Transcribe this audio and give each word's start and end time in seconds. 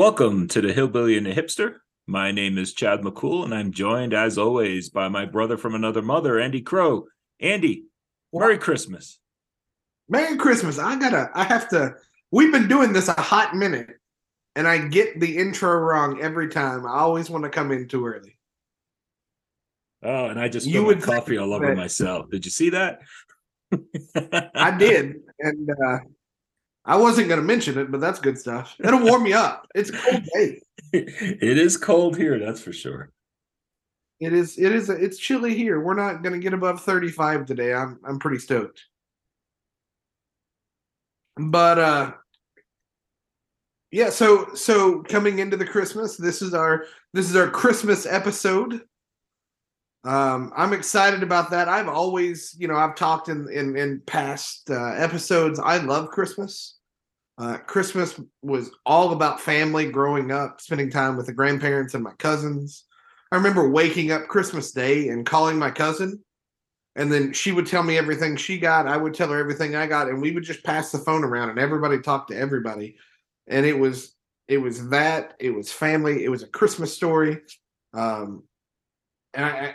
Welcome 0.00 0.48
to 0.48 0.62
the 0.62 0.72
Hillbilly 0.72 1.18
and 1.18 1.26
the 1.26 1.34
Hipster. 1.34 1.74
My 2.06 2.32
name 2.32 2.56
is 2.56 2.72
Chad 2.72 3.02
McCool, 3.02 3.44
and 3.44 3.54
I'm 3.54 3.70
joined, 3.70 4.14
as 4.14 4.38
always, 4.38 4.88
by 4.88 5.08
my 5.08 5.26
brother 5.26 5.58
from 5.58 5.74
another 5.74 6.00
mother, 6.00 6.40
Andy 6.40 6.62
Crow. 6.62 7.04
Andy, 7.38 7.84
Merry 8.32 8.56
Christmas. 8.56 9.18
Merry 10.08 10.38
Christmas. 10.38 10.78
I 10.78 10.98
gotta, 10.98 11.28
I 11.34 11.44
have 11.44 11.68
to, 11.68 11.96
we've 12.30 12.50
been 12.50 12.66
doing 12.66 12.94
this 12.94 13.08
a 13.08 13.20
hot 13.20 13.54
minute, 13.54 13.90
and 14.56 14.66
I 14.66 14.78
get 14.88 15.20
the 15.20 15.36
intro 15.36 15.74
wrong 15.74 16.18
every 16.22 16.48
time. 16.48 16.86
I 16.86 17.00
always 17.00 17.28
want 17.28 17.44
to 17.44 17.50
come 17.50 17.70
in 17.70 17.86
too 17.86 18.06
early. 18.06 18.38
Oh, 20.02 20.28
and 20.28 20.40
I 20.40 20.48
just 20.48 20.66
you 20.66 20.82
would 20.82 21.02
coffee 21.02 21.36
all 21.36 21.52
over 21.52 21.66
that, 21.66 21.76
myself. 21.76 22.30
Did 22.30 22.46
you 22.46 22.50
see 22.50 22.70
that? 22.70 23.00
I 24.54 24.74
did, 24.78 25.16
and 25.40 25.68
uh, 25.70 25.98
I 26.90 26.96
wasn't 26.96 27.28
going 27.28 27.40
to 27.40 27.46
mention 27.46 27.78
it, 27.78 27.92
but 27.92 28.00
that's 28.00 28.18
good 28.18 28.36
stuff. 28.36 28.74
It'll 28.82 29.04
warm 29.04 29.22
me 29.22 29.32
up. 29.32 29.68
It's 29.76 29.92
cold 29.92 30.24
day. 30.34 30.60
it 30.92 31.56
is 31.56 31.76
cold 31.76 32.16
here, 32.16 32.36
that's 32.40 32.60
for 32.60 32.72
sure. 32.72 33.12
It 34.18 34.32
is. 34.32 34.58
It 34.58 34.72
is. 34.72 34.90
It's 34.90 35.16
chilly 35.16 35.54
here. 35.54 35.80
We're 35.80 35.94
not 35.94 36.24
going 36.24 36.32
to 36.32 36.40
get 36.40 36.52
above 36.52 36.82
thirty-five 36.82 37.46
today. 37.46 37.72
I'm. 37.72 38.00
I'm 38.04 38.18
pretty 38.18 38.40
stoked. 38.40 38.82
But 41.36 41.78
uh, 41.78 42.12
yeah. 43.92 44.10
So 44.10 44.52
so 44.54 45.04
coming 45.04 45.38
into 45.38 45.56
the 45.56 45.64
Christmas, 45.64 46.16
this 46.16 46.42
is 46.42 46.54
our 46.54 46.86
this 47.14 47.30
is 47.30 47.36
our 47.36 47.48
Christmas 47.48 48.04
episode. 48.04 48.82
Um, 50.02 50.52
I'm 50.56 50.72
excited 50.72 51.22
about 51.22 51.50
that. 51.50 51.68
I've 51.68 51.88
always, 51.88 52.56
you 52.58 52.66
know, 52.66 52.76
I've 52.76 52.96
talked 52.96 53.28
in 53.28 53.48
in, 53.48 53.76
in 53.76 54.02
past 54.06 54.70
uh, 54.70 54.94
episodes. 54.96 55.60
I 55.60 55.78
love 55.78 56.10
Christmas. 56.10 56.78
Uh, 57.40 57.56
Christmas 57.56 58.20
was 58.42 58.70
all 58.84 59.12
about 59.12 59.40
family 59.40 59.90
growing 59.90 60.30
up, 60.30 60.60
spending 60.60 60.90
time 60.90 61.16
with 61.16 61.24
the 61.24 61.32
grandparents 61.32 61.94
and 61.94 62.04
my 62.04 62.12
cousins. 62.18 62.84
I 63.32 63.36
remember 63.36 63.70
waking 63.70 64.12
up 64.12 64.28
Christmas 64.28 64.72
Day 64.72 65.08
and 65.08 65.24
calling 65.24 65.58
my 65.58 65.70
cousin, 65.70 66.22
and 66.96 67.10
then 67.10 67.32
she 67.32 67.52
would 67.52 67.66
tell 67.66 67.82
me 67.82 67.96
everything 67.96 68.36
she 68.36 68.58
got. 68.58 68.86
I 68.86 68.98
would 68.98 69.14
tell 69.14 69.30
her 69.30 69.38
everything 69.38 69.74
I 69.74 69.86
got, 69.86 70.08
and 70.08 70.20
we 70.20 70.32
would 70.32 70.44
just 70.44 70.62
pass 70.64 70.92
the 70.92 70.98
phone 70.98 71.24
around, 71.24 71.48
and 71.48 71.58
everybody 71.58 71.98
talked 71.98 72.30
to 72.30 72.36
everybody. 72.36 72.98
And 73.46 73.64
it 73.64 73.78
was 73.78 74.14
it 74.46 74.58
was 74.58 74.90
that 74.90 75.32
it 75.40 75.50
was 75.50 75.72
family. 75.72 76.24
It 76.24 76.28
was 76.28 76.42
a 76.42 76.48
Christmas 76.48 76.94
story, 76.94 77.40
um, 77.94 78.42
and 79.32 79.46
I, 79.46 79.74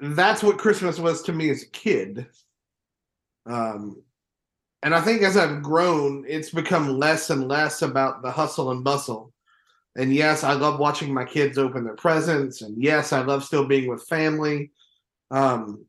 that's 0.00 0.42
what 0.42 0.56
Christmas 0.56 0.98
was 0.98 1.20
to 1.24 1.32
me 1.34 1.50
as 1.50 1.64
a 1.64 1.70
kid. 1.70 2.26
Um, 3.44 4.02
and 4.82 4.94
I 4.94 5.00
think 5.00 5.22
as 5.22 5.36
I've 5.36 5.62
grown, 5.62 6.24
it's 6.28 6.50
become 6.50 6.98
less 6.98 7.30
and 7.30 7.48
less 7.48 7.82
about 7.82 8.22
the 8.22 8.30
hustle 8.30 8.70
and 8.70 8.84
bustle. 8.84 9.32
And 9.96 10.14
yes, 10.14 10.44
I 10.44 10.52
love 10.52 10.78
watching 10.78 11.12
my 11.12 11.24
kids 11.24 11.58
open 11.58 11.84
their 11.84 11.96
presents, 11.96 12.62
and 12.62 12.80
yes, 12.82 13.12
I 13.12 13.22
love 13.22 13.44
still 13.44 13.66
being 13.66 13.88
with 13.88 14.06
family. 14.06 14.70
Um, 15.30 15.84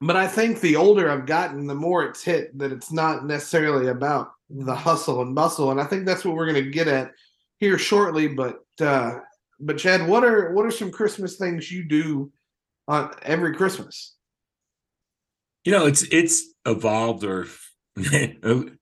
but 0.00 0.16
I 0.16 0.26
think 0.26 0.60
the 0.60 0.76
older 0.76 1.10
I've 1.10 1.26
gotten, 1.26 1.66
the 1.66 1.74
more 1.74 2.04
it's 2.04 2.22
hit 2.22 2.56
that 2.58 2.72
it's 2.72 2.92
not 2.92 3.26
necessarily 3.26 3.88
about 3.88 4.32
the 4.48 4.74
hustle 4.74 5.22
and 5.22 5.34
bustle. 5.34 5.70
And 5.70 5.80
I 5.80 5.84
think 5.84 6.06
that's 6.06 6.24
what 6.24 6.34
we're 6.34 6.50
going 6.50 6.64
to 6.64 6.70
get 6.70 6.88
at 6.88 7.12
here 7.58 7.78
shortly. 7.78 8.28
But 8.28 8.60
uh, 8.80 9.18
but 9.60 9.78
Chad, 9.78 10.06
what 10.06 10.24
are 10.24 10.52
what 10.52 10.66
are 10.66 10.70
some 10.70 10.90
Christmas 10.90 11.36
things 11.36 11.70
you 11.70 11.84
do 11.84 12.32
on 12.88 13.14
every 13.22 13.54
Christmas. 13.54 14.14
You 15.64 15.72
know, 15.72 15.86
it's 15.86 16.02
it's 16.10 16.54
evolved 16.64 17.22
or 17.22 17.46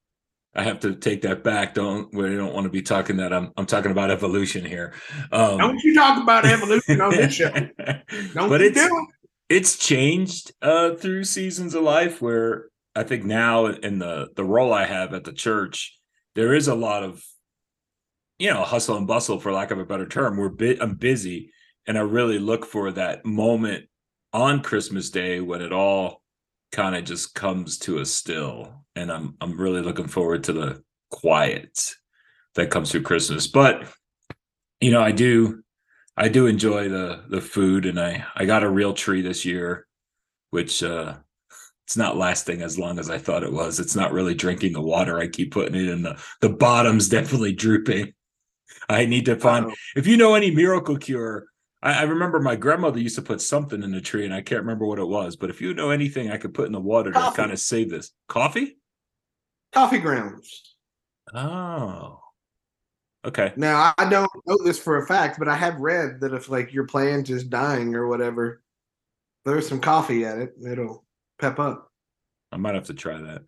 I 0.56 0.62
have 0.62 0.80
to 0.80 0.94
take 0.94 1.22
that 1.22 1.44
back. 1.44 1.74
Don't 1.74 2.12
we 2.14 2.34
don't 2.34 2.54
want 2.54 2.64
to 2.64 2.70
be 2.70 2.82
talking 2.82 3.18
that. 3.18 3.32
I'm 3.32 3.52
I'm 3.56 3.66
talking 3.66 3.90
about 3.90 4.10
evolution 4.10 4.64
here. 4.64 4.94
Um, 5.30 5.58
don't 5.58 5.82
you 5.82 5.94
talk 5.94 6.22
about 6.22 6.46
evolution 6.46 7.00
on 7.00 7.10
this 7.10 7.34
show? 7.34 7.50
Don't 8.34 8.48
but 8.48 8.62
it's, 8.62 8.74
do 8.74 8.86
it. 8.86 9.54
It's 9.54 9.76
changed 9.76 10.52
uh, 10.62 10.94
through 10.94 11.24
seasons 11.24 11.74
of 11.74 11.82
life 11.82 12.22
where 12.22 12.70
I 12.94 13.02
think 13.02 13.24
now 13.24 13.66
in 13.66 13.98
the 13.98 14.30
the 14.34 14.44
role 14.44 14.72
I 14.72 14.86
have 14.86 15.12
at 15.12 15.24
the 15.24 15.32
church, 15.32 15.98
there 16.34 16.54
is 16.54 16.68
a 16.68 16.74
lot 16.74 17.02
of 17.02 17.22
you 18.38 18.52
know 18.52 18.62
hustle 18.62 18.96
and 18.96 19.06
bustle 19.06 19.38
for 19.38 19.52
lack 19.52 19.70
of 19.70 19.78
a 19.78 19.84
better 19.84 20.08
term. 20.08 20.38
We're 20.38 20.48
bit 20.48 20.78
I'm 20.80 20.94
busy 20.94 21.52
and 21.86 21.98
I 21.98 22.00
really 22.00 22.38
look 22.38 22.64
for 22.64 22.90
that 22.92 23.24
moment 23.24 23.86
on 24.32 24.62
Christmas 24.62 25.10
Day 25.10 25.40
when 25.40 25.62
it 25.62 25.72
all 25.72 26.22
kind 26.72 26.94
of 26.94 27.04
just 27.04 27.34
comes 27.34 27.78
to 27.78 27.98
a 27.98 28.06
still. 28.06 28.84
And 28.94 29.10
I'm 29.10 29.36
I'm 29.40 29.60
really 29.60 29.82
looking 29.82 30.08
forward 30.08 30.44
to 30.44 30.52
the 30.52 30.82
quiet 31.10 31.94
that 32.54 32.70
comes 32.70 32.90
through 32.90 33.02
Christmas. 33.02 33.46
But 33.46 33.84
you 34.80 34.90
know, 34.90 35.02
I 35.02 35.12
do 35.12 35.62
I 36.16 36.28
do 36.28 36.46
enjoy 36.46 36.88
the 36.88 37.24
the 37.28 37.40
food 37.40 37.86
and 37.86 38.00
I 38.00 38.24
I 38.34 38.44
got 38.46 38.64
a 38.64 38.70
real 38.70 38.94
tree 38.94 39.22
this 39.22 39.44
year, 39.44 39.86
which 40.50 40.82
uh 40.82 41.16
it's 41.86 41.96
not 41.96 42.16
lasting 42.16 42.62
as 42.62 42.78
long 42.78 42.98
as 42.98 43.10
I 43.10 43.18
thought 43.18 43.44
it 43.44 43.52
was. 43.52 43.78
It's 43.78 43.94
not 43.94 44.12
really 44.12 44.34
drinking 44.34 44.72
the 44.72 44.80
water 44.80 45.20
I 45.20 45.28
keep 45.28 45.52
putting 45.52 45.76
it 45.76 45.88
in 45.88 46.02
the 46.02 46.20
the 46.40 46.48
bottom's 46.48 47.08
definitely 47.10 47.52
drooping. 47.52 48.12
I 48.88 49.06
need 49.06 49.26
to 49.26 49.36
find 49.36 49.72
if 49.94 50.06
you 50.06 50.16
know 50.16 50.34
any 50.34 50.50
miracle 50.50 50.96
cure 50.96 51.46
I, 51.86 52.00
I, 52.00 52.02
remember 52.02 52.40
my 52.40 52.56
grandmother 52.56 52.98
used 52.98 53.14
to 53.14 53.22
put 53.22 53.40
something 53.40 53.80
in 53.80 53.92
the 53.92 54.00
tree, 54.00 54.24
and 54.24 54.34
I 54.34 54.42
can't 54.42 54.62
remember 54.62 54.86
what 54.86 54.98
it 54.98 55.06
was. 55.06 55.36
But 55.36 55.50
if 55.50 55.60
you 55.60 55.72
know 55.72 55.90
anything, 55.90 56.32
I 56.32 56.36
could 56.36 56.52
put 56.52 56.66
in 56.66 56.72
the 56.72 56.80
water 56.80 57.12
Coffee. 57.12 57.30
to 57.30 57.36
kind 57.36 57.52
of 57.52 57.60
save 57.60 57.90
this 57.90 58.10
coffee. 58.28 58.76
Coffee 59.72 59.98
grounds. 59.98 60.74
Oh. 61.32 62.18
Okay. 63.24 63.52
Now 63.56 63.94
I 63.98 64.08
don't 64.08 64.30
know 64.46 64.58
this 64.64 64.80
for 64.80 64.98
a 64.98 65.06
fact, 65.06 65.38
but 65.38 65.48
I 65.48 65.54
have 65.54 65.80
read 65.80 66.20
that 66.20 66.34
if 66.34 66.48
like 66.48 66.72
your 66.72 66.86
plant 66.86 67.30
is 67.30 67.44
dying 67.44 67.94
or 67.94 68.08
whatever, 68.08 68.62
there's 69.44 69.68
some 69.68 69.80
coffee 69.80 70.24
at 70.24 70.38
it, 70.38 70.54
it'll 70.68 71.04
pep 71.38 71.60
up. 71.60 71.88
I 72.50 72.56
might 72.56 72.74
have 72.74 72.86
to 72.86 72.94
try 72.94 73.20
that. 73.20 73.42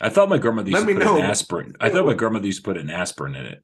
I 0.00 0.08
thought 0.08 0.28
my 0.28 0.38
grandmother 0.38 0.70
used 0.70 0.86
Let 0.86 0.92
to 0.92 0.98
put 0.98 1.04
know. 1.04 1.16
an 1.18 1.24
aspirin. 1.24 1.74
I 1.80 1.88
thought 1.88 2.06
my 2.06 2.14
grandmother 2.14 2.46
used 2.46 2.64
to 2.64 2.68
put 2.68 2.76
an 2.76 2.90
aspirin 2.90 3.34
in 3.34 3.46
it 3.46 3.62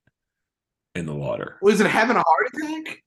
in 0.97 1.07
the 1.07 1.15
water. 1.15 1.59
Was 1.63 1.81
it 1.81 1.87
having 1.87 2.17
a 2.17 2.23
heart 2.25 2.47
attack? 2.55 3.03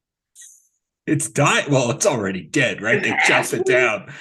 It's 1.06 1.30
dying. 1.30 1.70
Well, 1.70 1.92
it's 1.92 2.06
already 2.06 2.44
dead, 2.44 2.82
right? 2.82 3.04
They 3.04 3.14
chopped 3.28 3.54
it 3.54 3.66
down. 3.66 4.12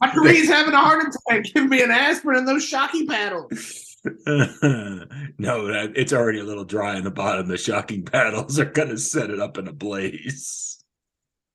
My 0.00 0.10
tree's 0.14 0.48
having 0.48 0.74
a 0.74 0.78
heart 0.78 1.14
attack. 1.28 1.44
Give 1.54 1.68
me 1.68 1.82
an 1.82 1.90
aspirin 1.92 2.38
and 2.38 2.48
those 2.48 2.64
shocky 2.64 3.06
paddles. 3.06 3.92
no, 4.26 5.68
it's 5.94 6.12
already 6.12 6.40
a 6.40 6.44
little 6.44 6.64
dry 6.64 6.96
in 6.96 7.04
the 7.04 7.10
bottom. 7.10 7.46
The 7.46 7.56
shocking 7.56 8.04
paddles 8.04 8.58
are 8.58 8.64
going 8.64 8.88
to 8.88 8.98
set 8.98 9.30
it 9.30 9.38
up 9.38 9.58
in 9.58 9.68
a 9.68 9.72
blaze. 9.72 10.82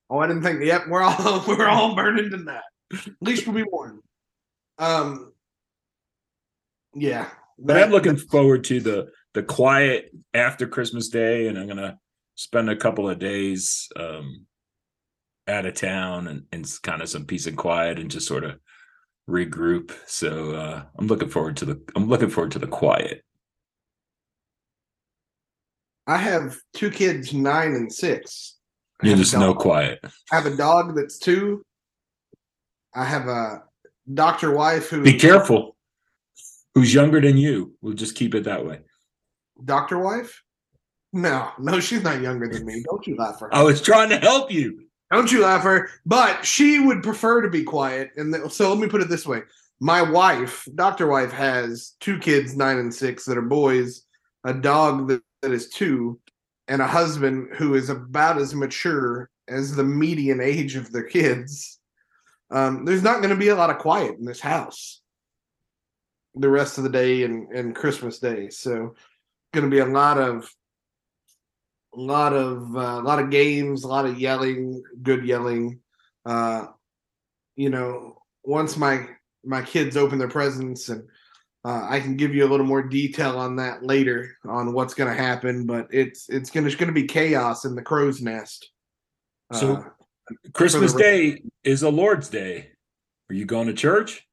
Oh, 0.08 0.18
I 0.18 0.26
didn't 0.26 0.42
think. 0.42 0.64
Yep, 0.64 0.84
we're 0.88 1.02
all 1.02 1.44
we're 1.46 1.68
all 1.68 1.94
burning 1.94 2.30
to 2.30 2.38
that. 2.44 2.62
At 2.94 3.12
least 3.20 3.46
we'll 3.46 3.56
be 3.56 3.68
warm. 3.70 4.00
Um, 4.78 5.32
yeah, 6.94 7.28
but 7.58 7.76
I'm 7.76 7.90
looking 7.90 8.16
forward 8.16 8.64
to 8.64 8.80
the 8.80 9.08
the 9.34 9.42
quiet 9.42 10.10
after 10.32 10.66
Christmas 10.66 11.08
Day, 11.08 11.48
and 11.48 11.58
I'm 11.58 11.68
gonna 11.68 11.98
spend 12.36 12.70
a 12.70 12.76
couple 12.76 13.10
of 13.10 13.18
days 13.18 13.88
um, 13.96 14.46
out 15.48 15.66
of 15.66 15.74
town 15.74 16.28
and, 16.28 16.44
and 16.52 16.70
kind 16.82 17.02
of 17.02 17.08
some 17.08 17.24
peace 17.24 17.46
and 17.46 17.56
quiet 17.56 17.98
and 17.98 18.10
just 18.10 18.26
sort 18.26 18.44
of 18.44 18.58
regroup. 19.28 19.92
So 20.06 20.54
uh, 20.54 20.82
I'm 20.98 21.06
looking 21.06 21.28
forward 21.28 21.56
to 21.58 21.64
the 21.64 21.80
I'm 21.96 22.08
looking 22.08 22.30
forward 22.30 22.52
to 22.52 22.58
the 22.58 22.66
quiet. 22.66 23.24
I 26.06 26.16
have 26.16 26.56
two 26.72 26.90
kids, 26.90 27.34
nine 27.34 27.72
and 27.72 27.92
six. 27.92 28.56
You 29.02 29.14
just 29.14 29.34
no 29.34 29.54
quiet. 29.54 30.00
I 30.32 30.36
have 30.36 30.46
a 30.46 30.56
dog 30.56 30.96
that's 30.96 31.18
two. 31.18 31.62
I 32.94 33.04
have 33.04 33.28
a 33.28 33.62
doctor 34.12 34.50
wife 34.50 34.88
who. 34.88 35.02
Be 35.02 35.18
careful. 35.18 35.76
Who's 36.74 36.94
younger 36.94 37.20
than 37.20 37.36
you? 37.36 37.74
We'll 37.80 37.94
just 37.94 38.14
keep 38.14 38.34
it 38.34 38.44
that 38.44 38.64
way. 38.64 38.80
Doctor 39.64 39.98
wife? 39.98 40.42
No, 41.12 41.50
no, 41.58 41.80
she's 41.80 42.02
not 42.02 42.20
younger 42.20 42.48
than 42.48 42.64
me. 42.64 42.82
Don't 42.88 43.06
you 43.06 43.16
laugh 43.16 43.38
for 43.38 43.46
her. 43.46 43.54
I 43.54 43.62
was 43.62 43.80
trying 43.80 44.10
to 44.10 44.18
help 44.18 44.52
you. 44.52 44.87
Don't 45.10 45.32
you 45.32 45.42
laugh 45.42 45.62
her. 45.62 45.90
But 46.04 46.44
she 46.44 46.78
would 46.78 47.02
prefer 47.02 47.42
to 47.42 47.50
be 47.50 47.64
quiet. 47.64 48.10
And 48.16 48.52
so 48.52 48.70
let 48.70 48.78
me 48.78 48.88
put 48.88 49.00
it 49.00 49.08
this 49.08 49.26
way. 49.26 49.42
My 49.80 50.02
wife, 50.02 50.66
Dr. 50.74 51.06
Wife, 51.06 51.32
has 51.32 51.94
two 52.00 52.18
kids, 52.18 52.56
nine 52.56 52.78
and 52.78 52.92
six, 52.92 53.24
that 53.24 53.38
are 53.38 53.42
boys, 53.42 54.04
a 54.44 54.52
dog 54.52 55.08
that, 55.08 55.22
that 55.42 55.52
is 55.52 55.68
two, 55.68 56.20
and 56.66 56.82
a 56.82 56.86
husband 56.86 57.48
who 57.54 57.74
is 57.74 57.88
about 57.88 58.38
as 58.38 58.54
mature 58.54 59.30
as 59.46 59.74
the 59.74 59.84
median 59.84 60.40
age 60.40 60.76
of 60.76 60.92
their 60.92 61.04
kids. 61.04 61.78
Um, 62.50 62.84
there's 62.84 63.02
not 63.02 63.18
going 63.18 63.30
to 63.30 63.36
be 63.36 63.48
a 63.48 63.56
lot 63.56 63.70
of 63.70 63.78
quiet 63.78 64.18
in 64.18 64.24
this 64.24 64.40
house 64.40 65.00
the 66.34 66.48
rest 66.48 66.78
of 66.78 66.84
the 66.84 66.90
day 66.90 67.24
and, 67.24 67.48
and 67.52 67.74
Christmas 67.74 68.18
Day. 68.18 68.48
So, 68.48 68.94
going 69.52 69.64
to 69.64 69.70
be 69.70 69.80
a 69.80 69.86
lot 69.86 70.18
of 70.18 70.48
a 71.98 72.00
lot 72.00 72.32
of 72.32 72.76
uh, 72.76 73.00
a 73.00 73.04
lot 73.10 73.18
of 73.18 73.30
games, 73.30 73.82
a 73.84 73.88
lot 73.88 74.06
of 74.06 74.18
yelling, 74.20 74.82
good 75.02 75.24
yelling. 75.26 75.80
Uh, 76.24 76.66
you 77.56 77.70
know, 77.70 78.22
once 78.44 78.76
my 78.76 79.06
my 79.44 79.62
kids 79.62 79.96
open 79.96 80.18
their 80.18 80.28
presents 80.28 80.88
and 80.88 81.02
Uh, 81.64 81.84
I 81.96 81.98
can 82.00 82.16
give 82.16 82.32
you 82.36 82.46
a 82.46 82.50
little 82.52 82.64
more 82.64 82.84
detail 82.88 83.36
on 83.36 83.56
that 83.56 83.82
later 83.82 84.38
on 84.44 84.72
what's 84.72 84.94
going 84.94 85.10
to 85.14 85.22
happen, 85.22 85.66
but 85.66 85.88
it's 85.90 86.28
it's 86.30 86.50
going 86.50 86.70
to 86.86 86.92
be 86.92 87.06
chaos 87.06 87.64
in 87.64 87.74
the 87.74 87.82
crow's 87.82 88.20
nest. 88.22 88.70
So 89.52 89.66
Uh, 89.76 89.82
Christmas 90.54 90.92
the- 90.92 90.98
Day 91.02 91.42
is 91.64 91.82
a 91.82 91.90
Lord's 91.90 92.28
Day. 92.30 92.54
Are 93.28 93.34
you 93.34 93.44
going 93.44 93.66
to 93.66 93.74
church? 93.74 94.24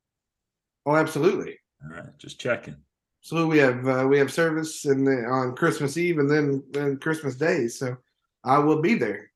oh, 0.85 0.95
absolutely. 0.95 1.57
All 1.83 1.89
right, 1.97 2.15
just 2.19 2.39
checking. 2.39 2.77
So 3.25 3.47
we 3.47 3.57
have 3.57 3.87
uh, 3.87 4.05
we 4.07 4.19
have 4.19 4.31
service 4.31 4.85
in 4.85 5.03
the, 5.03 5.25
on 5.25 5.55
Christmas 5.55 5.97
Eve 5.97 6.19
and 6.19 6.29
then 6.29 6.61
and 6.75 7.01
Christmas 7.01 7.33
Day. 7.33 7.67
So 7.67 7.97
I 8.43 8.59
will 8.59 8.83
be 8.83 8.93
there. 8.93 9.31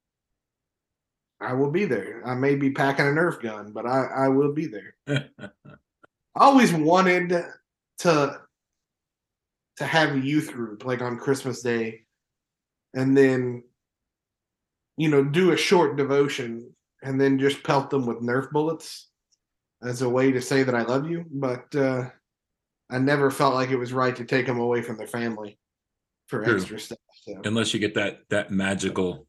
I 1.42 1.54
will 1.54 1.72
be 1.72 1.86
there. 1.86 2.22
I 2.24 2.36
may 2.36 2.54
be 2.54 2.70
packing 2.70 3.08
a 3.08 3.10
Nerf 3.10 3.42
gun, 3.42 3.72
but 3.72 3.88
I 3.88 4.04
I 4.04 4.28
will 4.28 4.54
be 4.54 4.68
there. 4.68 4.94
I 5.08 5.50
always 6.36 6.72
wanted 6.72 7.30
to 7.98 8.42
to 9.78 9.84
have 9.84 10.14
a 10.14 10.20
youth 10.20 10.54
group 10.54 10.86
like 10.86 11.02
on 11.02 11.18
Christmas 11.18 11.64
Day, 11.64 12.02
and 12.94 13.18
then 13.18 13.64
you 14.98 15.10
know 15.10 15.24
do 15.24 15.52
a 15.52 15.58
short 15.58 15.96
devotion 15.96 16.76
and 17.02 17.20
then 17.20 17.40
just 17.40 17.64
pelt 17.64 17.90
them 17.90 18.06
with 18.06 18.22
Nerf 18.22 18.52
bullets 18.52 19.08
as 19.82 20.04
a 20.04 20.10
way 20.10 20.32
to 20.32 20.44
say 20.44 20.62
that 20.62 20.76
I 20.76 20.84
love 20.84 21.10
you. 21.10 21.26
But 21.32 21.76
uh, 21.76 22.10
I 22.90 22.98
never 22.98 23.30
felt 23.30 23.54
like 23.54 23.70
it 23.70 23.78
was 23.78 23.94
right 23.94 24.16
to 24.16 24.26
take 24.26 24.48
them 24.48 24.60
away 24.60 24.82
from 24.82 24.98
their 24.98 25.08
family 25.08 25.60
for 26.28 26.44
True. 26.44 26.56
extra 26.56 26.80
stuff. 26.80 26.98
So. 27.24 27.42
Unless 27.44 27.74
you 27.74 27.80
get 27.80 27.96
that 27.96 28.20
that 28.30 28.52
magical 28.52 29.28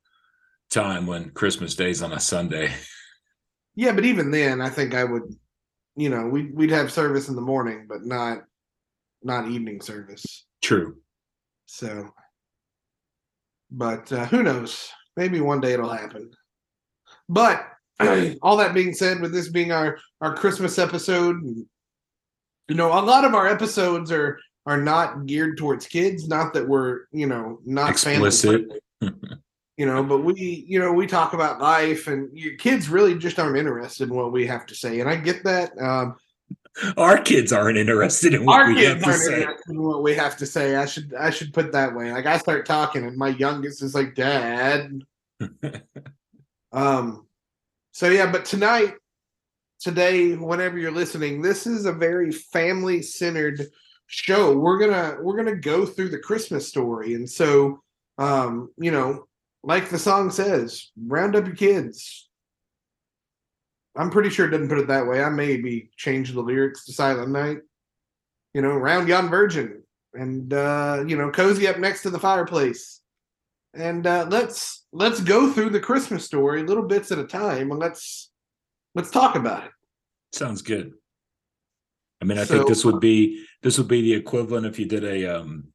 time 0.70 1.06
when 1.06 1.30
Christmas 1.30 1.74
Day's 1.74 2.02
on 2.02 2.12
a 2.12 2.20
Sunday. 2.20 2.72
Yeah, 3.74 3.92
but 3.92 4.04
even 4.04 4.30
then, 4.30 4.60
I 4.60 4.68
think 4.68 4.94
I 4.94 5.04
would, 5.04 5.34
you 5.96 6.08
know, 6.08 6.26
we 6.26 6.50
we'd 6.50 6.70
have 6.70 6.92
service 6.92 7.28
in 7.28 7.34
the 7.34 7.40
morning, 7.40 7.86
but 7.88 8.04
not 8.04 8.42
not 9.22 9.48
evening 9.48 9.80
service. 9.80 10.46
True. 10.62 10.96
So, 11.66 12.08
but 13.70 14.10
uh, 14.12 14.26
who 14.26 14.42
knows? 14.42 14.90
Maybe 15.16 15.40
one 15.40 15.60
day 15.60 15.72
it'll 15.72 15.88
happen. 15.92 16.30
But 17.28 17.64
all 18.42 18.56
that 18.56 18.74
being 18.74 18.92
said, 18.92 19.20
with 19.20 19.32
this 19.32 19.48
being 19.48 19.72
our 19.72 19.98
our 20.20 20.34
Christmas 20.34 20.78
episode, 20.78 21.36
you 22.70 22.76
know, 22.76 22.88
a 22.98 23.02
lot 23.02 23.24
of 23.24 23.34
our 23.34 23.48
episodes 23.48 24.12
are 24.12 24.38
are 24.64 24.80
not 24.80 25.26
geared 25.26 25.58
towards 25.58 25.86
kids. 25.86 26.28
Not 26.28 26.54
that 26.54 26.68
we're 26.68 27.00
you 27.10 27.26
know 27.26 27.58
not 27.66 27.90
Explicit. 27.90 28.68
you 29.76 29.86
know, 29.86 30.04
but 30.04 30.18
we 30.18 30.64
you 30.68 30.78
know 30.78 30.92
we 30.92 31.08
talk 31.08 31.32
about 31.32 31.60
life, 31.60 32.06
and 32.06 32.30
your 32.32 32.54
kids 32.56 32.88
really 32.88 33.16
just 33.18 33.40
aren't 33.40 33.58
interested 33.58 34.08
in 34.08 34.14
what 34.14 34.30
we 34.30 34.46
have 34.46 34.66
to 34.66 34.74
say, 34.76 35.00
and 35.00 35.10
I 35.10 35.16
get 35.16 35.42
that. 35.42 35.76
Um, 35.82 36.14
Our 36.96 37.18
kids 37.20 37.52
aren't 37.52 37.76
interested 37.76 38.34
in 38.34 38.44
what 38.46 38.60
our 38.60 38.68
we 38.68 38.76
kids 38.76 38.88
have 38.88 39.00
to 39.02 39.06
aren't 39.10 39.22
say. 39.22 39.40
interested 39.40 39.70
in 39.72 39.82
what 39.82 40.02
we 40.04 40.14
have 40.14 40.36
to 40.36 40.46
say. 40.46 40.76
I 40.76 40.86
should 40.86 41.12
I 41.14 41.30
should 41.30 41.52
put 41.52 41.72
that 41.72 41.92
way. 41.92 42.12
Like 42.12 42.26
I 42.26 42.38
start 42.38 42.66
talking, 42.66 43.04
and 43.04 43.16
my 43.16 43.30
youngest 43.30 43.82
is 43.82 43.96
like, 43.96 44.14
"Dad." 44.14 45.00
um. 46.72 47.26
So 47.90 48.08
yeah, 48.08 48.30
but 48.30 48.44
tonight, 48.44 48.94
today, 49.80 50.34
whenever 50.34 50.78
you're 50.78 50.90
listening, 50.90 51.42
this 51.42 51.66
is 51.66 51.86
a 51.86 51.92
very 51.92 52.30
family 52.30 53.02
centered 53.02 53.66
show. 54.06 54.56
We're 54.56 54.78
gonna 54.78 55.16
we're 55.20 55.36
gonna 55.36 55.56
go 55.56 55.86
through 55.86 56.10
the 56.10 56.18
Christmas 56.18 56.68
story, 56.68 57.14
and 57.14 57.28
so, 57.28 57.80
um, 58.18 58.70
you 58.76 58.90
know, 58.90 59.26
like 59.62 59.88
the 59.88 59.98
song 59.98 60.30
says, 60.30 60.90
round 60.96 61.34
up 61.34 61.46
your 61.46 61.56
kids. 61.56 62.28
I'm 63.96 64.10
pretty 64.10 64.30
sure 64.30 64.46
it 64.46 64.50
doesn't 64.50 64.68
put 64.68 64.78
it 64.78 64.88
that 64.88 65.06
way. 65.06 65.22
I 65.22 65.30
maybe 65.30 65.90
change 65.96 66.32
the 66.32 66.40
lyrics 66.40 66.84
to 66.84 66.92
Silent 66.92 67.30
Night. 67.30 67.58
You 68.54 68.62
know, 68.62 68.70
round 68.70 69.08
yon 69.08 69.28
virgin, 69.28 69.82
and 70.14 70.52
uh, 70.52 71.04
you 71.06 71.16
know, 71.16 71.30
cozy 71.30 71.66
up 71.66 71.78
next 71.78 72.02
to 72.02 72.10
the 72.10 72.18
fireplace, 72.18 73.00
and 73.74 74.06
uh, 74.06 74.26
let's 74.28 74.86
let's 74.92 75.20
go 75.20 75.52
through 75.52 75.70
the 75.70 75.80
Christmas 75.80 76.24
story, 76.24 76.62
little 76.62 76.86
bits 76.86 77.12
at 77.12 77.18
a 77.18 77.26
time, 77.26 77.70
and 77.70 77.80
let's 77.80 78.29
let's 78.94 79.10
talk 79.10 79.36
about 79.36 79.64
it. 79.64 79.70
Sounds 80.32 80.62
good. 80.62 80.92
I 82.20 82.24
mean, 82.24 82.38
I 82.38 82.44
So- 82.44 82.54
think 82.54 82.68
this 82.68 82.84
would 82.84 83.00
be 83.00 83.44
this 83.62 83.78
would 83.78 83.88
be 83.88 84.02
the 84.02 84.14
equivalent 84.14 84.66
if 84.66 84.78
you 84.78 84.86
did 84.86 85.04
a 85.04 85.26
um 85.40 85.68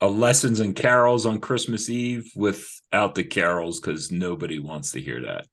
a 0.00 0.08
lessons 0.08 0.60
and 0.60 0.74
carols 0.74 1.26
on 1.26 1.40
Christmas 1.40 1.90
Eve 1.90 2.30
without 2.34 3.14
the 3.14 3.24
carols 3.24 3.80
because 3.80 4.10
nobody 4.10 4.58
wants 4.58 4.92
to 4.92 5.00
hear 5.00 5.20
that. 5.22 5.46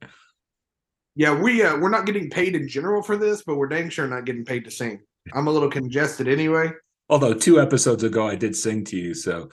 Yeah, 1.15 1.39
we 1.41 1.63
uh, 1.63 1.77
we're 1.77 1.89
not 1.89 2.05
getting 2.05 2.29
paid 2.29 2.55
in 2.55 2.67
general 2.67 3.01
for 3.01 3.17
this, 3.17 3.43
but 3.43 3.55
we're 3.55 3.67
dang 3.67 3.89
sure 3.89 4.07
not 4.07 4.25
getting 4.25 4.45
paid 4.45 4.63
to 4.65 4.71
sing. 4.71 5.01
I'm 5.33 5.47
a 5.47 5.51
little 5.51 5.69
congested 5.69 6.27
anyway. 6.27 6.71
Although 7.09 7.33
two 7.33 7.59
episodes 7.59 8.03
ago 8.03 8.27
I 8.27 8.35
did 8.35 8.55
sing 8.55 8.85
to 8.85 8.97
you, 8.97 9.13
so 9.13 9.49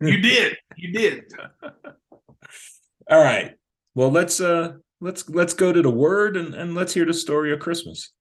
You 0.00 0.18
did, 0.20 0.56
you 0.76 0.92
did. 0.92 1.32
all 3.10 3.22
right. 3.22 3.54
Well, 3.94 4.10
let's 4.10 4.40
uh 4.40 4.72
let's 5.00 5.28
let's 5.28 5.54
go 5.54 5.72
to 5.72 5.82
the 5.82 5.90
word 5.90 6.36
and 6.36 6.54
and 6.54 6.74
let's 6.74 6.94
hear 6.94 7.06
the 7.06 7.14
story 7.14 7.52
of 7.52 7.60
Christmas. 7.60 8.12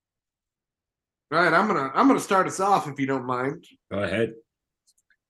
All 1.31 1.39
right, 1.39 1.54
I'm 1.54 1.68
gonna 1.68 1.92
I'm 1.94 2.07
gonna 2.07 2.19
start 2.19 2.48
us 2.48 2.60
off 2.60 2.88
if 2.88 3.00
you 3.00 3.06
don't 3.06 3.25
mind. 3.25 3.66
Go 3.92 4.00
ahead. 4.00 4.33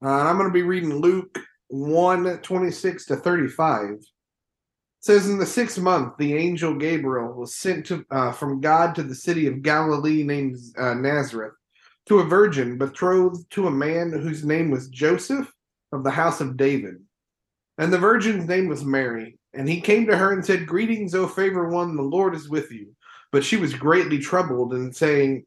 Uh, 0.03 0.09
I'm 0.09 0.37
going 0.37 0.49
to 0.49 0.53
be 0.53 0.61
reading 0.61 0.93
Luke 0.93 1.39
1 1.69 2.39
26 2.41 3.05
to 3.05 3.15
35. 3.15 3.89
It 3.91 4.05
says, 4.99 5.29
In 5.29 5.39
the 5.39 5.45
sixth 5.45 5.79
month, 5.79 6.13
the 6.17 6.35
angel 6.35 6.75
Gabriel 6.75 7.33
was 7.33 7.55
sent 7.55 7.85
to, 7.87 8.05
uh, 8.11 8.31
from 8.31 8.61
God 8.61 8.93
to 8.95 9.03
the 9.03 9.15
city 9.15 9.47
of 9.47 9.61
Galilee 9.61 10.23
named 10.23 10.57
uh, 10.77 10.93
Nazareth 10.93 11.53
to 12.07 12.19
a 12.19 12.23
virgin 12.23 12.77
betrothed 12.77 13.49
to 13.51 13.67
a 13.67 13.71
man 13.71 14.11
whose 14.11 14.45
name 14.45 14.69
was 14.69 14.89
Joseph 14.89 15.51
of 15.91 16.03
the 16.03 16.11
house 16.11 16.41
of 16.41 16.57
David. 16.57 16.97
And 17.77 17.91
the 17.91 17.97
virgin's 17.97 18.47
name 18.47 18.67
was 18.67 18.85
Mary. 18.85 19.37
And 19.53 19.67
he 19.67 19.81
came 19.81 20.05
to 20.07 20.17
her 20.17 20.33
and 20.33 20.45
said, 20.45 20.67
Greetings, 20.67 21.15
O 21.15 21.27
favored 21.27 21.69
one, 21.69 21.95
the 21.95 22.01
Lord 22.01 22.35
is 22.35 22.49
with 22.49 22.71
you. 22.71 22.95
But 23.31 23.43
she 23.43 23.57
was 23.57 23.73
greatly 23.73 24.19
troubled 24.19 24.73
and 24.73 24.95
saying, 24.95 25.45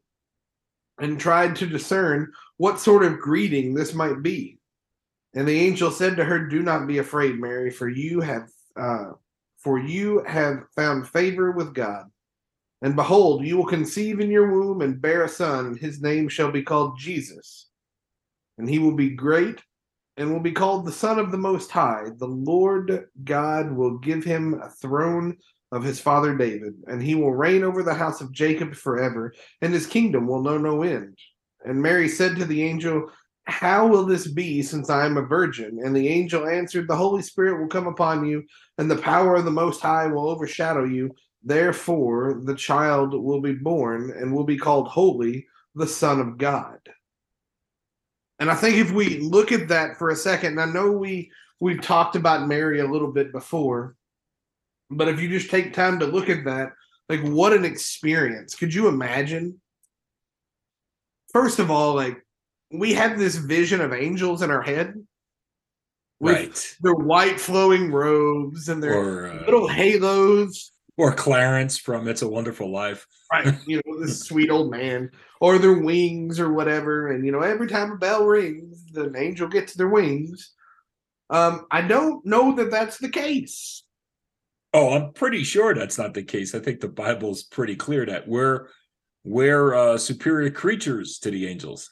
and 0.99 1.19
tried 1.19 1.55
to 1.55 1.65
discern 1.65 2.31
what 2.57 2.79
sort 2.79 3.03
of 3.03 3.19
greeting 3.19 3.73
this 3.73 3.93
might 3.93 4.21
be. 4.21 4.57
And 5.33 5.47
the 5.47 5.59
angel 5.59 5.91
said 5.91 6.17
to 6.17 6.25
her, 6.25 6.47
Do 6.47 6.61
not 6.61 6.87
be 6.87 6.97
afraid, 6.97 7.39
Mary, 7.39 7.71
for 7.71 7.87
you 7.87 8.19
have 8.19 8.49
uh, 8.75 9.11
for 9.57 9.77
you 9.77 10.23
have 10.25 10.63
found 10.75 11.07
favor 11.07 11.51
with 11.51 11.73
God. 11.73 12.05
And 12.81 12.95
behold, 12.95 13.45
you 13.45 13.57
will 13.57 13.65
conceive 13.65 14.21
in 14.21 14.31
your 14.31 14.51
womb 14.51 14.81
and 14.81 15.01
bear 15.01 15.23
a 15.23 15.29
son, 15.29 15.65
and 15.65 15.77
his 15.77 16.01
name 16.01 16.29
shall 16.29 16.51
be 16.51 16.63
called 16.63 16.97
Jesus. 16.97 17.67
And 18.57 18.69
he 18.69 18.79
will 18.79 18.95
be 18.95 19.09
great 19.09 19.61
and 20.19 20.33
will 20.33 20.41
be 20.41 20.51
called 20.51 20.85
the 20.85 20.91
Son 20.91 21.17
of 21.17 21.31
the 21.31 21.37
Most 21.37 21.71
High. 21.71 22.07
The 22.17 22.27
Lord 22.27 23.07
God 23.23 23.71
will 23.71 23.97
give 23.99 24.25
him 24.25 24.55
a 24.61 24.69
throne 24.69 25.37
of 25.71 25.81
his 25.81 26.01
father 26.01 26.35
David, 26.35 26.73
and 26.87 27.01
he 27.01 27.15
will 27.15 27.33
reign 27.33 27.63
over 27.63 27.83
the 27.83 27.93
house 27.93 28.19
of 28.19 28.33
Jacob 28.33 28.75
forever, 28.75 29.33
and 29.61 29.73
his 29.73 29.87
kingdom 29.87 30.27
will 30.27 30.41
know 30.41 30.57
no 30.57 30.83
end. 30.83 31.17
And 31.63 31.81
Mary 31.81 32.09
said 32.09 32.35
to 32.35 32.43
the 32.43 32.61
angel, 32.63 33.09
How 33.45 33.87
will 33.87 34.05
this 34.05 34.27
be 34.27 34.61
since 34.61 34.89
I 34.89 35.05
am 35.05 35.15
a 35.15 35.21
virgin? 35.21 35.79
And 35.81 35.95
the 35.95 36.09
angel 36.09 36.47
answered, 36.47 36.89
The 36.89 36.97
Holy 36.97 37.21
Spirit 37.21 37.61
will 37.61 37.69
come 37.69 37.87
upon 37.87 38.25
you, 38.25 38.43
and 38.77 38.91
the 38.91 38.97
power 38.97 39.35
of 39.35 39.45
the 39.45 39.51
Most 39.51 39.79
High 39.79 40.07
will 40.07 40.29
overshadow 40.29 40.83
you. 40.83 41.15
Therefore, 41.43 42.41
the 42.43 42.55
child 42.55 43.13
will 43.13 43.39
be 43.39 43.53
born 43.53 44.11
and 44.11 44.33
will 44.33 44.43
be 44.43 44.57
called 44.57 44.89
Holy, 44.89 45.47
the 45.75 45.87
Son 45.87 46.19
of 46.19 46.37
God. 46.37 46.79
And 48.39 48.49
I 48.49 48.55
think 48.55 48.77
if 48.77 48.91
we 48.91 49.19
look 49.19 49.51
at 49.51 49.67
that 49.67 49.97
for 49.97 50.09
a 50.09 50.15
second, 50.15 50.57
and 50.57 50.61
I 50.61 50.65
know 50.65 50.91
we 50.91 51.31
we've 51.59 51.81
talked 51.81 52.15
about 52.15 52.47
Mary 52.47 52.79
a 52.79 52.87
little 52.87 53.11
bit 53.11 53.31
before, 53.33 53.95
but 54.89 55.09
if 55.09 55.19
you 55.19 55.27
just 55.29 55.51
take 55.51 55.73
time 55.73 55.99
to 55.99 56.05
look 56.05 56.29
at 56.29 56.45
that, 56.45 56.71
like 57.09 57.21
what 57.21 57.53
an 57.53 57.65
experience. 57.65 58.55
Could 58.55 58.73
you 58.73 58.87
imagine? 58.87 59.59
First 61.33 61.59
of 61.59 61.69
all, 61.69 61.95
like 61.95 62.25
we 62.71 62.93
have 62.93 63.19
this 63.19 63.35
vision 63.35 63.81
of 63.81 63.93
angels 63.93 64.41
in 64.41 64.51
our 64.51 64.61
head 64.61 64.93
with 66.19 66.35
Right. 66.37 66.75
their 66.81 66.93
white 66.93 67.39
flowing 67.39 67.91
robes 67.91 68.69
and 68.69 68.81
their 68.81 68.93
Or 68.93 69.27
uh, 69.27 69.45
little 69.45 69.67
halos. 69.67 70.71
Or 70.99 71.13
Clarence 71.13 71.77
from 71.77 72.09
It's 72.09 72.23
a 72.23 72.27
Wonderful 72.27 72.69
Life. 72.69 73.07
Right, 73.31 73.55
you 73.65 73.81
know, 73.85 74.01
this 74.01 74.19
sweet 74.19 74.51
old 74.51 74.69
man, 74.69 75.11
or 75.39 75.57
their 75.57 75.79
wings 75.79 76.41
or 76.41 76.51
whatever. 76.51 77.07
And 77.07 77.25
you 77.25 77.31
know, 77.31 77.39
every 77.39 77.67
time 77.67 77.93
a 77.93 77.97
bell 77.97 78.25
rings, 78.25 78.83
the 78.91 79.11
angel 79.15 79.47
gets 79.47 79.73
their 79.73 79.87
wings. 79.87 80.51
Um, 81.29 81.65
I 81.71 81.83
don't 81.83 82.25
know 82.25 82.53
that 82.55 82.69
that's 82.69 82.97
the 82.97 83.07
case. 83.07 83.83
Oh, 84.73 84.93
I'm 84.93 85.13
pretty 85.13 85.43
sure 85.45 85.73
that's 85.73 85.97
not 85.97 86.13
the 86.13 86.23
case. 86.23 86.53
I 86.53 86.59
think 86.59 86.81
the 86.81 86.89
Bible's 86.89 87.43
pretty 87.43 87.77
clear 87.77 88.05
that 88.05 88.27
we're 88.27 88.67
we're 89.23 89.73
uh, 89.73 89.97
superior 89.97 90.51
creatures 90.51 91.17
to 91.19 91.31
the 91.31 91.47
angels. 91.47 91.89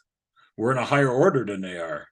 We're 0.57 0.73
in 0.73 0.77
a 0.77 0.85
higher 0.85 1.09
order 1.09 1.45
than 1.45 1.61
they 1.61 1.77
are. 1.77 2.07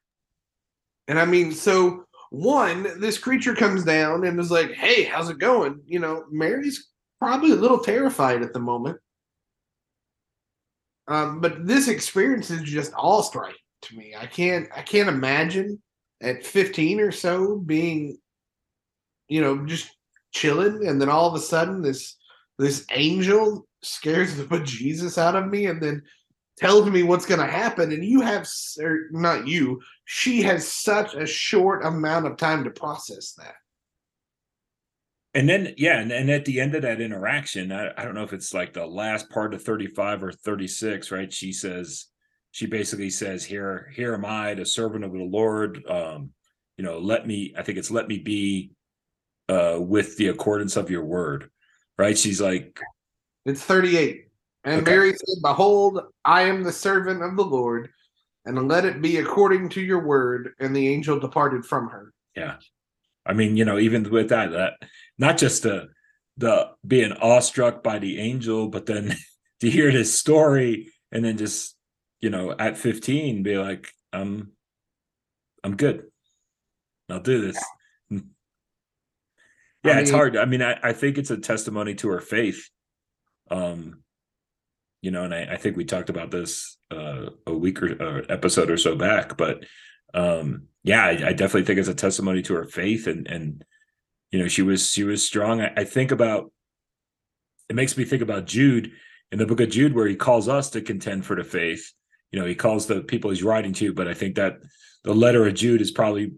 And 1.10 1.20
I 1.20 1.26
mean, 1.26 1.52
so 1.52 2.05
one, 2.36 3.00
this 3.00 3.18
creature 3.18 3.56
comes 3.56 3.84
down 3.84 4.26
and 4.26 4.40
is 4.40 4.52
like, 4.52 4.74
"Hey, 4.74 5.04
how's 5.04 5.30
it 5.30 5.40
going?" 5.40 5.82
You 5.86 6.00
know, 6.00 6.26
Mary's 6.30 6.90
probably 7.20 7.52
a 7.52 7.56
little 7.56 7.80
terrified 7.80 8.42
at 8.42 8.52
the 8.52 8.60
moment. 8.60 9.00
Um, 11.08 11.40
but 11.40 11.66
this 11.66 11.88
experience 11.88 12.50
is 12.50 12.62
just 12.64 12.94
all 12.94 13.24
striking 13.24 13.56
to 13.84 13.96
me. 13.96 14.16
I 14.18 14.26
can't 14.26 14.68
I 14.76 14.82
can't 14.82 15.08
imagine 15.10 15.82
at 16.22 16.46
15 16.46 17.00
or 17.00 17.12
so 17.12 17.58
being, 17.58 18.18
you 19.30 19.42
know, 19.42 19.66
just 19.66 19.90
chilling, 20.34 20.88
and 20.88 21.02
then 21.02 21.10
all 21.10 21.28
of 21.28 21.36
a 21.36 21.40
sudden 21.40 21.82
this 21.82 22.18
this 22.58 22.86
angel 22.92 23.66
scares 23.82 24.36
the 24.36 24.44
bejesus 24.44 25.18
out 25.18 25.36
of 25.36 25.48
me, 25.48 25.68
and 25.68 25.82
then 25.82 26.02
tells 26.58 26.90
me 26.90 27.04
what's 27.04 27.26
going 27.26 27.40
to 27.40 27.48
happen. 27.48 27.92
And 27.92 28.04
you 28.04 28.22
have, 28.22 28.48
or 28.80 29.08
not 29.12 29.48
you, 29.48 29.82
she 30.06 30.42
has 30.44 30.68
such 30.68 31.14
a 31.14 31.26
short 31.26 31.86
amount 31.86 32.28
of 32.28 32.38
time 32.38 32.64
to 32.64 32.70
process 32.70 33.34
that. 33.34 33.56
And 35.34 35.50
then, 35.50 35.74
yeah, 35.78 36.00
and, 36.00 36.14
and 36.14 36.30
at 36.30 36.46
the 36.46 36.62
end 36.62 36.76
of 36.76 36.84
that 36.84 37.02
interaction, 37.02 37.74
I, 37.74 37.92
I 37.98 38.06
don't 38.06 38.16
know 38.16 38.24
if 38.24 38.32
it's 38.32 38.54
like 38.54 38.72
the 38.72 38.86
last 38.86 39.30
part 39.30 39.54
of 39.54 39.62
35 39.62 40.24
or 40.24 40.32
36, 40.32 41.12
right? 41.12 41.32
She 41.32 41.52
says, 41.52 42.06
she 42.52 42.68
basically 42.68 43.10
says, 43.10 43.44
Here, 43.44 43.92
here 43.94 44.14
am 44.14 44.24
I, 44.24 44.54
the 44.54 44.66
servant 44.66 45.04
of 45.04 45.12
the 45.12 45.24
Lord. 45.24 45.86
Um, 45.90 46.30
you 46.78 46.86
know, 46.86 47.00
let 47.00 47.28
me, 47.28 47.54
I 47.58 47.64
think 47.64 47.78
it's 47.78 47.92
let 47.92 48.08
me 48.08 48.18
be 48.18 48.72
uh 49.50 49.78
with 49.80 50.18
the 50.18 50.30
accordance 50.30 50.78
of 50.78 50.90
your 50.90 51.04
word. 51.04 51.50
Right. 51.98 52.18
She's 52.18 52.40
like 52.40 52.80
It's 53.46 53.62
38. 53.62 54.25
And 54.66 54.82
okay. 54.82 54.92
Mary 54.92 55.12
said, 55.12 55.42
Behold, 55.42 56.02
I 56.26 56.42
am 56.44 56.64
the 56.64 56.72
servant 56.72 57.22
of 57.22 57.36
the 57.36 57.46
Lord, 57.46 57.90
and 58.46 58.68
let 58.68 58.84
it 58.84 59.02
be 59.02 59.18
according 59.18 59.70
to 59.70 59.82
your 59.82 60.06
word. 60.06 60.54
And 60.60 60.76
the 60.76 60.88
angel 60.88 61.20
departed 61.20 61.66
from 61.66 61.88
her. 61.90 62.12
Yeah. 62.36 62.58
I 63.26 63.34
mean, 63.34 63.56
you 63.58 63.64
know, 63.64 63.78
even 63.78 64.10
with 64.10 64.30
that, 64.30 64.52
that 64.52 64.74
not 65.18 65.38
just 65.38 65.64
the 65.64 65.90
the 66.38 66.72
being 66.86 67.14
awestruck 67.14 67.82
by 67.82 68.00
the 68.00 68.20
angel, 68.20 68.68
but 68.68 68.88
then 68.88 69.16
to 69.62 69.70
hear 69.70 69.92
this 69.92 70.14
story 70.14 70.92
and 71.12 71.24
then 71.24 71.38
just, 71.38 71.76
you 72.20 72.30
know, 72.30 72.54
at 72.58 72.78
15 72.78 73.44
be 73.44 73.58
like, 73.58 73.88
I'm 74.12 74.52
I'm 75.64 75.78
good. 75.78 76.06
I'll 77.10 77.20
do 77.20 77.42
this. 77.42 77.64
Yeah, 78.10 78.20
yeah 79.84 79.92
I 79.92 79.96
mean, 79.96 80.04
it's 80.04 80.12
hard. 80.12 80.38
I 80.38 80.46
mean, 80.46 80.62
I, 80.62 80.80
I 80.82 80.94
think 80.94 81.18
it's 81.18 81.32
a 81.32 81.38
testimony 81.38 81.94
to 81.96 82.10
her 82.10 82.22
faith. 82.22 82.68
Um, 83.50 84.04
you 85.06 85.12
know, 85.12 85.24
and 85.24 85.36
I, 85.36 85.50
I 85.52 85.58
think 85.58 85.78
we 85.78 85.86
talked 85.86 86.10
about 86.10 86.32
this 86.32 86.78
uh, 86.90 87.28
a 87.46 87.54
week 87.54 87.80
or 87.84 88.02
uh, 88.02 88.22
episode 88.28 88.72
or 88.72 88.78
so 88.78 88.96
back, 88.96 89.38
but 89.38 89.64
um, 90.16 90.64
yeah, 90.84 91.06
I, 91.06 91.10
I, 91.10 91.34
definitely 91.34 91.64
think 91.64 91.78
it's 91.78 91.88
a 91.88 91.94
testimony 91.94 92.42
to 92.42 92.56
her 92.56 92.66
faith 92.66 93.06
and 93.06 93.28
and 93.28 93.64
you 94.32 94.40
know 94.40 94.48
she 94.48 94.64
was 94.64 94.90
she 94.90 95.04
was 95.04 95.24
strong. 95.24 95.62
I, 95.62 95.72
I 95.78 95.84
think 95.84 96.10
about 96.10 96.52
it 97.70 97.76
makes 97.76 97.96
me 97.96 98.04
think 98.04 98.24
about 98.24 98.48
Jude 98.48 98.94
in 99.32 99.38
the 99.38 99.46
book 99.46 99.60
of 99.60 99.70
Jude 99.70 99.94
where 99.94 100.08
he 100.08 100.16
calls 100.16 100.48
us 100.48 100.72
to 100.72 100.82
contend 100.82 101.24
for 101.24 101.36
the 101.36 101.44
faith. 101.44 101.94
You 102.32 102.40
know, 102.40 102.48
he 102.48 102.56
calls 102.56 102.88
the 102.88 103.02
people 103.02 103.30
he's 103.30 103.44
writing 103.44 103.74
to, 103.74 103.94
but 103.94 104.08
I 104.08 104.16
think 104.16 104.38
that 104.38 104.58
the 105.04 105.14
letter 105.14 105.46
of 105.46 105.54
Jude 105.54 105.82
is 105.82 105.92
probably 105.92 106.32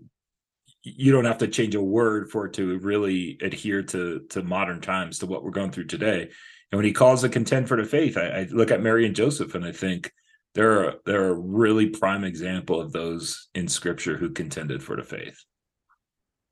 you 0.83 1.13
don't 1.13 1.23
have 1.23 1.37
to 1.37 1.47
change 1.47 1.75
a 1.75 1.81
word 1.81 2.29
for 2.29 2.47
it 2.47 2.53
to 2.55 2.79
really 2.79 3.37
adhere 3.41 3.83
to 3.83 4.25
to 4.31 4.43
modern 4.43 4.81
times 4.81 5.19
to 5.19 5.25
what 5.25 5.41
we're 5.41 5.51
going 5.51 5.71
through 5.71 5.85
today. 5.85 6.31
And 6.71 6.77
when 6.77 6.85
he 6.85 6.93
calls 6.93 7.23
a 7.23 7.29
contend 7.29 7.67
for 7.67 7.77
the 7.77 7.85
faith, 7.85 8.17
I, 8.17 8.27
I 8.27 8.47
look 8.51 8.71
at 8.71 8.81
Mary 8.81 9.05
and 9.05 9.15
Joseph 9.15 9.55
and 9.55 9.65
I 9.65 9.71
think 9.71 10.11
they're 10.57 10.95
they're 11.05 11.29
a 11.29 11.33
really 11.33 11.87
prime 11.89 12.23
example 12.23 12.81
of 12.81 12.91
those 12.91 13.47
in 13.53 13.67
scripture 13.67 14.17
who 14.17 14.31
contended 14.31 14.81
for 14.81 14.95
the 14.95 15.03
faith. 15.03 15.39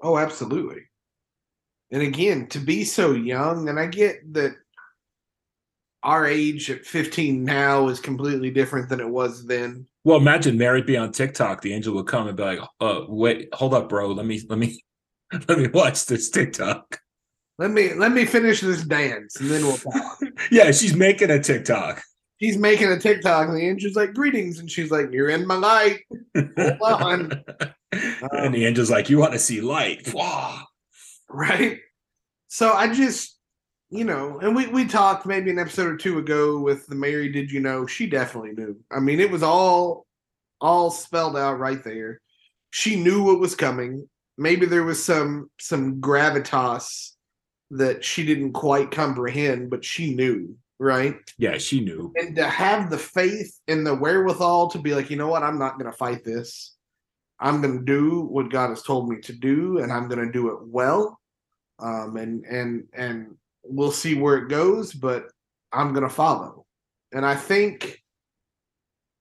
Oh 0.01 0.17
absolutely. 0.17 0.83
And 1.91 2.03
again 2.03 2.47
to 2.49 2.59
be 2.59 2.83
so 2.83 3.13
young 3.13 3.67
and 3.69 3.79
i 3.79 3.85
get 3.87 4.17
that 4.33 4.55
our 6.03 6.27
age 6.27 6.69
at 6.69 6.85
15 6.85 7.43
now 7.43 7.87
is 7.87 7.99
completely 7.99 8.51
different 8.51 8.89
than 8.89 8.99
it 8.99 9.09
was 9.09 9.45
then. 9.47 9.87
Well 10.03 10.17
imagine 10.17 10.57
mary 10.57 10.83
be 10.83 10.97
on 10.97 11.11
tiktok 11.11 11.61
the 11.61 11.73
angel 11.73 11.95
would 11.95 12.07
come 12.07 12.27
and 12.27 12.37
be 12.37 12.43
like 12.43 12.59
oh 12.79 13.07
wait 13.09 13.49
hold 13.53 13.73
up 13.73 13.89
bro. 13.89 14.11
Let 14.11 14.27
me 14.27 14.41
let 14.47 14.59
me 14.59 14.83
let 15.47 15.57
me 15.57 15.67
watch 15.67 16.05
this 16.05 16.29
tiktok 16.29 16.99
let 17.57 17.71
me 17.71 17.93
let 17.93 18.11
me 18.11 18.25
finish 18.25 18.61
this 18.61 18.83
dance 18.83 19.39
and 19.39 19.49
then 19.49 19.63
we'll 19.63 19.77
talk 19.77 20.19
yeah 20.51 20.71
she's 20.71 20.95
making 20.95 21.31
a 21.31 21.41
tiktok 21.41 22.01
he's 22.37 22.57
making 22.57 22.91
a 22.91 22.99
TikTok 22.99 23.47
and 23.47 23.57
the 23.57 23.67
angel's 23.67 23.95
like, 23.95 24.13
greetings. 24.13 24.59
And 24.59 24.69
she's 24.69 24.91
like, 24.91 25.11
You're 25.11 25.29
in 25.29 25.47
my 25.47 25.55
light. 25.55 26.01
Hold 26.35 27.01
on. 27.01 27.43
Um, 27.93 28.29
and 28.33 28.53
the 28.53 28.65
angel's 28.65 28.91
like, 28.91 29.09
You 29.09 29.19
want 29.19 29.31
to 29.33 29.39
see 29.39 29.61
light. 29.61 30.13
right. 31.29 31.79
So 32.49 32.73
I 32.73 32.93
just, 32.93 33.37
you 33.89 34.03
know, 34.03 34.39
and 34.39 34.53
we, 34.53 34.67
we 34.67 34.85
talked 34.85 35.25
maybe 35.25 35.49
an 35.49 35.59
episode 35.59 35.87
or 35.87 35.95
two 35.95 36.17
ago 36.17 36.59
with 36.59 36.85
the 36.87 36.95
Mary, 36.95 37.29
did 37.31 37.49
you 37.49 37.61
know? 37.61 37.87
She 37.87 38.07
definitely 38.07 38.51
knew. 38.51 38.77
I 38.91 38.99
mean, 38.99 39.21
it 39.21 39.31
was 39.31 39.43
all 39.43 40.05
all 40.59 40.91
spelled 40.91 41.37
out 41.37 41.57
right 41.57 41.81
there. 41.85 42.19
She 42.71 42.97
knew 42.97 43.23
what 43.23 43.39
was 43.39 43.55
coming. 43.55 44.09
Maybe 44.37 44.65
there 44.65 44.83
was 44.83 45.01
some 45.01 45.49
some 45.57 46.01
gravitas 46.01 47.11
that 47.77 48.03
she 48.03 48.25
didn't 48.25 48.53
quite 48.53 48.91
comprehend, 48.91 49.69
but 49.69 49.85
she 49.85 50.15
knew 50.15 50.57
right? 50.79 51.15
Yeah, 51.37 51.57
she 51.57 51.79
knew. 51.79 52.13
And 52.15 52.35
to 52.35 52.47
have 52.47 52.89
the 52.89 52.97
faith 52.97 53.57
and 53.67 53.85
the 53.85 53.95
wherewithal 53.95 54.69
to 54.71 54.79
be 54.79 54.93
like, 54.93 55.09
you 55.09 55.17
know 55.17 55.27
what, 55.27 55.43
I'm 55.43 55.59
not 55.59 55.79
going 55.79 55.91
to 55.91 55.97
fight 55.97 56.23
this. 56.23 56.75
I'm 57.39 57.61
going 57.61 57.79
to 57.79 57.85
do 57.85 58.21
what 58.21 58.49
God 58.49 58.69
has 58.69 58.81
told 58.81 59.09
me 59.09 59.19
to 59.21 59.33
do, 59.33 59.79
and 59.79 59.91
I'm 59.91 60.07
going 60.07 60.25
to 60.25 60.31
do 60.31 60.49
it 60.49 60.59
well. 60.61 61.19
Um, 61.79 62.15
and 62.15 62.45
and 62.45 62.87
and 62.93 63.35
we'll 63.63 63.91
see 63.91 64.15
where 64.15 64.37
it 64.37 64.49
goes, 64.49 64.93
but 64.93 65.25
I'm 65.73 65.91
going 65.91 66.07
to 66.07 66.13
follow. 66.13 66.65
And 67.11 67.25
I 67.25 67.35
think 67.35 68.01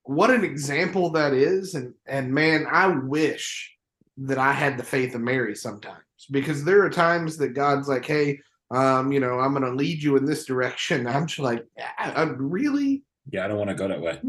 what 0.05 0.31
an 0.31 0.45
example 0.45 1.11
that 1.11 1.33
is, 1.33 1.75
and 1.75 1.95
and 2.07 2.33
man, 2.33 2.67
I 2.71 2.87
wish 2.87 3.74
that 4.16 4.38
I 4.38 4.52
had 4.52 4.78
the 4.78 4.85
faith 4.85 5.14
of 5.14 5.21
Mary 5.21 5.54
sometimes 5.54 5.99
because 6.30 6.64
there 6.64 6.85
are 6.85 6.90
times 6.90 7.37
that 7.38 7.54
God's 7.54 7.88
like, 7.88 8.04
hey 8.04 8.38
um, 8.71 9.12
you 9.12 9.21
know, 9.21 9.38
I'm 9.38 9.52
going 9.52 9.64
to 9.64 9.76
lead 9.76 10.02
you 10.02 10.16
in 10.16 10.25
this 10.25 10.44
direction. 10.44 11.06
I'm 11.06 11.26
just 11.26 11.40
like, 11.40 11.64
I, 11.99 12.11
I 12.11 12.23
really? 12.25 13.02
Yeah, 13.30 13.44
I 13.44 13.49
don't 13.49 13.59
want 13.59 13.71
to 13.71 13.76
go 13.76 13.88
that 13.88 14.00
way. 14.00 14.21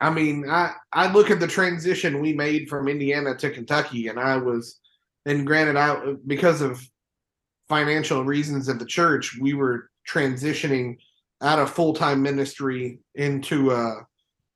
I 0.00 0.10
mean, 0.10 0.48
I 0.48 0.74
I 0.92 1.10
look 1.12 1.30
at 1.30 1.40
the 1.40 1.48
transition 1.48 2.20
we 2.20 2.32
made 2.32 2.68
from 2.68 2.86
Indiana 2.86 3.36
to 3.36 3.50
Kentucky, 3.50 4.06
and 4.06 4.20
I 4.20 4.36
was, 4.36 4.78
and 5.26 5.44
granted, 5.44 5.76
I 5.76 6.14
because 6.24 6.60
of 6.60 6.80
financial 7.68 8.24
reasons 8.24 8.68
at 8.68 8.78
the 8.78 8.86
church, 8.86 9.36
we 9.40 9.54
were 9.54 9.90
transitioning 10.08 10.98
out 11.42 11.58
of 11.58 11.70
full 11.70 11.94
time 11.94 12.22
ministry 12.22 13.00
into 13.16 13.72
a 13.72 14.06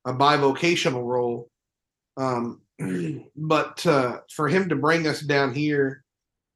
a 0.04 0.14
bivocational 0.14 1.04
role. 1.04 1.50
Um, 2.16 2.60
but 3.36 3.86
uh, 3.86 4.18
for 4.34 4.48
him 4.48 4.68
to 4.68 4.76
bring 4.76 5.06
us 5.06 5.20
down 5.20 5.54
here 5.54 6.04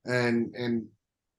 and 0.04 0.54
and 0.54 0.86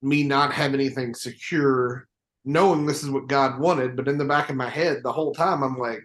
me 0.01 0.23
not 0.23 0.53
have 0.53 0.73
anything 0.73 1.13
secure 1.13 2.07
knowing 2.45 2.85
this 2.85 3.03
is 3.03 3.09
what 3.09 3.27
God 3.27 3.59
wanted, 3.59 3.95
but 3.97 4.07
in 4.07 4.17
the 4.17 4.23
back 4.25 4.49
of 4.49 4.55
my 4.55 4.69
head 4.69 5.03
the 5.03 5.11
whole 5.11 5.33
time 5.33 5.63
I'm 5.63 5.77
like, 5.77 6.01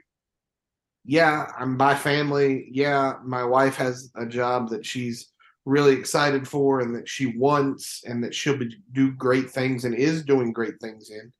yeah, 1.05 1.47
I'm 1.59 1.77
by 1.77 1.95
family. 1.95 2.69
Yeah, 2.71 3.15
my 3.25 3.45
wife 3.45 3.77
has 3.77 4.11
a 4.17 4.27
job 4.27 4.69
that 4.71 4.85
she's 4.85 5.31
really 5.65 5.95
excited 5.95 6.47
for 6.47 6.81
and 6.81 6.95
that 6.97 7.09
she 7.09 7.27
wants 7.27 8.03
and 8.05 8.23
that 8.25 8.35
she'll 8.35 8.57
be, 8.57 8.77
do 8.93 9.13
great 9.13 9.51
things 9.51 9.85
and 9.85 9.95
is 9.95 10.25
doing 10.25 10.53
great 10.53 10.81
things 10.81 11.11
in. 11.11 11.33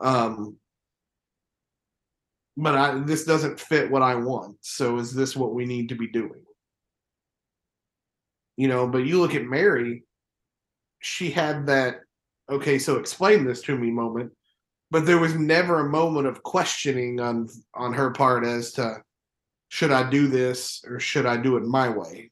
Um 0.00 0.56
but 2.56 2.74
I 2.74 2.98
this 3.00 3.24
doesn't 3.24 3.60
fit 3.60 3.90
what 3.90 4.02
I 4.02 4.14
want. 4.14 4.56
So 4.60 4.98
is 4.98 5.14
this 5.14 5.36
what 5.36 5.54
we 5.54 5.64
need 5.66 5.88
to 5.90 5.94
be 5.94 6.08
doing? 6.08 6.44
You 8.56 8.68
know, 8.68 8.86
but 8.86 9.06
you 9.06 9.20
look 9.20 9.34
at 9.34 9.44
Mary, 9.44 10.04
she 11.00 11.30
had 11.30 11.66
that 11.66 12.00
okay 12.50 12.78
so 12.78 12.96
explain 12.96 13.44
this 13.44 13.62
to 13.62 13.76
me 13.76 13.90
moment. 13.90 14.32
But 14.90 15.06
there 15.06 15.18
was 15.18 15.34
never 15.34 15.80
a 15.80 15.90
moment 15.90 16.26
of 16.26 16.42
questioning 16.42 17.20
on 17.20 17.48
on 17.74 17.92
her 17.94 18.10
part 18.10 18.44
as 18.44 18.72
to 18.72 19.02
should 19.68 19.92
i 19.92 20.08
do 20.10 20.26
this 20.26 20.82
or 20.84 20.98
should 20.98 21.26
i 21.26 21.36
do 21.36 21.56
it 21.56 21.62
my 21.62 21.88
way? 21.88 22.30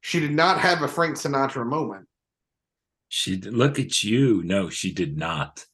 She 0.00 0.20
did 0.20 0.32
not 0.32 0.60
have 0.60 0.82
a 0.82 0.88
frank 0.88 1.16
sinatra 1.16 1.64
moment. 1.64 2.06
She 3.08 3.36
look 3.36 3.78
at 3.78 4.02
you. 4.02 4.42
No 4.44 4.68
she 4.68 4.92
did 4.92 5.16
not 5.16 5.64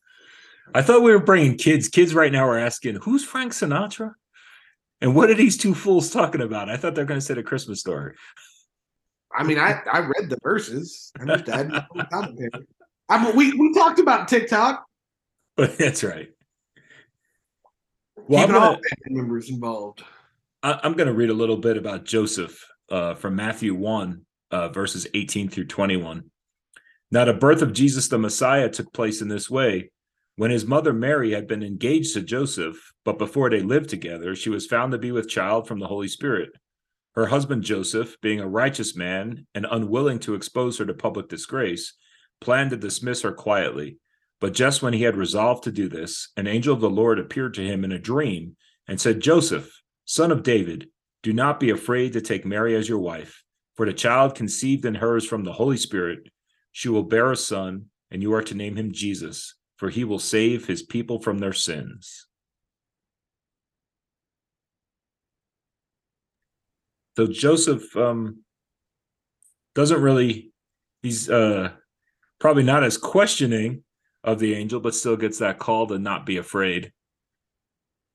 i 0.75 0.83
thought 0.83 1.02
we 1.02 1.12
were 1.12 1.19
bringing 1.19 1.57
kids 1.57 1.88
kids 1.88 2.14
right 2.14 2.33
now 2.33 2.47
are 2.47 2.59
asking 2.59 2.97
who's 2.97 3.25
frank 3.25 3.52
sinatra 3.52 4.12
and 5.00 5.14
what 5.14 5.31
are 5.31 5.35
these 5.35 5.57
two 5.57 5.75
fools 5.75 6.11
talking 6.11 6.41
about 6.41 6.69
i 6.69 6.76
thought 6.76 6.95
they're 6.95 7.05
going 7.05 7.21
to 7.21 7.25
say 7.25 7.35
a 7.35 7.43
christmas 7.43 7.81
story 7.81 8.14
I 9.35 9.45
mean, 9.45 9.59
I 9.59 9.81
I 9.91 10.00
read 10.00 10.29
the 10.29 10.38
verses. 10.43 11.12
I 13.09 13.25
mean, 13.25 13.37
we 13.37 13.52
we 13.52 13.75
talked 13.75 13.99
about 13.99 14.29
TikTok. 14.29 14.85
But 15.57 15.79
that's 15.79 16.05
right. 16.05 16.31
Well, 18.29 18.47
Keeping 18.47 18.57
all 18.57 18.79
members 19.09 19.50
involved. 19.50 20.02
I, 20.62 20.79
am 20.85 20.95
going 20.95 21.09
to 21.09 21.12
read 21.12 21.31
a 21.31 21.35
little 21.35 21.57
bit 21.57 21.76
about 21.76 22.05
Joseph 22.05 22.64
uh, 22.88 23.14
from 23.14 23.35
Matthew 23.35 23.75
one, 23.75 24.25
uh, 24.52 24.69
verses 24.69 25.09
18 25.12 25.49
through 25.49 25.64
21. 25.64 26.31
Now, 27.11 27.25
the 27.25 27.35
birth 27.35 27.62
of 27.62 27.73
Jesus 27.73 28.07
the 28.07 28.19
Messiah 28.19 28.69
took 28.69 28.93
place 28.93 29.23
in 29.23 29.29
this 29.29 29.50
way. 29.50 29.91
When 30.37 30.51
his 30.51 30.67
mother 30.67 30.93
Mary 30.93 31.33
had 31.33 31.47
been 31.47 31.62
engaged 31.62 32.15
to 32.15 32.23
Joseph, 32.23 32.93
but 33.05 33.19
before 33.19 33.51
they 33.51 33.61
lived 33.61 33.91
together, 33.91 34.35
she 34.35 34.49
was 34.49 34.67
found 34.67 34.93
to 34.93 34.99
be 34.99 35.12
with 35.12 35.29
child 35.29 35.69
from 35.69 35.79
the 35.79 35.89
Holy 35.89 36.09
Spirit. 36.09 36.51
Her 37.15 37.27
husband 37.27 37.65
Joseph, 37.65 38.17
being 38.23 38.41
a 38.41 38.49
righteous 38.49 38.97
man 38.97 39.47
and 39.55 39.67
unwilling 39.71 40.19
to 40.21 40.35
expose 40.35 40.79
her 40.79 40.87
to 40.87 40.95
public 40.95 41.29
disgrace, 41.29 41.95
planned 42.41 42.71
to 42.71 42.79
dismiss 42.79 43.21
her 43.23 43.33
quietly. 43.33 43.99
But 44.41 44.55
just 44.55 44.83
when 44.83 44.95
he 44.95 45.03
had 45.03 45.17
resolved 45.17 45.65
to 45.65 45.71
do 45.71 45.89
this, 45.89 46.31
an 46.37 46.47
angel 46.47 46.75
of 46.75 46.81
the 46.81 46.89
Lord 46.89 47.19
appeared 47.19 47.53
to 47.55 47.67
him 47.67 47.85
in 47.85 47.93
a 47.93 47.99
dream 47.99 48.57
and 48.89 48.99
said, 48.99 49.21
Joseph, 49.21 49.83
son 50.07 50.33
of 50.33 50.43
David, 50.43 50.89
do 51.23 51.35
not 51.35 51.61
be 51.61 51.71
afraid 51.71 52.15
to 52.15 52.23
take 52.23 52.47
Mary 52.47 52.75
as 52.75 52.89
your 52.89 52.99
wife, 52.99 53.45
for 53.77 53.85
the 53.85 53.93
child 53.93 54.35
conceived 54.35 54.87
in 54.87 54.97
her 54.97 55.17
is 55.17 55.27
from 55.27 55.45
the 55.45 55.53
Holy 55.53 55.77
Spirit. 55.77 56.21
She 56.73 56.89
will 56.89 57.05
bear 57.05 57.31
a 57.31 57.37
son, 57.37 57.91
and 58.11 58.23
you 58.23 58.33
are 58.33 58.43
to 58.43 58.55
name 58.55 58.77
him 58.77 58.93
Jesus, 58.93 59.55
for 59.83 59.91
he 59.91 60.05
will 60.05 60.21
save 60.21 60.65
his 60.65 60.81
people 60.81 61.19
from 61.19 61.41
their 61.41 61.53
sins. 61.53 62.29
So 67.17 67.27
Joseph 67.27 67.97
um, 67.97 68.45
doesn't 69.75 70.01
really, 70.01 70.53
he's 71.03 71.29
uh, 71.29 71.73
probably 72.39 72.62
not 72.62 72.85
as 72.85 72.97
questioning 72.97 73.83
of 74.23 74.39
the 74.39 74.55
angel, 74.55 74.79
but 74.79 74.95
still 74.95 75.17
gets 75.17 75.41
that 75.41 75.59
call 75.59 75.89
to 75.89 75.99
not 75.99 76.27
be 76.27 76.37
afraid. 76.37 76.93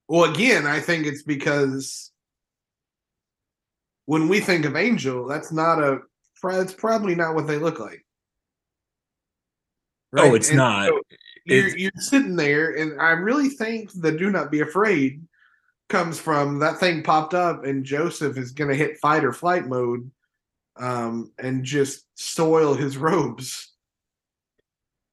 Well, 0.08 0.32
again, 0.32 0.66
I 0.66 0.80
think 0.80 1.06
it's 1.06 1.24
because 1.24 2.14
when 4.06 4.30
we 4.30 4.40
think 4.40 4.64
of 4.64 4.78
angel, 4.78 5.28
that's 5.28 5.52
not 5.52 5.84
a 5.84 6.00
it's 6.46 6.74
probably 6.74 7.16
not 7.16 7.36
what 7.36 7.46
they 7.46 7.58
look 7.58 7.82
like. 7.82 8.06
Right? 10.14 10.32
Oh, 10.32 10.34
it's 10.34 10.48
and 10.48 10.60
not. 10.60 10.88
So 10.88 11.02
you're, 11.48 11.78
you're 11.78 11.92
sitting 11.98 12.36
there, 12.36 12.76
and 12.76 13.00
I 13.02 13.12
really 13.12 13.50
think 13.50 13.92
the 13.94 14.12
"do 14.12 14.30
not 14.30 14.52
be 14.52 14.62
afraid" 14.62 15.22
comes 15.90 16.20
from 16.20 16.60
that 16.60 16.80
thing 16.80 17.04
popped 17.04 17.34
up, 17.34 17.64
and 17.64 17.84
Joseph 17.84 18.38
is 18.38 18.52
going 18.52 18.70
to 18.70 18.76
hit 18.76 19.00
fight 19.00 19.24
or 19.24 19.34
flight 19.34 19.68
mode, 19.68 20.12
um, 20.78 21.32
and 21.38 21.64
just 21.64 22.06
soil 22.16 22.74
his 22.74 22.98
robes. 22.98 23.74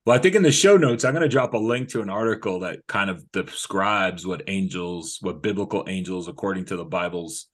Well, 0.06 0.16
I 0.16 0.20
think 0.20 0.34
in 0.34 0.42
the 0.42 0.52
show 0.52 0.76
notes, 0.76 1.04
I'm 1.04 1.14
going 1.14 1.22
to 1.22 1.28
drop 1.28 1.54
a 1.54 1.58
link 1.58 1.88
to 1.90 2.02
an 2.02 2.10
article 2.10 2.60
that 2.60 2.86
kind 2.86 3.08
of 3.08 3.30
describes 3.32 4.26
what 4.26 4.42
angels, 4.48 5.18
what 5.22 5.42
biblical 5.42 5.84
angels, 5.88 6.28
according 6.28 6.66
to 6.66 6.76
the 6.76 6.84
Bible's, 6.84 7.46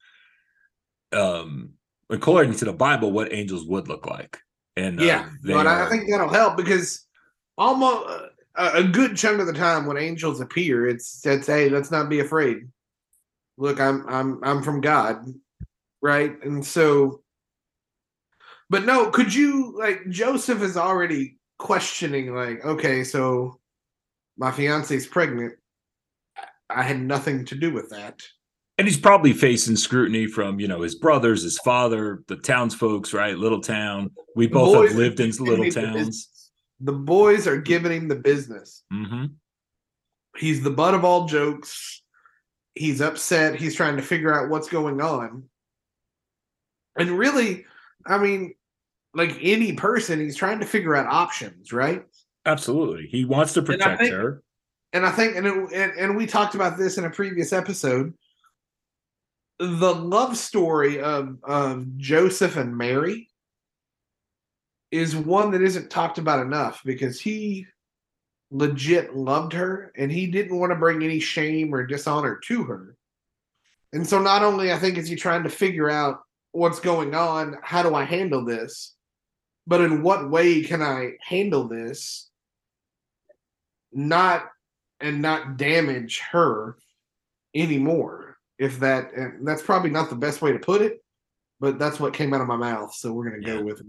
um, 1.13 1.75
according 2.09 2.55
to 2.57 2.65
the 2.65 2.73
Bible, 2.73 3.13
what 3.13 3.33
angels 3.33 3.65
would 3.67 3.87
look 3.87 4.07
like. 4.07 4.39
And 4.77 4.99
uh, 4.99 5.05
yeah, 5.05 5.31
but 5.45 5.67
are... 5.67 5.87
I 5.87 5.89
think 5.89 6.11
that'll 6.11 6.29
help 6.29 6.57
because 6.57 7.07
almost 7.57 8.09
uh, 8.09 8.27
a 8.57 8.83
good 8.83 9.17
chunk 9.17 9.41
of 9.41 9.47
the 9.47 9.53
time 9.53 9.87
when 9.87 9.97
angels 9.97 10.41
appear, 10.41 10.89
it's 10.89 11.25
it's 11.25 11.47
hey, 11.47 11.69
let's 11.69 11.91
not 11.91 12.09
be 12.09 12.21
afraid. 12.21 12.69
Look, 13.57 13.81
I'm 13.81 14.05
I'm 14.09 14.43
I'm 14.43 14.63
from 14.63 14.81
God, 14.81 15.27
right? 16.03 16.43
And 16.43 16.65
so, 16.65 17.23
but 18.69 18.85
no, 18.85 19.11
could 19.11 19.33
you 19.35 19.75
like 19.79 20.09
Joseph 20.09 20.63
is 20.63 20.77
already 20.77 21.39
questioning 21.59 22.35
like, 22.35 22.65
okay, 22.65 23.05
so 23.05 23.61
my 24.37 24.51
fiance's 24.51 25.07
pregnant. 25.07 25.55
I 26.69 26.83
had 26.83 27.01
nothing 27.01 27.45
to 27.47 27.55
do 27.55 27.73
with 27.73 27.91
that. 27.91 28.23
And 28.79 28.89
he's 28.89 28.99
probably 28.99 29.35
facing 29.35 29.77
scrutiny 29.77 30.27
from, 30.27 30.59
you 30.59 30.67
know, 30.67 30.81
his 30.81 30.95
brothers, 30.95 31.43
his 31.43 31.59
father, 31.59 32.23
the 32.29 32.37
townsfolk, 32.37 33.13
right? 33.13 33.37
Little 33.37 33.61
town. 33.61 34.11
We 34.35 34.47
both 34.47 34.89
have 34.89 34.97
lived 34.97 35.21
in 35.21 35.31
little 35.33 35.71
towns. 35.71 36.30
The, 36.81 36.93
boys 36.93 37.47
are 37.47 37.61
giving 37.61 37.93
him 37.93 38.09
the 38.09 38.17
business. 38.17 38.85
Mm-hmm. 38.93 39.27
He's 40.37 40.63
the 40.63 40.71
butt 40.71 40.95
of 40.95 41.05
all 41.05 41.27
jokes. 41.27 42.03
He's 42.75 43.01
upset. 43.01 43.57
He's 43.57 43.75
trying 43.75 43.97
to 43.97 44.03
figure 44.03 44.33
out 44.33 44.49
what's 44.49 44.69
going 44.69 45.01
on. 45.01 45.45
And 46.97 47.19
really, 47.19 47.65
I 48.07 48.19
mean, 48.19 48.55
like 49.15 49.37
any 49.41 49.75
person, 49.75 50.21
he's 50.21 50.37
trying 50.37 50.61
to 50.61 50.67
figure 50.67 50.95
out 50.95 51.07
options, 51.07 51.73
right? 51.73 52.05
Absolutely. 52.47 53.07
He 53.07 53.25
wants 53.25 53.53
to 53.55 53.63
protect 53.63 53.89
and 53.89 53.99
think, 53.99 54.13
her. 54.13 54.43
And 54.93 55.07
I 55.07 55.11
think, 55.11 55.37
and, 55.37 55.47
it, 55.47 55.55
and 55.73 55.93
and 55.93 56.17
we 56.17 56.27
talked 56.27 56.55
about 56.55 56.79
this 56.79 56.99
in 56.99 57.05
a 57.05 57.11
previous 57.11 57.53
episode. 57.53 58.15
The 59.59 59.95
love 59.95 60.37
story 60.37 61.01
of 61.01 61.39
of 61.45 61.97
Joseph 61.97 62.57
and 62.57 62.77
Mary 62.77 63.30
is 64.91 65.15
one 65.15 65.53
that 65.53 65.63
isn't 65.63 65.91
talked 65.91 66.19
about 66.19 66.45
enough 66.45 66.83
because 66.85 67.21
he 67.21 67.67
legit 68.51 69.15
loved 69.15 69.53
her 69.53 69.93
and 69.97 70.11
he 70.11 70.27
didn't 70.27 70.59
want 70.59 70.71
to 70.71 70.77
bring 70.77 71.03
any 71.03 71.21
shame 71.21 71.73
or 71.73 71.87
dishonor 71.87 72.41
to 72.45 72.65
her. 72.65 72.97
And 73.93 74.07
so 74.07 74.21
not 74.21 74.43
only 74.43 74.73
I 74.73 74.79
think 74.79 74.99
is 74.99 75.09
he 75.09 75.17
trying 75.17 75.45
to 75.45 75.49
figure 75.49 75.89
out 75.89 76.21
what's 76.53 76.81
going 76.81 77.15
on, 77.15 77.57
how 77.63 77.83
do 77.83 77.95
I 77.95 78.05
handle 78.05 78.45
this? 78.45 78.95
but 79.71 79.81
in 79.81 80.03
what 80.03 80.29
way 80.29 80.63
can 80.63 80.83
I 80.83 81.13
handle 81.23 81.69
this 81.69 82.29
not 83.93 84.49
and 85.01 85.23
not 85.23 85.57
damage 85.57 86.21
her 86.33 86.77
anymore? 87.55 88.37
If 88.59 88.81
that 88.81 89.13
and 89.15 89.47
that's 89.47 89.63
probably 89.63 89.91
not 89.91 90.11
the 90.11 90.17
best 90.17 90.43
way 90.43 90.53
to 90.53 90.59
put 90.59 90.83
it, 90.83 91.03
but 91.61 91.79
that's 91.79 92.01
what 92.01 92.13
came 92.13 92.35
out 92.35 92.41
of 92.41 92.49
my 92.49 92.57
mouth, 92.57 92.93
so 92.93 93.13
we're 93.13 93.31
gonna 93.31 93.41
go 93.41 93.63
with 93.63 93.81
it. 93.81 93.87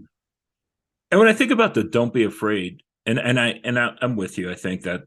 And 1.12 1.18
when 1.18 1.28
I 1.28 1.34
think 1.34 1.50
about 1.50 1.74
the 1.74 1.84
don't 1.84 2.12
be 2.12 2.24
afraid, 2.24 2.82
and 3.04 3.18
and 3.18 3.38
I 3.38 3.60
and 3.64 3.78
I, 3.78 3.90
I'm 4.00 4.16
with 4.16 4.38
you. 4.38 4.50
I 4.50 4.54
think 4.54 4.82
that 4.82 5.02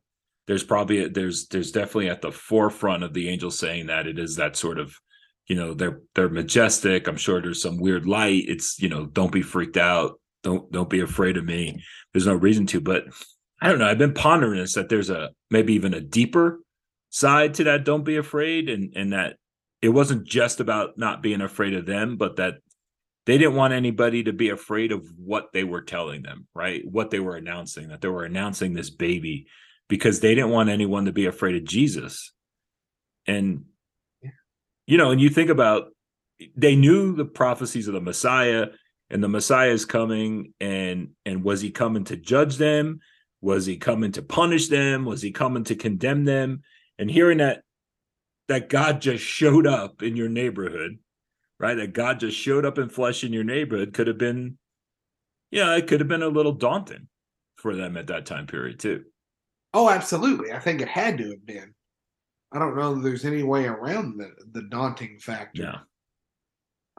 there's 0.46 0.64
probably 0.64 1.10
there's 1.10 1.48
there's 1.48 1.72
definitely 1.72 2.10
at 2.10 2.22
the 2.22 2.32
forefront 2.32 3.04
of 3.04 3.16
the 3.16 3.28
angel 3.28 3.50
saying 3.50 3.88
that 3.88 4.06
it 4.06 4.20
is 4.20 4.36
that 4.36 4.56
sort 4.56 4.78
of 4.78 4.96
you 5.48 5.56
know 5.56 5.74
they're 5.74 6.02
they're 6.14 6.30
majestic. 6.30 7.08
I'm 7.08 7.18
sure 7.18 7.42
there's 7.42 7.62
some 7.62 7.80
weird 7.80 8.06
light. 8.06 8.44
It's 8.48 8.80
you 8.80 8.88
know 8.88 9.08
don't 9.08 9.32
be 9.32 9.42
freaked 9.42 9.78
out. 9.78 10.20
Don't 10.44 10.72
don't 10.72 10.92
be 10.92 11.00
afraid 11.02 11.38
of 11.38 11.46
me. 11.46 11.84
There's 12.14 12.28
no 12.28 12.36
reason 12.36 12.68
to 12.68 12.80
but 12.80 13.06
i 13.60 13.70
don't 13.70 13.80
know. 13.80 13.88
I've 13.88 13.98
been 13.98 14.14
pondering 14.14 14.60
this 14.60 14.76
that 14.76 14.90
there's 14.90 15.10
a 15.10 15.32
maybe 15.50 15.74
even 15.74 15.96
a 15.96 16.02
deeper 16.02 16.60
side 17.10 17.56
to 17.56 17.64
that 17.64 17.84
don't 17.84 18.06
be 18.06 18.18
afraid 18.18 18.70
and 18.70 18.94
and 18.96 19.14
that 19.14 19.38
it 19.82 19.90
wasn't 19.90 20.28
just 20.28 20.60
about 20.60 21.00
not 21.00 21.24
being 21.24 21.42
afraid 21.42 21.74
of 21.74 21.88
them 21.88 22.16
but 22.16 22.36
that 22.36 22.56
they 23.26 23.38
didn't 23.38 23.56
want 23.56 23.74
anybody 23.74 24.24
to 24.24 24.34
be 24.34 24.50
afraid 24.50 24.92
of 24.92 25.08
what 25.18 25.52
they 25.54 25.64
were 25.64 25.82
telling 25.82 26.22
them 26.22 26.48
right 26.54 26.84
what 26.86 27.10
they 27.12 27.20
were 27.20 27.36
announcing 27.36 27.90
that 27.90 28.02
they 28.02 28.08
were 28.08 28.26
announcing 28.26 28.74
this 28.74 28.90
baby 28.90 29.48
because 29.88 30.20
they 30.20 30.36
didn't 30.36 30.52
want 30.52 30.70
anyone 30.70 31.06
to 31.06 31.12
be 31.12 31.26
afraid 31.26 31.56
of 31.56 31.64
jesus 31.64 32.32
and 33.28 33.66
you 34.88 34.98
know 34.98 35.12
and 35.12 35.22
you 35.22 35.30
think 35.30 35.50
about 35.50 35.88
they 36.56 36.76
knew 36.76 37.16
the 37.16 37.26
prophecies 37.26 37.88
of 37.88 37.94
the 37.94 38.02
messiah 38.02 38.68
and 39.10 39.24
the 39.24 39.30
Messiah 39.30 39.70
is 39.70 39.86
coming 39.86 40.54
and 40.60 41.10
and 41.26 41.44
was 41.44 41.62
he 41.62 41.72
coming 41.72 42.04
to 42.06 42.18
judge 42.18 42.58
them? 42.58 43.00
Was 43.42 43.66
he 43.66 43.78
coming 43.78 44.12
to 44.14 44.22
punish 44.22 44.68
them? 44.68 45.06
Was 45.06 45.22
he 45.22 45.32
coming 45.32 45.64
to 45.66 45.76
condemn 45.76 46.26
them? 46.26 46.64
And 46.98 47.10
hearing 47.10 47.38
that 47.38 47.62
that 48.48 48.70
God 48.70 49.02
just 49.02 49.24
showed 49.24 49.68
up 49.68 50.02
in 50.04 50.16
your 50.16 50.30
neighborhood, 50.30 51.00
right? 51.60 51.76
That 51.76 51.94
God 51.94 52.20
just 52.20 52.38
showed 52.38 52.66
up 52.66 52.78
in 52.78 52.90
flesh 52.90 53.24
in 53.24 53.34
your 53.34 53.44
neighborhood 53.44 53.94
could 53.94 54.08
have 54.08 54.18
been, 54.18 54.58
yeah, 55.52 55.76
it 55.76 55.88
could 55.88 56.00
have 56.00 56.10
been 56.10 56.24
a 56.24 56.28
little 56.28 56.52
daunting 56.52 57.08
for 57.58 57.76
them 57.76 57.98
at 57.98 58.08
that 58.08 58.26
time 58.26 58.48
period 58.48 58.80
too. 58.80 59.04
Oh, 59.74 59.90
absolutely. 59.90 60.52
I 60.52 60.60
think 60.60 60.82
it 60.82 60.88
had 60.88 61.18
to 61.18 61.30
have 61.32 61.46
been. 61.46 61.74
I 62.52 62.60
don't 62.60 62.78
know 62.78 62.96
there's 62.96 63.26
any 63.26 63.44
way 63.44 63.66
around 63.66 64.18
the 64.18 64.32
the 64.52 64.68
daunting 64.70 65.20
factor. 65.20 65.64
Yeah. 65.64 65.78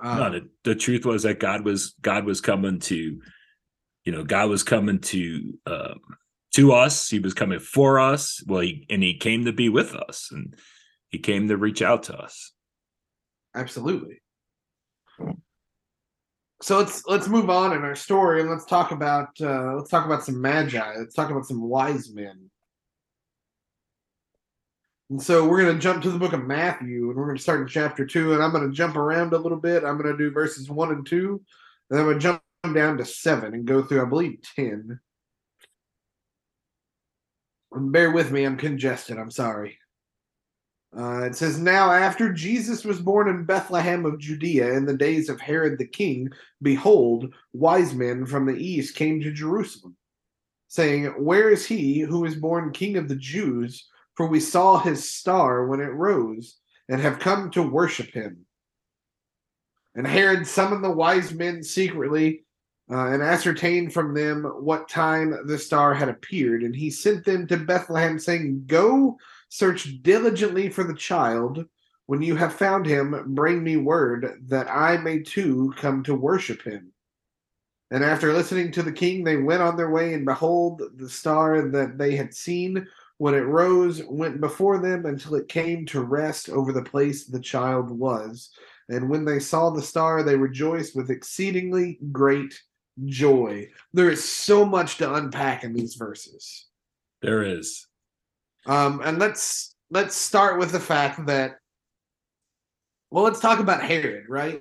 Um, 0.03 0.19
no, 0.19 0.31
the, 0.31 0.49
the 0.65 0.75
truth 0.75 1.07
was 1.07 1.23
that 1.23 1.41
God 1.41 1.65
was 1.65 1.95
God 2.03 2.27
was 2.27 2.43
coming 2.43 2.81
to, 2.81 3.21
you 4.05 4.13
know, 4.13 4.25
God 4.25 4.51
was 4.51 4.63
coming 4.63 4.99
to 5.01 5.59
um, 5.67 6.01
to 6.55 6.73
us. 6.73 7.09
He 7.09 7.19
was 7.19 7.33
coming 7.33 7.61
for 7.61 7.99
us. 7.99 8.43
Well, 8.47 8.61
he 8.61 8.87
and 8.91 9.03
he 9.03 9.17
came 9.17 9.47
to 9.47 9.53
be 9.53 9.71
with 9.71 9.95
us, 9.95 10.29
and 10.31 10.55
he 11.09 11.19
came 11.19 11.49
to 11.49 11.57
reach 11.57 11.81
out 11.81 12.03
to 12.05 12.19
us. 12.19 12.53
Absolutely. 13.55 14.21
So 16.63 16.79
let's 16.79 17.07
let's 17.07 17.29
move 17.29 17.51
on 17.51 17.75
in 17.75 17.83
our 17.83 17.95
story 17.95 18.41
and 18.41 18.51
let's 18.51 18.65
talk 18.65 18.91
about 18.91 19.29
uh, 19.41 19.75
let's 19.75 19.91
talk 19.91 20.07
about 20.07 20.25
some 20.25 20.41
magi. 20.41 20.95
Let's 20.97 21.15
talk 21.15 21.31
about 21.31 21.47
some 21.47 21.61
wise 21.61 22.11
men. 22.13 22.51
And 25.11 25.23
so 25.23 25.47
we're 25.47 25.63
going 25.63 25.75
to 25.75 25.81
jump 25.81 26.03
to 26.03 26.11
the 26.11 26.19
book 26.19 26.33
of 26.33 26.45
Matthew 26.45 27.09
and 27.09 27.17
we're 27.17 27.27
going 27.27 27.37
to 27.37 27.43
start 27.43 27.61
in 27.61 27.69
chapter 27.69 28.05
2 28.05 28.33
and 28.33 28.43
I'm 28.43 28.51
going 28.51 28.69
to 28.69 28.75
jump 28.75 28.97
around 28.97 29.33
a 29.33 29.39
little 29.39 29.59
bit. 29.59 29.85
I'm 29.85 30.01
going 30.01 30.11
to 30.11 30.19
do 30.19 30.33
verses 30.33 30.69
1 30.69 30.91
and 30.91 31.07
2 31.07 31.41
and 31.91 32.01
I'm 32.01 32.07
going 32.07 32.19
to 32.19 32.23
jump 32.23 32.43
down 32.75 32.97
to 32.97 33.05
7 33.05 33.55
and 33.55 33.65
go 33.65 33.83
through 33.83 34.03
I 34.03 34.09
believe 34.09 34.41
10. 34.57 34.99
And 37.73 37.93
bear 37.93 38.11
with 38.11 38.33
me, 38.33 38.45
I'm 38.45 38.57
congested. 38.57 39.19
I'm 39.19 39.31
sorry. 39.31 39.79
Uh, 40.97 41.23
it 41.23 41.35
says, 41.35 41.59
Now 41.59 41.91
after 41.91 42.33
Jesus 42.33 42.85
was 42.85 43.01
born 43.01 43.29
in 43.29 43.45
Bethlehem 43.45 44.05
of 44.05 44.19
Judea 44.19 44.73
in 44.75 44.85
the 44.85 44.97
days 44.97 45.29
of 45.29 45.41
Herod 45.41 45.79
the 45.79 45.87
king, 45.87 46.31
behold, 46.63 47.35
wise 47.53 47.95
men 47.95 48.27
from 48.27 48.47
the 48.47 48.57
east 48.57 48.95
came 48.95 49.21
to 49.21 49.33
Jerusalem 49.33 49.97
saying, 50.69 51.07
Where 51.07 51.51
is 51.51 51.67
he 51.67 52.01
who 52.01 52.25
is 52.25 52.35
born 52.35 52.73
king 52.73 52.97
of 52.97 53.09
the 53.09 53.17
Jews? 53.17 53.89
For 54.15 54.27
we 54.27 54.41
saw 54.41 54.79
his 54.79 55.11
star 55.11 55.67
when 55.67 55.81
it 55.81 55.93
rose 55.93 56.59
and 56.89 57.01
have 57.01 57.19
come 57.19 57.51
to 57.51 57.63
worship 57.63 58.13
him. 58.13 58.47
And 59.95 60.07
Herod 60.07 60.47
summoned 60.47 60.85
the 60.85 60.91
wise 60.91 61.33
men 61.33 61.63
secretly 61.63 62.45
uh, 62.91 63.07
and 63.09 63.23
ascertained 63.23 63.93
from 63.93 64.15
them 64.15 64.45
what 64.45 64.89
time 64.89 65.35
the 65.47 65.59
star 65.59 65.95
had 65.95 66.09
appeared. 66.09 66.63
And 66.63 66.75
he 66.75 66.91
sent 66.91 67.25
them 67.25 67.47
to 67.49 67.57
Bethlehem, 67.57 68.19
saying, 68.19 68.65
Go 68.67 69.19
search 69.57 70.03
diligently 70.03 70.69
for 70.69 70.85
the 70.85 70.95
child. 70.95 71.65
When 72.07 72.21
you 72.21 72.37
have 72.37 72.55
found 72.55 72.85
him, 72.85 73.35
bring 73.35 73.65
me 73.65 73.79
word 73.79 74.43
that 74.49 74.71
I 74.71 74.99
may 74.99 75.21
too 75.21 75.73
come 75.77 76.03
to 76.05 76.15
worship 76.15 76.63
him. 76.63 76.93
And 77.91 78.05
after 78.05 78.33
listening 78.33 78.71
to 78.73 78.83
the 78.83 78.93
king, 78.93 79.25
they 79.25 79.37
went 79.39 79.63
on 79.63 79.77
their 79.77 79.91
way, 79.91 80.13
and 80.13 80.27
behold, 80.27 80.83
the 80.97 81.09
star 81.09 81.71
that 81.71 81.97
they 81.97 82.17
had 82.17 82.35
seen 82.35 82.87
when 83.19 83.35
it 83.35 83.47
rose 83.47 84.03
went 84.05 84.41
before 84.41 84.79
them 84.79 85.07
until 85.07 85.37
it 85.37 85.49
came 85.49 85.87
to 85.87 86.03
rest 86.03 86.51
over 86.51 86.73
the 86.73 86.83
place 86.83 87.25
the 87.25 87.41
child 87.41 87.91
was. 87.91 88.51
And 88.89 89.09
when 89.09 89.25
they 89.25 89.39
saw 89.39 89.71
the 89.71 89.83
star, 89.83 90.23
they 90.23 90.37
rejoiced 90.37 90.95
with 90.95 91.11
exceedingly 91.11 91.99
great 92.13 92.61
joy. 93.07 93.69
There 93.95 94.11
is 94.11 94.23
so 94.23 94.67
much 94.67 94.99
to 94.99 95.15
unpack 95.15 95.65
in 95.65 95.73
these 95.73 95.95
verses. 95.95 96.67
There 97.23 97.43
is. 97.43 97.87
Um, 98.67 99.01
and 99.05 99.19
let's 99.19 99.75
let's 99.91 100.17
start 100.17 100.59
with 100.59 100.73
the 100.73 100.81
fact 100.81 101.27
that 101.27 101.59
well, 103.11 103.25
let's 103.25 103.41
talk 103.41 103.61
about 103.61 103.83
Herod, 103.83 104.29
right? 104.29 104.61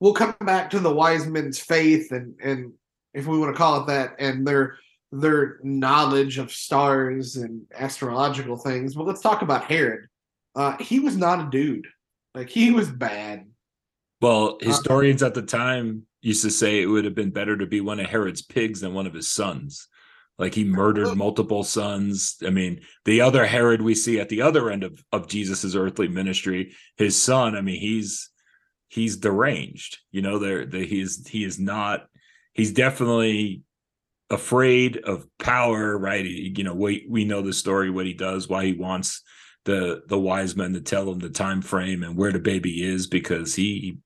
We'll 0.00 0.14
come 0.14 0.34
back 0.40 0.70
to 0.70 0.80
the 0.80 0.92
wise 0.92 1.26
men's 1.26 1.58
faith 1.58 2.12
and 2.12 2.34
and 2.42 2.72
if 3.14 3.26
we 3.26 3.38
want 3.38 3.54
to 3.54 3.58
call 3.58 3.82
it 3.82 3.86
that, 3.86 4.16
and 4.18 4.46
their 4.46 4.78
their 5.10 5.58
knowledge 5.62 6.38
of 6.38 6.52
stars 6.52 7.36
and 7.36 7.62
astrological 7.74 8.56
things. 8.56 8.94
But 8.94 9.06
let's 9.06 9.22
talk 9.22 9.42
about 9.42 9.64
Herod. 9.64 10.06
Uh, 10.54 10.76
he 10.78 11.00
was 11.00 11.16
not 11.16 11.46
a 11.46 11.50
dude. 11.50 11.86
Like 12.34 12.50
he 12.50 12.70
was 12.70 12.88
bad. 12.88 13.46
Well, 14.20 14.58
historians 14.60 15.22
uh, 15.22 15.26
at 15.26 15.34
the 15.34 15.42
time 15.42 16.06
used 16.20 16.42
to 16.42 16.50
say 16.50 16.82
it 16.82 16.86
would 16.86 17.04
have 17.04 17.14
been 17.14 17.30
better 17.30 17.56
to 17.56 17.66
be 17.66 17.80
one 17.80 18.00
of 18.00 18.06
Herod's 18.06 18.42
pigs 18.42 18.80
than 18.80 18.92
one 18.92 19.06
of 19.06 19.14
his 19.14 19.28
sons. 19.28 19.88
Like 20.38 20.54
he 20.54 20.64
murdered 20.64 21.16
multiple 21.16 21.64
sons. 21.64 22.36
I 22.46 22.50
mean, 22.50 22.80
the 23.04 23.20
other 23.20 23.44
Herod 23.44 23.82
we 23.82 23.94
see 23.94 24.20
at 24.20 24.28
the 24.28 24.42
other 24.42 24.70
end 24.70 24.84
of, 24.84 25.02
of 25.10 25.28
Jesus's 25.28 25.74
earthly 25.74 26.06
ministry, 26.06 26.74
his 26.96 27.20
son, 27.20 27.56
I 27.56 27.60
mean, 27.60 27.80
he's 27.80 28.30
he's 28.88 29.16
deranged. 29.16 29.98
You 30.12 30.22
know, 30.22 30.38
there 30.38 30.66
he's 30.66 31.26
he 31.26 31.42
is 31.42 31.58
not 31.58 32.06
he's 32.52 32.72
definitely 32.72 33.62
afraid 34.30 34.98
of 34.98 35.26
power, 35.38 35.98
right? 35.98 36.24
He, 36.24 36.54
you 36.56 36.64
know, 36.64 36.74
we 36.74 37.06
we 37.08 37.24
know 37.24 37.42
the 37.42 37.52
story, 37.52 37.90
what 37.90 38.06
he 38.06 38.14
does, 38.14 38.48
why 38.48 38.64
he 38.64 38.74
wants 38.74 39.22
the 39.64 40.02
the 40.06 40.18
wise 40.18 40.54
men 40.56 40.72
to 40.74 40.80
tell 40.80 41.10
him 41.10 41.18
the 41.18 41.30
time 41.30 41.62
frame 41.62 42.02
and 42.04 42.16
where 42.16 42.32
the 42.32 42.38
baby 42.38 42.82
is 42.84 43.08
because 43.08 43.54
he 43.54 43.98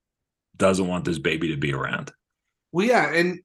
doesn't 0.57 0.89
want 0.89 1.05
this 1.05 1.19
baby 1.19 1.49
to 1.49 1.57
be 1.57 1.73
around. 1.75 2.11
Well, 2.73 2.87
yeah, 2.87 3.13
and 3.13 3.41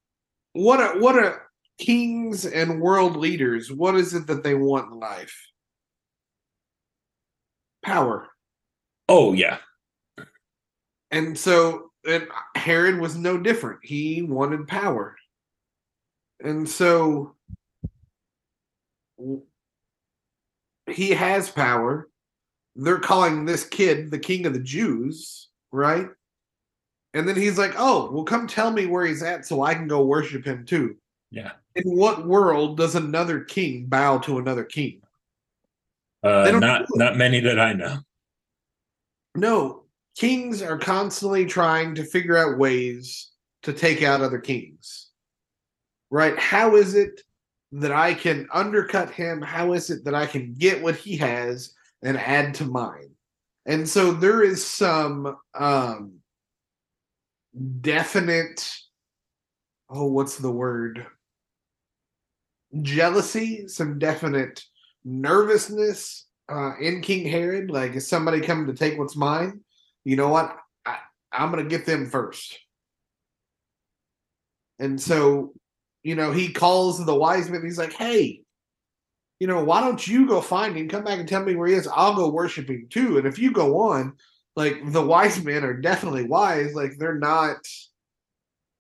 what 0.54 0.80
a 0.80 1.00
what 1.00 1.18
a 1.18 1.38
kings 1.78 2.46
and 2.46 2.82
world 2.82 3.16
leaders, 3.16 3.72
what 3.72 3.96
is 3.96 4.14
it 4.14 4.28
that 4.28 4.44
they 4.44 4.56
want 4.56 4.92
in 4.92 5.00
life? 5.00 5.36
Power. 7.84 8.28
Oh, 9.08 9.34
yeah. 9.34 9.60
And 11.12 11.38
so 11.38 11.88
and 12.08 12.28
Herod 12.56 13.00
was 13.00 13.16
no 13.16 13.38
different. 13.38 13.80
He 13.84 14.22
wanted 14.22 14.68
power. 14.68 15.16
And 16.40 16.68
so 16.68 17.36
he 20.88 21.12
has 21.12 21.50
power. 21.50 22.10
They're 22.76 23.00
calling 23.00 23.46
this 23.46 23.66
kid 23.66 24.12
the 24.12 24.20
king 24.20 24.46
of 24.46 24.54
the 24.54 24.60
Jews, 24.60 25.50
right? 25.72 26.08
And 27.14 27.28
then 27.28 27.36
he's 27.36 27.58
like, 27.58 27.74
"Oh, 27.78 28.12
well, 28.12 28.24
come 28.24 28.48
tell 28.48 28.72
me 28.72 28.86
where 28.86 29.06
he's 29.06 29.24
at 29.24 29.46
so 29.46 29.64
I 29.64 29.74
can 29.74 29.88
go 29.88 30.06
worship 30.06 30.46
him 30.46 30.66
too." 30.66 30.96
Yeah. 31.32 31.52
In 31.76 31.96
what 31.96 32.26
world 32.26 32.78
does 32.78 32.96
another 32.96 33.42
king 33.42 33.86
bow 33.86 34.18
to 34.20 34.38
another 34.38 34.64
king? 34.64 35.02
Uh, 36.24 36.52
not 36.60 36.86
not 36.96 37.18
many 37.18 37.40
that 37.42 37.60
I 37.60 37.74
know. 37.74 38.00
No, 39.36 39.84
kings 40.18 40.62
are 40.62 40.78
constantly 40.78 41.46
trying 41.46 41.96
to 41.96 42.04
figure 42.04 42.38
out 42.38 42.58
ways 42.58 43.32
to 43.64 43.74
take 43.74 44.02
out 44.02 44.22
other 44.22 44.40
kings. 44.40 45.12
Right? 46.10 46.38
How 46.40 46.76
is 46.76 46.96
it 46.96 47.22
that 47.74 47.92
I 47.92 48.14
can 48.14 48.48
undercut 48.54 49.12
him? 49.12 49.42
How 49.42 49.74
is 49.74 49.90
it 49.90 50.06
that 50.06 50.16
I 50.16 50.26
can 50.26 50.54
get 50.54 50.82
what 50.82 50.96
he 50.96 51.18
has 51.18 51.74
and 52.02 52.18
add 52.18 52.54
to 52.56 52.66
mine? 52.66 53.12
And 53.66 53.88
so 53.88 54.12
there 54.12 54.42
is 54.42 54.66
some 54.66 55.38
um 55.54 56.14
definite 57.82 58.70
oh 59.90 60.06
what's 60.06 60.38
the 60.38 60.52
word 60.52 61.06
jealousy 62.82 63.68
some 63.68 63.98
definite 64.00 64.64
nervousness 65.06 66.26
uh, 66.50 66.74
in 66.80 67.02
king 67.02 67.28
herod. 67.28 67.72
Like 67.72 67.96
is 67.96 68.08
somebody 68.08 68.42
coming 68.42 68.68
to 68.68 68.74
take 68.74 68.98
what's 68.98 69.16
mine 69.16 69.62
you 70.08 70.16
know 70.16 70.30
what? 70.30 70.56
I, 70.86 71.00
i'm 71.34 71.50
gonna 71.50 71.66
get 71.66 71.86
them 71.86 72.10
first. 72.10 72.58
And 74.80 75.02
so 75.02 75.54
you 76.04 76.16
know 76.16 76.32
he 76.32 76.54
calls 76.54 77.06
the 77.06 77.16
wise 77.16 77.50
men. 77.50 77.64
He's 77.64 77.78
like 77.78 77.94
hey 77.94 78.42
you 79.40 79.48
know 79.48 79.64
why 79.64 79.82
don't 79.82 80.08
you 80.08 80.28
go 80.28 80.42
find 80.42 80.76
him? 80.76 80.88
Come 80.88 81.04
back 81.04 81.20
and 81.20 81.28
tell 81.28 81.44
me 81.44 81.56
where 81.56 81.68
he 81.68 81.74
is. 81.74 81.88
I'll 81.88 82.16
go 82.16 82.30
worship 82.30 82.70
him 82.70 82.88
too. 82.90 83.18
And 83.18 83.28
if 83.28 83.38
you 83.38 83.52
go 83.52 83.80
on 83.80 84.14
like 84.58 84.92
the 84.92 85.06
wise 85.06 85.42
men 85.44 85.64
are 85.64 85.80
definitely 85.80 86.24
wise. 86.24 86.74
Like 86.74 86.98
they're 86.98 87.20
not 87.20 87.58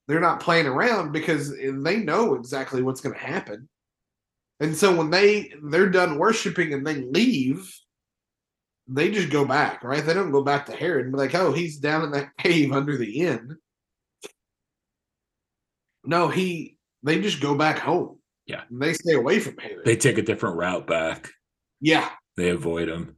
they're 0.08 0.20
not 0.20 0.40
playing 0.40 0.66
around 0.66 1.12
because 1.12 1.56
they 1.56 1.98
know 1.98 2.34
exactly 2.34 2.82
what's 2.82 3.02
going 3.02 3.14
to 3.14 3.22
happen 3.22 3.70
and 4.60 4.76
so 4.76 4.96
when 4.96 5.10
they 5.10 5.52
they're 5.64 5.90
done 5.90 6.18
worshiping 6.18 6.74
and 6.74 6.86
they 6.86 6.96
leave 6.96 7.74
they 8.88 9.12
just 9.12 9.30
go 9.30 9.44
back 9.44 9.84
right? 9.84 10.06
They 10.06 10.14
don't 10.14 10.32
go 10.32 10.44
back 10.44 10.66
to 10.68 10.72
herod 10.72 11.06
and 11.06 11.14
be 11.14 11.20
like 11.20 11.36
oh 11.36 11.52
he's 11.52 11.78
down 11.78 12.04
in 12.04 12.12
that 12.12 12.36
cave 12.38 12.72
under 12.72 12.98
the 12.98 13.20
inn. 13.20 13.58
No 16.04 16.30
he 16.30 16.78
they 17.04 17.22
just 17.22 17.42
go 17.42 17.56
back 17.56 17.80
home. 17.80 18.20
Yeah. 18.46 18.64
And 18.70 18.82
they 18.82 18.94
stay 18.94 19.14
away 19.14 19.40
from 19.40 19.58
herod. 19.58 19.86
They 19.86 19.98
take 19.98 20.18
a 20.18 20.22
different 20.22 20.56
route 20.56 20.88
back. 20.88 21.30
Yeah. 21.82 22.10
They 22.38 22.50
avoid 22.50 22.88
him. 22.88 23.18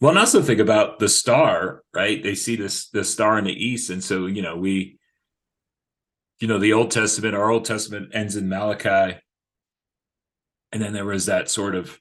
Well, 0.00 0.10
and 0.10 0.18
also 0.18 0.42
think 0.42 0.60
about 0.60 0.98
the 0.98 1.08
star, 1.08 1.82
right? 1.94 2.22
They 2.22 2.34
see 2.34 2.56
this 2.56 2.90
the 2.90 3.04
star 3.04 3.38
in 3.38 3.44
the 3.44 3.52
east, 3.52 3.88
and 3.88 4.04
so 4.04 4.26
you 4.26 4.42
know 4.42 4.54
we, 4.54 4.98
you 6.40 6.48
know, 6.48 6.58
the 6.58 6.74
Old 6.74 6.90
Testament, 6.90 7.34
our 7.34 7.50
Old 7.50 7.64
Testament 7.64 8.10
ends 8.12 8.36
in 8.36 8.46
Malachi, 8.46 9.18
and 10.74 10.82
then 10.82 10.92
there 10.92 11.06
was 11.06 11.26
that 11.26 11.48
sort 11.48 11.74
of 11.74 11.98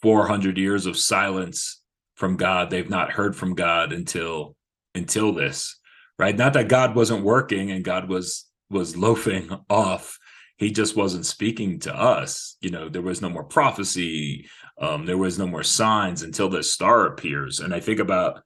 four 0.00 0.26
hundred 0.26 0.56
years 0.56 0.86
of 0.86 0.96
silence 0.96 1.82
from 2.14 2.38
God. 2.38 2.70
They've 2.70 2.88
not 2.88 3.12
heard 3.12 3.36
from 3.36 3.54
God 3.54 3.92
until 3.92 4.56
until 4.94 5.34
this, 5.34 5.78
right? 6.18 6.34
Not 6.36 6.54
that 6.54 6.68
God 6.68 6.94
wasn't 6.94 7.24
working 7.24 7.70
and 7.70 7.84
God 7.84 8.08
was 8.08 8.46
was 8.70 8.96
loafing 9.06 9.50
off. 9.68 10.18
He 10.56 10.70
just 10.70 10.96
wasn't 10.96 11.26
speaking 11.26 11.80
to 11.80 11.94
us. 11.94 12.56
You 12.62 12.70
know, 12.70 12.88
there 12.88 13.02
was 13.02 13.20
no 13.20 13.28
more 13.28 13.44
prophecy 13.44 14.48
um, 14.82 15.06
there 15.06 15.18
was 15.18 15.38
no 15.38 15.46
more 15.46 15.62
signs 15.62 16.22
until 16.22 16.48
the 16.48 16.62
star 16.62 17.06
appears. 17.06 17.60
And 17.60 17.74
I 17.74 17.80
think 17.80 18.00
about 18.00 18.42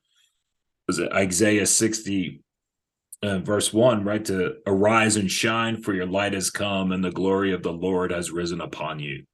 was 0.86 0.98
it 0.98 1.10
Isaiah 1.12 1.66
60 1.66 2.42
uh, 3.26 3.38
verse 3.40 3.72
1, 3.72 4.04
right? 4.04 4.24
To 4.26 4.56
arise 4.66 5.16
and 5.16 5.30
shine, 5.30 5.82
for 5.82 5.92
your 5.92 6.06
light 6.06 6.32
has 6.32 6.50
come, 6.50 6.92
and 6.92 7.04
the 7.04 7.10
glory 7.10 7.52
of 7.52 7.62
the 7.62 7.72
Lord 7.72 8.12
has 8.12 8.30
risen 8.30 8.60
upon 8.60 9.00
you. 9.00 9.24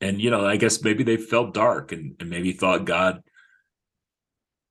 And 0.00 0.20
you 0.20 0.30
know, 0.30 0.46
I 0.46 0.56
guess 0.56 0.82
maybe 0.82 1.04
they 1.04 1.16
felt 1.16 1.54
dark 1.54 1.92
and, 1.92 2.14
and 2.20 2.30
maybe 2.30 2.52
thought 2.52 2.84
God 2.84 3.22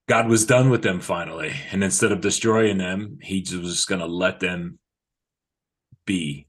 God 0.08 0.30
was 0.30 0.46
done 0.46 0.70
with 0.70 0.84
them 0.84 1.02
finally. 1.02 1.54
And 1.72 1.84
instead 1.84 2.14
of 2.14 2.22
destroying 2.22 2.78
them, 2.78 3.20
he 3.22 3.42
just 3.42 3.62
was 3.62 3.76
just 3.76 3.90
gonna 3.90 4.08
let 4.08 4.40
them 4.40 4.80
be 6.06 6.48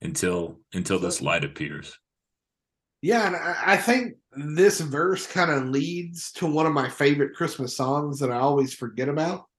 until 0.00 0.60
until 0.72 0.98
this 0.98 1.20
light 1.20 1.44
appears. 1.44 1.98
Yeah, 3.02 3.26
and 3.26 3.36
I 3.36 3.76
think 3.76 4.14
this 4.32 4.80
verse 4.80 5.26
kind 5.26 5.50
of 5.50 5.68
leads 5.68 6.32
to 6.32 6.46
one 6.46 6.66
of 6.66 6.72
my 6.72 6.88
favorite 6.88 7.34
Christmas 7.34 7.76
songs 7.76 8.18
that 8.20 8.30
I 8.30 8.38
always 8.38 8.74
forget 8.74 9.08
about. 9.08 9.49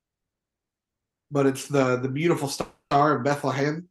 But 1.31 1.45
it's 1.45 1.67
the 1.67 1.97
the 1.97 2.09
beautiful 2.09 2.49
star 2.49 3.17
of 3.17 3.23
Bethlehem. 3.23 3.87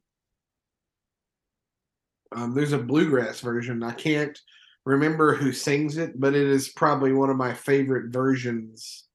Um, 2.33 2.53
there's 2.53 2.71
a 2.71 2.77
bluegrass 2.77 3.41
version. 3.41 3.83
I 3.83 3.91
can't 3.91 4.39
remember 4.85 5.35
who 5.35 5.51
sings 5.51 5.97
it, 5.97 6.19
but 6.19 6.33
it 6.33 6.47
is 6.47 6.69
probably 6.69 7.13
one 7.13 7.29
of 7.29 7.37
my 7.37 7.53
favorite 7.53 8.11
versions 8.13 9.05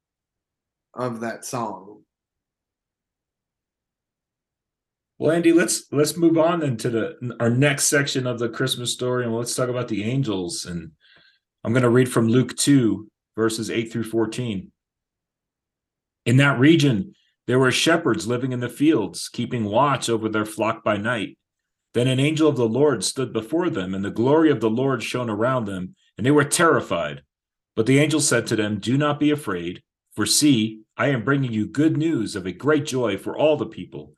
of 0.94 1.20
that 1.20 1.44
song. 1.44 2.02
Well, 5.18 5.32
Andy, 5.32 5.52
let's 5.52 5.90
let's 5.92 6.16
move 6.16 6.36
on 6.36 6.60
then 6.60 6.76
to 6.78 6.90
the 6.90 7.36
our 7.40 7.48
next 7.48 7.86
section 7.86 8.26
of 8.26 8.38
the 8.38 8.50
Christmas 8.50 8.92
story, 8.92 9.24
and 9.24 9.34
let's 9.34 9.54
talk 9.54 9.70
about 9.70 9.88
the 9.88 10.04
angels. 10.04 10.66
And 10.66 10.92
I'm 11.64 11.72
going 11.72 11.82
to 11.82 11.88
read 11.88 12.12
from 12.12 12.28
Luke 12.28 12.54
2, 12.56 13.08
verses 13.34 13.70
8 13.70 13.90
through 13.90 14.04
14. 14.04 14.70
In 16.26 16.36
that 16.36 16.58
region, 16.58 17.14
there 17.46 17.58
were 17.58 17.70
shepherds 17.70 18.26
living 18.26 18.52
in 18.52 18.60
the 18.60 18.68
fields, 18.68 19.28
keeping 19.28 19.64
watch 19.64 20.08
over 20.08 20.28
their 20.28 20.44
flock 20.44 20.82
by 20.82 20.96
night. 20.96 21.38
Then 21.94 22.08
an 22.08 22.20
angel 22.20 22.48
of 22.48 22.56
the 22.56 22.68
Lord 22.68 23.04
stood 23.04 23.32
before 23.32 23.70
them, 23.70 23.94
and 23.94 24.04
the 24.04 24.10
glory 24.10 24.50
of 24.50 24.60
the 24.60 24.70
Lord 24.70 25.02
shone 25.02 25.30
around 25.30 25.64
them, 25.64 25.94
and 26.16 26.26
they 26.26 26.30
were 26.30 26.44
terrified. 26.44 27.22
But 27.74 27.86
the 27.86 27.98
angel 27.98 28.20
said 28.20 28.46
to 28.48 28.56
them, 28.56 28.78
Do 28.78 28.98
not 28.98 29.20
be 29.20 29.30
afraid, 29.30 29.82
for 30.14 30.26
see, 30.26 30.80
I 30.96 31.08
am 31.08 31.24
bringing 31.24 31.52
you 31.52 31.66
good 31.66 31.96
news 31.96 32.34
of 32.34 32.46
a 32.46 32.52
great 32.52 32.86
joy 32.86 33.18
for 33.18 33.36
all 33.36 33.56
the 33.56 33.66
people. 33.66 34.14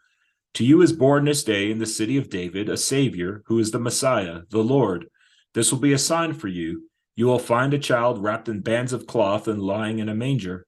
To 0.55 0.65
you 0.65 0.81
is 0.81 0.93
born 0.93 1.25
this 1.25 1.45
day 1.45 1.71
in 1.71 1.79
the 1.79 1.87
city 1.87 2.17
of 2.17 2.31
David 2.31 2.69
a 2.69 2.77
Savior, 2.77 3.43
who 3.47 3.59
is 3.59 3.73
the 3.73 3.79
Messiah, 3.79 4.43
the 4.51 4.63
Lord. 4.63 5.09
This 5.55 5.73
will 5.73 5.81
be 5.81 5.93
a 5.93 5.99
sign 5.99 6.35
for 6.35 6.49
you. 6.49 6.89
You 7.17 7.27
will 7.27 7.41
find 7.41 7.75
a 7.75 7.79
child 7.79 8.23
wrapped 8.23 8.49
in 8.49 8.61
bands 8.61 8.93
of 8.93 9.07
cloth 9.07 9.49
and 9.49 9.61
lying 9.61 9.99
in 9.99 10.09
a 10.09 10.15
manger. 10.15 10.67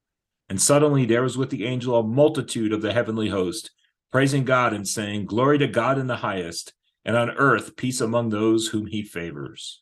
And 0.50 0.60
suddenly 0.60 1.06
there 1.06 1.22
was 1.22 1.38
with 1.38 1.50
the 1.50 1.64
angel 1.64 1.96
a 1.96 2.02
multitude 2.02 2.72
of 2.72 2.82
the 2.82 2.92
heavenly 2.92 3.28
host, 3.28 3.70
praising 4.10 4.44
God 4.44 4.72
and 4.72 4.86
saying, 4.86 5.26
Glory 5.26 5.58
to 5.58 5.68
God 5.68 5.96
in 5.96 6.08
the 6.08 6.16
highest 6.16 6.74
and 7.04 7.16
on 7.16 7.30
earth 7.30 7.76
peace 7.76 8.00
among 8.00 8.28
those 8.30 8.66
whom 8.66 8.86
he 8.86 9.04
favors. 9.04 9.80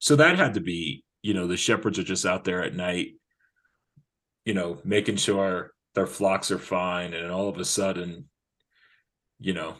So 0.00 0.16
that 0.16 0.36
had 0.36 0.54
to 0.54 0.60
be, 0.60 1.04
you 1.22 1.32
know, 1.32 1.46
the 1.46 1.56
shepherds 1.56 1.98
are 2.00 2.04
just 2.04 2.26
out 2.26 2.42
there 2.42 2.64
at 2.64 2.74
night, 2.74 3.12
you 4.44 4.54
know, 4.54 4.80
making 4.84 5.16
sure 5.16 5.72
their 5.94 6.08
flocks 6.08 6.50
are 6.50 6.58
fine. 6.58 7.14
And 7.14 7.30
all 7.30 7.48
of 7.48 7.58
a 7.58 7.64
sudden, 7.64 8.28
you 9.38 9.52
know, 9.52 9.76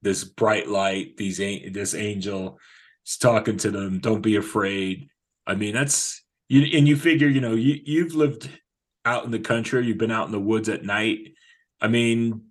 this 0.00 0.24
bright 0.24 0.68
light, 0.68 1.18
these 1.18 1.36
this 1.36 1.94
angel 1.94 2.58
is 3.06 3.16
talking 3.16 3.56
to 3.58 3.70
them, 3.70 3.98
don't 3.98 4.22
be 4.22 4.36
afraid. 4.36 5.08
I 5.46 5.54
mean, 5.54 5.74
that's 5.74 6.22
you 6.48 6.78
and 6.78 6.86
you 6.86 6.96
figure, 6.96 7.28
you 7.28 7.40
know, 7.40 7.54
you 7.54 7.80
you've 7.84 8.14
lived 8.14 8.48
out 9.04 9.24
in 9.24 9.30
the 9.30 9.38
country, 9.38 9.86
you've 9.86 9.98
been 9.98 10.10
out 10.10 10.26
in 10.26 10.32
the 10.32 10.40
woods 10.40 10.68
at 10.68 10.84
night. 10.84 11.34
I 11.80 11.88
mean, 11.88 12.42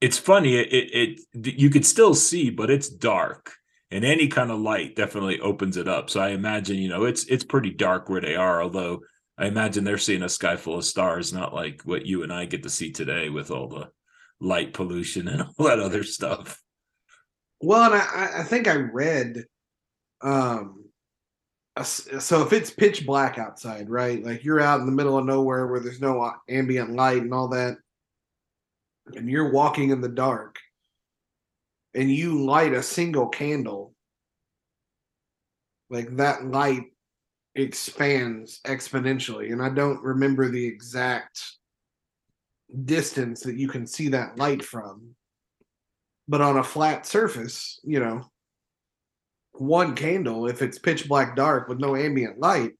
it's 0.00 0.18
funny. 0.18 0.56
It, 0.56 0.72
it, 0.72 1.20
it 1.32 1.58
you 1.58 1.70
could 1.70 1.86
still 1.86 2.14
see, 2.14 2.50
but 2.50 2.70
it's 2.70 2.88
dark, 2.88 3.54
and 3.90 4.04
any 4.04 4.28
kind 4.28 4.50
of 4.50 4.60
light 4.60 4.96
definitely 4.96 5.40
opens 5.40 5.76
it 5.76 5.88
up. 5.88 6.10
So 6.10 6.20
I 6.20 6.30
imagine, 6.30 6.76
you 6.76 6.88
know, 6.88 7.04
it's 7.04 7.24
it's 7.24 7.44
pretty 7.44 7.70
dark 7.70 8.08
where 8.08 8.20
they 8.20 8.34
are. 8.34 8.62
Although 8.62 9.00
I 9.38 9.46
imagine 9.46 9.84
they're 9.84 9.98
seeing 9.98 10.22
a 10.22 10.28
sky 10.28 10.56
full 10.56 10.76
of 10.76 10.84
stars, 10.84 11.32
not 11.32 11.54
like 11.54 11.82
what 11.84 12.06
you 12.06 12.22
and 12.22 12.32
I 12.32 12.44
get 12.44 12.62
to 12.64 12.70
see 12.70 12.92
today 12.92 13.30
with 13.30 13.50
all 13.50 13.68
the 13.68 13.88
light 14.40 14.72
pollution 14.74 15.28
and 15.28 15.42
all 15.42 15.66
that 15.66 15.80
other 15.80 16.02
stuff. 16.02 16.60
Well, 17.60 17.92
and 17.92 17.94
I, 17.94 18.40
I 18.40 18.42
think 18.44 18.68
I 18.68 18.74
read 18.74 19.44
um 20.22 20.84
so 21.82 22.42
if 22.42 22.52
it's 22.52 22.70
pitch 22.70 23.06
black 23.06 23.38
outside, 23.38 23.88
right? 23.88 24.22
Like 24.24 24.44
you're 24.44 24.60
out 24.60 24.80
in 24.80 24.86
the 24.86 24.92
middle 24.92 25.16
of 25.16 25.24
nowhere 25.24 25.66
where 25.66 25.80
there's 25.80 26.00
no 26.00 26.20
uh, 26.20 26.32
ambient 26.48 26.92
light 26.92 27.22
and 27.22 27.32
all 27.32 27.48
that, 27.48 27.78
and 29.14 29.30
you're 29.30 29.52
walking 29.52 29.90
in 29.90 30.00
the 30.00 30.08
dark, 30.08 30.56
and 31.94 32.10
you 32.10 32.44
light 32.44 32.72
a 32.72 32.82
single 32.82 33.28
candle, 33.28 33.94
like 35.88 36.16
that 36.16 36.44
light 36.44 36.84
expands 37.54 38.60
exponentially. 38.66 39.52
And 39.52 39.62
I 39.62 39.70
don't 39.70 40.02
remember 40.02 40.50
the 40.50 40.66
exact 40.66 41.40
distance 42.84 43.42
that 43.42 43.56
you 43.56 43.68
can 43.68 43.86
see 43.86 44.08
that 44.08 44.36
light 44.38 44.64
from. 44.64 45.14
But 46.30 46.40
on 46.40 46.58
a 46.58 46.62
flat 46.62 47.06
surface, 47.06 47.80
you 47.82 47.98
know, 47.98 48.30
one 49.50 49.96
candle, 49.96 50.46
if 50.46 50.62
it's 50.62 50.78
pitch 50.78 51.08
black 51.08 51.34
dark 51.34 51.66
with 51.68 51.80
no 51.80 51.96
ambient 51.96 52.38
light, 52.38 52.74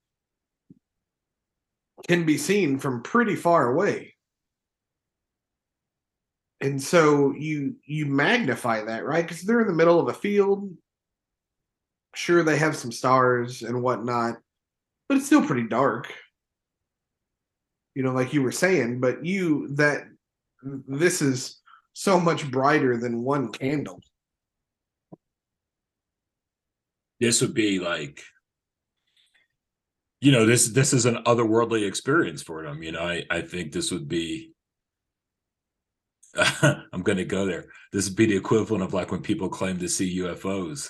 can 2.07 2.25
be 2.25 2.39
seen 2.39 2.79
from 2.79 3.03
pretty 3.03 3.35
far 3.35 3.73
away. 3.73 4.15
And 6.61 6.81
so 6.81 7.35
you 7.37 7.75
you 7.85 8.07
magnify 8.07 8.85
that, 8.85 9.05
right? 9.05 9.27
Because 9.27 9.43
they're 9.43 9.63
in 9.63 9.67
the 9.67 9.73
middle 9.73 9.99
of 9.99 10.07
a 10.07 10.15
field. 10.15 10.71
Sure, 12.15 12.45
they 12.45 12.57
have 12.57 12.77
some 12.77 12.93
stars 12.93 13.63
and 13.63 13.83
whatnot, 13.83 14.37
but 15.09 15.17
it's 15.17 15.27
still 15.27 15.45
pretty 15.45 15.67
dark. 15.67 16.15
You 17.97 18.05
know, 18.05 18.13
like 18.13 18.33
you 18.33 18.43
were 18.43 18.53
saying, 18.53 19.01
but 19.01 19.25
you 19.25 19.75
that 19.75 20.05
this 20.63 21.21
is 21.21 21.60
so 21.93 22.19
much 22.21 22.51
brighter 22.51 22.97
than 22.97 23.23
one 23.23 23.53
candle. 23.53 24.01
This 27.21 27.41
would 27.41 27.55
be 27.55 27.79
like 27.79 28.23
you 30.21 30.33
know 30.33 30.45
this 30.47 30.69
this 30.69 30.93
is 30.93 31.07
an 31.07 31.17
otherworldly 31.25 31.87
experience 31.87 32.43
for 32.43 32.63
them. 32.63 32.83
You 32.83 32.93
know 32.93 33.03
i 33.03 33.25
i 33.31 33.41
think 33.41 33.73
this 33.73 33.91
would 33.91 34.09
be 34.09 34.53
i'm 36.63 37.03
going 37.03 37.19
to 37.19 37.25
go 37.25 37.47
there. 37.47 37.67
This 37.93 38.09
would 38.09 38.17
be 38.17 38.27
the 38.27 38.37
equivalent 38.37 38.85
of 38.85 38.95
like 38.95 39.11
when 39.11 39.23
people 39.23 39.49
claim 39.49 39.79
to 39.79 39.89
see 39.89 40.19
ufos 40.21 40.89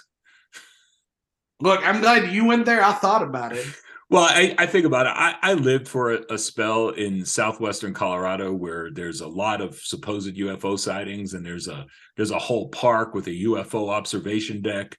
look 1.62 1.80
i'm 1.86 2.00
glad 2.00 2.32
you 2.32 2.44
went 2.44 2.66
there. 2.66 2.82
I 2.82 2.92
thought 2.92 3.22
about 3.22 3.54
it 3.54 3.66
well 4.10 4.24
i 4.24 4.54
i 4.58 4.66
think 4.66 4.84
about 4.84 5.06
it 5.06 5.12
i 5.14 5.34
i 5.42 5.54
lived 5.54 5.88
for 5.88 6.12
a, 6.12 6.20
a 6.30 6.38
spell 6.38 6.90
in 6.90 7.24
southwestern 7.24 7.94
colorado 7.94 8.52
where 8.52 8.90
there's 8.90 9.22
a 9.22 9.28
lot 9.28 9.60
of 9.60 9.76
supposed 9.76 10.34
ufo 10.36 10.78
sightings 10.78 11.32
and 11.32 11.44
there's 11.44 11.68
a 11.68 11.86
there's 12.16 12.30
a 12.30 12.38
whole 12.38 12.68
park 12.68 13.14
with 13.14 13.26
a 13.26 13.44
ufo 13.44 13.88
observation 13.88 14.60
deck 14.60 14.96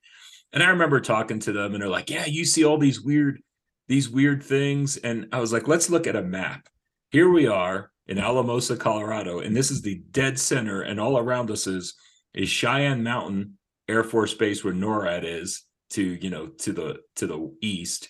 and 0.54 0.62
I 0.62 0.70
remember 0.70 1.00
talking 1.00 1.40
to 1.40 1.52
them 1.52 1.74
and 1.74 1.82
they're 1.82 1.90
like, 1.90 2.10
yeah, 2.10 2.26
you 2.26 2.46
see 2.46 2.66
all 2.66 2.78
these 2.78 3.02
weird, 3.02 3.42
these 3.88 4.10
weird 4.10 4.44
things. 4.44 4.98
And 4.98 5.28
I 5.32 5.40
was 5.40 5.54
like, 5.54 5.68
let's 5.68 5.90
look 5.90 6.08
at 6.08 6.16
a 6.16 6.22
map. 6.22 6.68
Here 7.10 7.30
we 7.30 7.48
are 7.48 7.92
in 8.08 8.20
Alamosa, 8.20 8.76
Colorado, 8.76 9.40
and 9.40 9.56
this 9.56 9.72
is 9.72 9.82
the 9.82 10.02
dead 10.12 10.40
center. 10.40 10.82
And 10.82 11.00
all 11.00 11.18
around 11.18 11.52
us 11.52 11.68
is 11.68 11.94
is 12.34 12.50
Cheyenne 12.50 13.04
Mountain 13.04 13.58
Air 13.90 14.04
Force 14.04 14.34
Base 14.34 14.64
where 14.64 14.74
NORAD 14.74 15.24
is 15.26 15.66
to, 15.92 16.02
you 16.02 16.30
know, 16.30 16.48
to 16.48 16.74
the 16.74 17.00
to 17.18 17.28
the 17.28 17.54
east. 17.62 18.10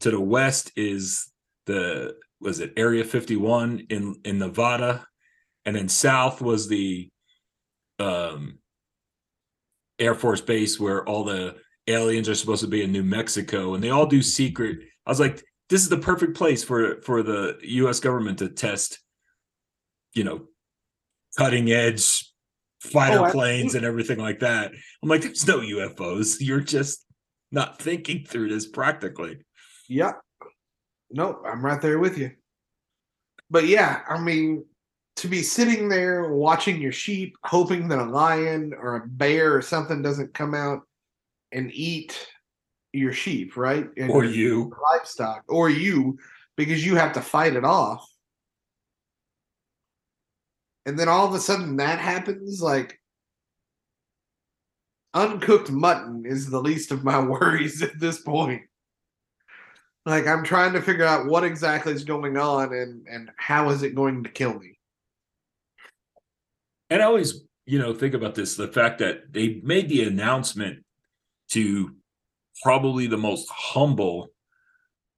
To 0.00 0.10
the 0.10 0.20
west 0.20 0.72
is 0.76 1.30
the 1.66 2.16
was 2.40 2.60
it 2.60 2.72
Area 2.76 3.04
51 3.04 3.86
in 3.90 4.16
in 4.24 4.38
Nevada. 4.38 5.06
And 5.64 5.76
then 5.76 5.88
south 5.88 6.40
was 6.40 6.68
the 6.68 7.10
um 7.98 8.58
Air 9.98 10.14
Force 10.14 10.40
Base 10.40 10.80
where 10.80 11.06
all 11.06 11.24
the 11.24 11.56
aliens 11.86 12.28
are 12.28 12.34
supposed 12.34 12.62
to 12.62 12.68
be 12.68 12.82
in 12.82 12.92
New 12.92 13.02
Mexico 13.02 13.74
and 13.74 13.84
they 13.84 13.90
all 13.90 14.06
do 14.06 14.22
secret. 14.22 14.78
I 15.06 15.10
was 15.10 15.20
like, 15.20 15.42
this 15.68 15.82
is 15.82 15.88
the 15.88 15.98
perfect 15.98 16.36
place 16.36 16.64
for 16.64 17.00
for 17.02 17.22
the 17.22 17.58
US 17.62 18.00
government 18.00 18.38
to 18.38 18.48
test, 18.48 19.00
you 20.14 20.24
know, 20.24 20.46
cutting 21.36 21.70
edge 21.70 22.26
fighter 22.80 23.26
oh, 23.26 23.30
planes 23.30 23.74
and 23.74 23.84
everything 23.84 24.18
like 24.18 24.40
that. 24.40 24.72
I'm 25.02 25.08
like, 25.08 25.22
there's 25.22 25.46
no 25.46 25.60
UFOs. 25.60 26.38
You're 26.40 26.60
just 26.60 27.04
not 27.52 27.78
thinking 27.78 28.24
through 28.24 28.48
this 28.48 28.66
practically. 28.66 29.38
Yeah. 29.90 30.12
Nope, 31.10 31.42
I'm 31.44 31.66
right 31.66 31.82
there 31.82 31.98
with 31.98 32.16
you. 32.16 32.30
But 33.50 33.66
yeah, 33.66 34.02
I 34.08 34.20
mean, 34.20 34.64
to 35.16 35.26
be 35.26 35.42
sitting 35.42 35.88
there 35.88 36.32
watching 36.32 36.80
your 36.80 36.92
sheep, 36.92 37.34
hoping 37.44 37.88
that 37.88 37.98
a 37.98 38.04
lion 38.04 38.72
or 38.78 38.94
a 38.94 39.06
bear 39.06 39.54
or 39.54 39.60
something 39.60 40.00
doesn't 40.00 40.32
come 40.32 40.54
out 40.54 40.82
and 41.50 41.72
eat 41.74 42.28
your 42.92 43.12
sheep, 43.12 43.56
right? 43.56 43.88
And 43.96 44.10
or 44.12 44.24
you 44.24 44.72
livestock, 44.92 45.42
or 45.48 45.68
you, 45.68 46.18
because 46.56 46.86
you 46.86 46.94
have 46.94 47.12
to 47.14 47.20
fight 47.20 47.56
it 47.56 47.64
off. 47.64 48.08
And 50.86 50.96
then 50.96 51.08
all 51.08 51.26
of 51.26 51.34
a 51.34 51.40
sudden 51.40 51.78
that 51.78 51.98
happens, 51.98 52.62
like 52.62 53.00
uncooked 55.14 55.72
mutton 55.72 56.22
is 56.24 56.48
the 56.48 56.62
least 56.62 56.92
of 56.92 57.02
my 57.02 57.18
worries 57.24 57.82
at 57.82 57.98
this 57.98 58.20
point. 58.20 58.62
Like 60.06 60.26
I'm 60.26 60.44
trying 60.44 60.72
to 60.72 60.82
figure 60.82 61.04
out 61.04 61.26
what 61.26 61.44
exactly 61.44 61.92
is 61.92 62.04
going 62.04 62.36
on 62.36 62.72
and 62.72 63.06
and 63.06 63.30
how 63.36 63.70
is 63.70 63.82
it 63.82 63.94
going 63.94 64.24
to 64.24 64.30
kill 64.30 64.58
me. 64.58 64.78
And 66.88 67.02
I 67.02 67.04
always, 67.04 67.42
you 67.66 67.78
know, 67.78 67.94
think 67.94 68.14
about 68.14 68.34
this: 68.34 68.56
the 68.56 68.68
fact 68.68 68.98
that 68.98 69.32
they 69.32 69.60
made 69.62 69.88
the 69.88 70.04
announcement 70.04 70.84
to 71.50 71.94
probably 72.62 73.06
the 73.06 73.18
most 73.18 73.48
humble 73.50 74.28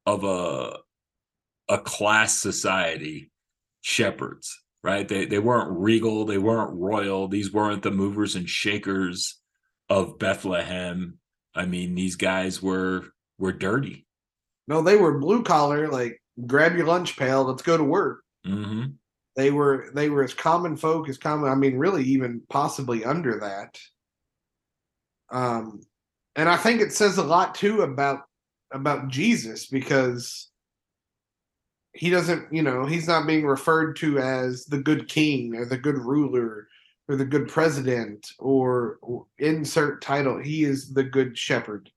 of 0.06 0.24
a 0.24 0.78
a 1.68 1.78
class 1.78 2.38
society 2.38 3.30
shepherds 3.82 4.62
right? 4.82 5.06
They 5.06 5.26
they 5.26 5.38
weren't 5.38 5.78
regal 5.78 6.24
they 6.24 6.38
weren't 6.38 6.78
royal 6.78 7.28
these 7.28 7.52
weren't 7.52 7.82
the 7.82 7.90
movers 7.90 8.34
and 8.34 8.48
shakers 8.48 9.40
of 9.88 10.18
bethlehem. 10.18 11.18
I 11.54 11.66
mean 11.66 11.94
these 11.94 12.16
guys 12.16 12.62
were 12.62 13.06
were 13.38 13.52
dirty 13.52 14.06
no 14.68 14.82
they 14.82 14.96
were 14.96 15.18
blue 15.18 15.42
collar 15.42 15.88
like 15.88 16.20
grab 16.46 16.76
your 16.76 16.86
lunch 16.86 17.16
pail, 17.16 17.44
let's 17.44 17.62
go 17.62 17.76
to 17.76 17.84
work. 17.84 18.22
hmm 18.44 18.84
They 19.36 19.50
were 19.50 19.90
they 19.94 20.08
were 20.08 20.24
as 20.24 20.34
common 20.34 20.76
folk 20.76 21.08
as 21.08 21.18
common. 21.18 21.50
I 21.50 21.54
mean, 21.54 21.78
really, 21.78 22.04
even 22.04 22.42
possibly 22.48 23.04
under 23.04 23.40
that. 23.40 23.78
Um, 25.30 25.80
and 26.36 26.48
I 26.48 26.56
think 26.56 26.80
it 26.80 26.92
says 26.92 27.18
a 27.18 27.22
lot 27.22 27.54
too 27.54 27.82
about 27.82 28.20
about 28.72 29.08
Jesus 29.08 29.66
because 29.66 30.50
he 31.94 32.08
doesn't, 32.08 32.52
you 32.52 32.62
know, 32.62 32.86
he's 32.86 33.06
not 33.06 33.26
being 33.26 33.46
referred 33.46 33.96
to 33.96 34.18
as 34.18 34.64
the 34.64 34.78
good 34.78 35.08
king 35.08 35.54
or 35.54 35.66
the 35.66 35.76
good 35.76 35.98
ruler 35.98 36.68
or 37.06 37.16
the 37.16 37.24
good 37.24 37.48
president 37.48 38.30
or, 38.38 38.98
or 39.02 39.26
insert 39.38 40.00
title. 40.00 40.38
He 40.38 40.64
is 40.64 40.94
the 40.94 41.04
good 41.04 41.36
shepherd. 41.36 41.90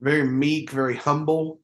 Very 0.00 0.24
meek, 0.26 0.70
very 0.70 0.96
humble. 0.96 1.60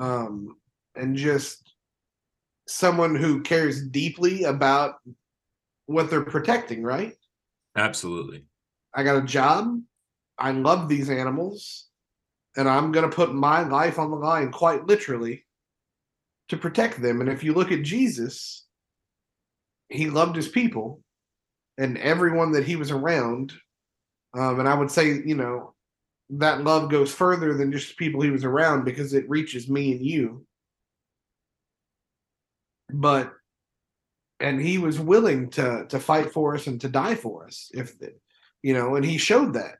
Um, 0.00 0.56
and 0.96 1.14
just 1.14 1.74
someone 2.66 3.14
who 3.14 3.42
cares 3.42 3.86
deeply 3.86 4.44
about 4.44 4.94
what 5.86 6.10
they're 6.10 6.24
protecting, 6.24 6.82
right? 6.82 7.12
Absolutely. 7.76 8.44
I 8.94 9.02
got 9.02 9.22
a 9.22 9.26
job. 9.26 9.80
I 10.38 10.52
love 10.52 10.88
these 10.88 11.10
animals, 11.10 11.88
and 12.56 12.68
I'm 12.68 12.92
going 12.92 13.08
to 13.08 13.14
put 13.14 13.34
my 13.34 13.62
life 13.62 13.98
on 13.98 14.10
the 14.10 14.16
line, 14.16 14.50
quite 14.50 14.86
literally, 14.86 15.44
to 16.48 16.56
protect 16.56 17.00
them. 17.00 17.20
And 17.20 17.30
if 17.30 17.44
you 17.44 17.52
look 17.52 17.70
at 17.70 17.82
Jesus, 17.82 18.66
he 19.90 20.08
loved 20.08 20.34
his 20.34 20.48
people 20.48 21.02
and 21.76 21.98
everyone 21.98 22.52
that 22.52 22.64
he 22.64 22.76
was 22.76 22.90
around. 22.90 23.52
Um, 24.34 24.60
and 24.60 24.68
I 24.68 24.74
would 24.74 24.90
say, 24.90 25.08
you 25.24 25.34
know, 25.34 25.74
that 26.30 26.64
love 26.64 26.90
goes 26.90 27.12
further 27.12 27.54
than 27.54 27.72
just 27.72 27.96
people 27.96 28.20
he 28.20 28.30
was 28.30 28.44
around 28.44 28.84
because 28.84 29.14
it 29.14 29.28
reaches 29.28 29.68
me 29.68 29.92
and 29.92 30.04
you. 30.04 30.46
But 32.92 33.32
and 34.40 34.60
he 34.60 34.78
was 34.78 34.98
willing 34.98 35.50
to 35.50 35.86
to 35.88 36.00
fight 36.00 36.32
for 36.32 36.54
us 36.54 36.66
and 36.66 36.80
to 36.80 36.88
die 36.88 37.14
for 37.14 37.46
us 37.46 37.70
if 37.74 37.92
you 38.62 38.74
know, 38.74 38.96
and 38.96 39.04
he 39.04 39.18
showed 39.18 39.54
that. 39.54 39.76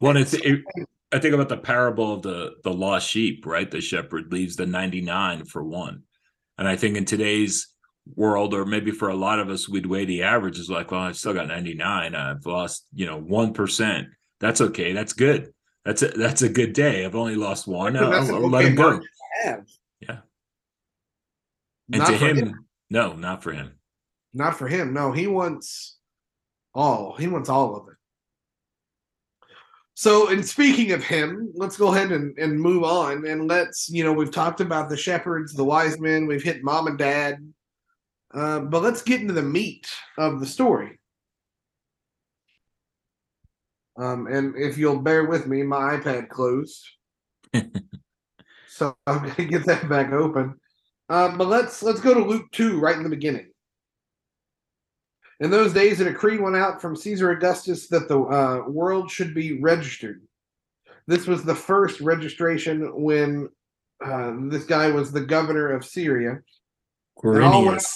Well, 0.00 0.16
it's 0.16 0.34
it, 0.34 0.60
I 1.12 1.18
think 1.18 1.34
about 1.34 1.48
the 1.48 1.56
parable 1.56 2.14
of 2.14 2.22
the 2.22 2.54
the 2.64 2.72
lost 2.72 3.08
sheep, 3.08 3.46
right? 3.46 3.70
The 3.70 3.80
shepherd 3.80 4.32
leaves 4.32 4.56
the 4.56 4.66
99 4.66 5.44
for 5.44 5.62
one. 5.62 6.02
And 6.58 6.66
I 6.66 6.76
think 6.76 6.96
in 6.96 7.04
today's 7.04 7.68
world, 8.14 8.52
or 8.52 8.64
maybe 8.64 8.90
for 8.90 9.08
a 9.08 9.16
lot 9.16 9.38
of 9.38 9.48
us, 9.48 9.68
we'd 9.68 9.86
weigh 9.86 10.04
the 10.04 10.24
average 10.24 10.58
is 10.58 10.68
like, 10.68 10.90
well, 10.90 11.02
I 11.02 11.12
still 11.12 11.34
got 11.34 11.46
99. 11.46 12.14
I've 12.14 12.44
lost, 12.44 12.86
you 12.92 13.06
know, 13.06 13.18
one 13.18 13.52
percent. 13.52 14.08
That's 14.40 14.60
okay. 14.60 14.92
That's 14.92 15.12
good. 15.12 15.52
That's 15.84 16.02
a 16.02 16.08
that's 16.08 16.42
a 16.42 16.48
good 16.48 16.72
day. 16.72 17.04
I've 17.04 17.14
only 17.14 17.34
lost 17.34 17.66
one. 17.66 17.96
I'll, 17.96 18.12
I'll 18.12 18.50
let 18.50 18.66
him 18.66 18.74
go. 18.74 18.82
margin 18.82 19.02
to 19.02 19.48
have. 19.48 19.66
Yeah. 20.00 20.18
And 21.92 22.00
Not 22.00 22.08
to 22.08 22.18
for 22.18 22.26
him, 22.26 22.66
no, 22.90 23.14
not 23.14 23.42
for 23.42 23.52
him. 23.52 23.72
Not 24.34 24.58
for 24.58 24.68
him. 24.68 24.92
No, 24.92 25.12
he 25.12 25.26
wants 25.26 25.96
all. 26.74 27.16
He 27.16 27.26
wants 27.26 27.48
all 27.48 27.76
of 27.76 27.88
it. 27.88 27.94
So, 29.94 30.28
in 30.28 30.44
speaking 30.44 30.92
of 30.92 31.02
him, 31.02 31.50
let's 31.54 31.76
go 31.76 31.92
ahead 31.92 32.12
and, 32.12 32.38
and 32.38 32.60
move 32.60 32.84
on. 32.84 33.26
And 33.26 33.48
let's, 33.48 33.88
you 33.90 34.04
know, 34.04 34.12
we've 34.12 34.30
talked 34.30 34.60
about 34.60 34.88
the 34.88 34.96
shepherds, 34.96 35.54
the 35.54 35.64
wise 35.64 35.98
men, 35.98 36.26
we've 36.26 36.42
hit 36.42 36.62
mom 36.62 36.86
and 36.86 36.96
dad. 36.96 37.38
Uh, 38.32 38.60
but 38.60 38.82
let's 38.82 39.02
get 39.02 39.20
into 39.20 39.32
the 39.32 39.42
meat 39.42 39.90
of 40.16 40.38
the 40.38 40.46
story. 40.46 40.97
Um, 43.98 44.28
and 44.28 44.54
if 44.56 44.78
you'll 44.78 45.00
bear 45.00 45.24
with 45.24 45.46
me, 45.46 45.62
my 45.62 45.96
iPad 45.96 46.28
closed. 46.28 46.86
so 48.68 48.96
I'm 49.06 49.28
gonna 49.28 49.48
get 49.48 49.66
that 49.66 49.88
back 49.88 50.12
open. 50.12 50.54
Uh, 51.08 51.36
but 51.36 51.48
let's 51.48 51.82
let's 51.82 52.00
go 52.00 52.14
to 52.14 52.24
Luke 52.24 52.46
2 52.52 52.78
right 52.78 52.96
in 52.96 53.02
the 53.02 53.08
beginning. 53.08 53.48
In 55.40 55.50
those 55.50 55.72
days, 55.72 56.00
a 56.00 56.04
decree 56.04 56.38
went 56.38 56.56
out 56.56 56.80
from 56.80 56.96
Caesar 56.96 57.30
Augustus 57.30 57.88
that 57.88 58.08
the 58.08 58.18
uh, 58.18 58.68
world 58.68 59.10
should 59.10 59.34
be 59.34 59.60
registered. 59.60 60.22
This 61.06 61.26
was 61.26 61.42
the 61.42 61.54
first 61.54 62.00
registration 62.00 63.02
when 63.02 63.48
uh, 64.04 64.32
this 64.42 64.64
guy 64.64 64.90
was 64.90 65.10
the 65.10 65.20
governor 65.20 65.70
of 65.72 65.84
Syria. 65.84 66.40
Quirinius. 67.18 67.88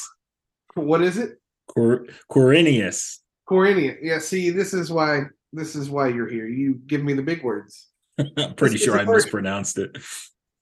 What 0.74 1.02
is 1.02 1.18
it? 1.18 1.38
Quir- 1.66 2.06
Quirinius. 2.30 3.18
Quirinius. 3.48 3.98
Yeah. 4.02 4.18
See, 4.18 4.50
this 4.50 4.72
is 4.72 4.90
why 4.90 5.24
this 5.52 5.76
is 5.76 5.90
why 5.90 6.08
you're 6.08 6.28
here. 6.28 6.46
You 6.46 6.80
give 6.86 7.02
me 7.02 7.12
the 7.12 7.22
big 7.22 7.42
words. 7.42 7.88
I'm 8.36 8.54
pretty 8.54 8.74
This 8.76 8.84
sure 8.84 8.98
I 8.98 9.04
first- 9.04 9.26
mispronounced 9.26 9.78
it. 9.78 9.96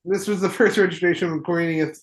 This 0.05 0.27
was 0.27 0.41
the 0.41 0.49
first 0.49 0.79
registration 0.79 1.31
when 1.31 1.43
Quirinius 1.43 1.99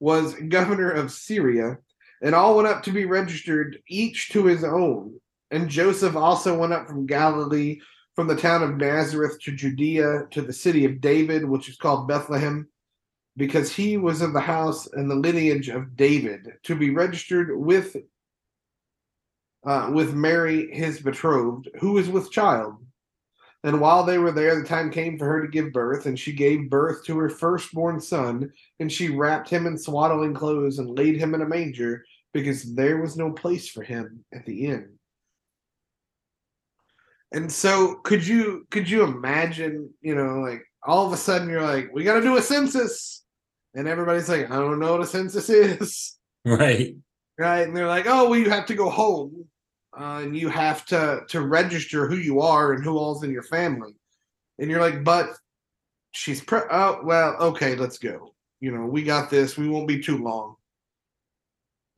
was 0.00 0.34
governor 0.48 0.90
of 0.90 1.12
Syria, 1.12 1.76
and 2.22 2.34
all 2.34 2.56
went 2.56 2.68
up 2.68 2.82
to 2.84 2.92
be 2.92 3.04
registered, 3.04 3.78
each 3.88 4.30
to 4.30 4.46
his 4.46 4.64
own. 4.64 5.20
And 5.50 5.68
Joseph 5.68 6.16
also 6.16 6.56
went 6.56 6.72
up 6.72 6.86
from 6.88 7.04
Galilee, 7.06 7.80
from 8.16 8.26
the 8.26 8.36
town 8.36 8.62
of 8.62 8.76
Nazareth 8.78 9.38
to 9.42 9.52
Judea, 9.52 10.22
to 10.30 10.40
the 10.40 10.52
city 10.52 10.86
of 10.86 11.00
David, 11.00 11.44
which 11.44 11.68
is 11.68 11.76
called 11.76 12.08
Bethlehem, 12.08 12.68
because 13.36 13.70
he 13.70 13.96
was 13.98 14.22
of 14.22 14.32
the 14.32 14.40
house 14.40 14.86
and 14.92 15.10
the 15.10 15.14
lineage 15.14 15.68
of 15.68 15.94
David, 15.94 16.48
to 16.64 16.74
be 16.74 16.90
registered 16.90 17.50
with 17.54 17.96
uh, 19.64 19.90
with 19.92 20.14
Mary, 20.14 20.72
his 20.72 21.00
betrothed, 21.00 21.68
who 21.80 21.92
was 21.92 22.08
with 22.08 22.30
child. 22.30 22.76
And 23.64 23.80
while 23.80 24.02
they 24.02 24.18
were 24.18 24.32
there, 24.32 24.60
the 24.60 24.66
time 24.66 24.90
came 24.90 25.16
for 25.16 25.26
her 25.26 25.40
to 25.40 25.48
give 25.48 25.72
birth, 25.72 26.06
and 26.06 26.18
she 26.18 26.32
gave 26.32 26.68
birth 26.68 27.04
to 27.04 27.16
her 27.18 27.28
firstborn 27.28 28.00
son, 28.00 28.50
and 28.80 28.90
she 28.90 29.08
wrapped 29.08 29.48
him 29.48 29.66
in 29.66 29.78
swaddling 29.78 30.34
clothes 30.34 30.80
and 30.80 30.98
laid 30.98 31.16
him 31.16 31.34
in 31.34 31.42
a 31.42 31.48
manger, 31.48 32.04
because 32.32 32.74
there 32.74 32.96
was 32.96 33.16
no 33.16 33.30
place 33.30 33.68
for 33.68 33.84
him 33.84 34.24
at 34.34 34.44
the 34.46 34.66
inn. 34.66 34.98
And 37.30 37.50
so 37.50 37.94
could 38.02 38.26
you 38.26 38.66
could 38.70 38.90
you 38.90 39.04
imagine, 39.04 39.90
you 40.02 40.14
know, 40.14 40.40
like 40.40 40.62
all 40.82 41.06
of 41.06 41.12
a 41.12 41.16
sudden 41.16 41.48
you're 41.48 41.62
like, 41.62 41.90
we 41.92 42.04
gotta 42.04 42.20
do 42.20 42.36
a 42.36 42.42
census. 42.42 43.24
And 43.74 43.88
everybody's 43.88 44.28
like, 44.28 44.50
I 44.50 44.56
don't 44.56 44.80
know 44.80 44.92
what 44.92 45.02
a 45.02 45.06
census 45.06 45.48
is. 45.48 46.16
Right. 46.44 46.96
Right. 47.38 47.68
And 47.68 47.76
they're 47.76 47.86
like, 47.86 48.06
oh, 48.08 48.28
well, 48.28 48.36
you 48.36 48.50
have 48.50 48.66
to 48.66 48.74
go 48.74 48.90
home 48.90 49.46
uh, 49.98 50.20
and 50.22 50.36
you 50.36 50.48
have 50.48 50.84
to 50.86 51.20
to 51.28 51.40
register 51.40 52.08
who 52.08 52.16
you 52.16 52.40
are 52.40 52.72
and 52.72 52.84
who 52.84 52.96
all's 52.96 53.24
in 53.24 53.30
your 53.30 53.42
family. 53.42 53.94
And 54.58 54.70
you're 54.70 54.80
like, 54.80 55.04
but 55.04 55.30
she's 56.12 56.40
pre- 56.40 56.60
oh 56.70 57.00
well, 57.04 57.36
okay, 57.40 57.74
let's 57.74 57.98
go. 57.98 58.34
You 58.60 58.72
know, 58.72 58.86
we 58.86 59.02
got 59.02 59.28
this. 59.30 59.56
We 59.56 59.68
won't 59.68 59.88
be 59.88 60.00
too 60.00 60.18
long. 60.18 60.56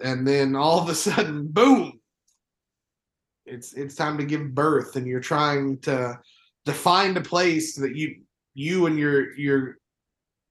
And 0.00 0.26
then 0.26 0.56
all 0.56 0.80
of 0.80 0.88
a 0.88 0.94
sudden, 0.94 1.48
boom! 1.48 2.00
It's 3.46 3.74
it's 3.74 3.94
time 3.94 4.18
to 4.18 4.24
give 4.24 4.54
birth, 4.54 4.96
and 4.96 5.06
you're 5.06 5.20
trying 5.20 5.78
to 5.80 6.18
to 6.66 6.72
find 6.72 7.16
a 7.16 7.20
place 7.20 7.76
that 7.76 7.94
you 7.94 8.22
you 8.54 8.86
and 8.86 8.98
your 8.98 9.36
your 9.36 9.78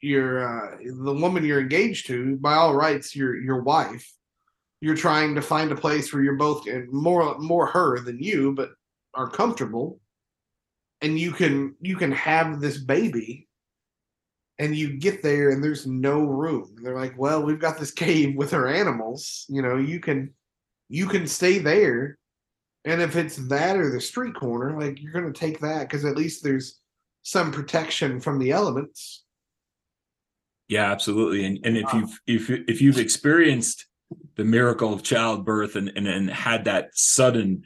your 0.01 0.47
uh, 0.47 0.77
the 0.79 1.13
woman 1.13 1.43
you're 1.43 1.61
engaged 1.61 2.07
to, 2.07 2.37
by 2.37 2.53
all 2.53 2.75
rights, 2.75 3.15
your 3.15 3.35
your 3.35 3.61
wife 3.61 4.09
you're 4.83 4.97
trying 4.97 5.33
to 5.33 5.41
find 5.41 5.71
a 5.71 5.77
place 5.77 6.11
where 6.11 6.21
you're 6.21 6.35
both 6.35 6.67
more 6.91 7.39
more 7.39 7.65
her 7.67 8.01
than 8.01 8.19
you 8.19 8.51
but 8.53 8.71
are 9.13 9.29
comfortable. 9.29 10.01
And 11.01 11.17
you 11.17 11.31
can 11.31 11.75
you 11.79 11.95
can 11.95 12.11
have 12.11 12.59
this 12.59 12.77
baby 12.77 13.47
and 14.59 14.75
you 14.75 14.97
get 14.97 15.23
there 15.23 15.51
and 15.51 15.63
there's 15.63 15.87
no 15.87 16.25
room. 16.25 16.75
They're 16.83 16.97
like 16.97 17.17
well 17.17 17.41
we've 17.41 17.61
got 17.61 17.79
this 17.79 17.91
cave 17.91 18.35
with 18.35 18.53
our 18.53 18.67
animals. 18.67 19.45
You 19.47 19.61
know 19.61 19.77
you 19.77 20.01
can 20.01 20.33
you 20.89 21.05
can 21.05 21.27
stay 21.27 21.59
there. 21.59 22.17
And 22.83 23.01
if 23.01 23.15
it's 23.15 23.37
that 23.47 23.77
or 23.77 23.89
the 23.89 24.01
street 24.01 24.35
corner 24.35 24.77
like 24.77 25.01
you're 25.01 25.13
going 25.13 25.31
to 25.31 25.39
take 25.39 25.61
that 25.61 25.87
because 25.87 26.03
at 26.03 26.17
least 26.17 26.43
there's 26.43 26.81
some 27.21 27.53
protection 27.53 28.19
from 28.19 28.37
the 28.37 28.51
elements. 28.51 29.23
Yeah, 30.67 30.91
absolutely. 30.91 31.45
And 31.45 31.59
and 31.63 31.77
if 31.77 31.93
uh. 31.93 31.99
you've 31.99 32.19
if 32.27 32.49
if 32.67 32.81
you've 32.81 32.99
experienced 32.99 33.85
the 34.35 34.43
miracle 34.43 34.93
of 34.93 35.03
childbirth 35.03 35.75
and 35.75 35.91
and, 35.95 36.07
and 36.07 36.29
had 36.29 36.65
that 36.65 36.89
sudden 36.93 37.63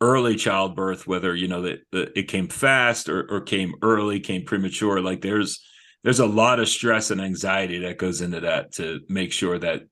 early 0.00 0.36
childbirth, 0.36 1.06
whether 1.06 1.34
you 1.34 1.48
know 1.48 1.62
that 1.62 1.80
it 1.92 2.28
came 2.28 2.48
fast 2.48 3.08
or 3.08 3.30
or 3.30 3.40
came 3.40 3.74
early, 3.82 4.20
came 4.20 4.44
premature, 4.44 5.00
like 5.00 5.22
there's 5.22 5.64
there's 6.02 6.20
a 6.20 6.26
lot 6.26 6.60
of 6.60 6.68
stress 6.68 7.10
and 7.10 7.20
anxiety 7.20 7.78
that 7.80 7.98
goes 7.98 8.20
into 8.20 8.40
that 8.40 8.72
to 8.72 9.00
make 9.08 9.32
sure 9.32 9.58
that 9.58 9.82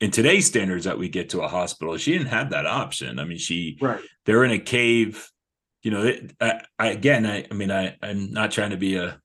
in 0.00 0.10
today's 0.10 0.46
standards 0.46 0.84
that 0.84 0.98
we 0.98 1.08
get 1.08 1.30
to 1.30 1.42
a 1.42 1.48
hospital. 1.48 1.96
She 1.96 2.12
didn't 2.12 2.28
have 2.28 2.50
that 2.50 2.66
option. 2.66 3.18
I 3.18 3.24
mean, 3.24 3.38
she 3.38 3.78
right 3.80 4.00
they're 4.24 4.44
in 4.44 4.50
a 4.50 4.58
cave 4.58 5.30
you 5.84 5.90
know 5.90 6.02
it, 6.02 6.32
I, 6.40 6.62
I 6.78 6.88
again 6.88 7.24
I, 7.26 7.46
I 7.48 7.54
mean 7.54 7.70
I, 7.70 7.96
i'm 8.02 8.32
not 8.32 8.50
trying 8.50 8.70
to 8.70 8.76
be 8.76 8.96
a 8.96 9.20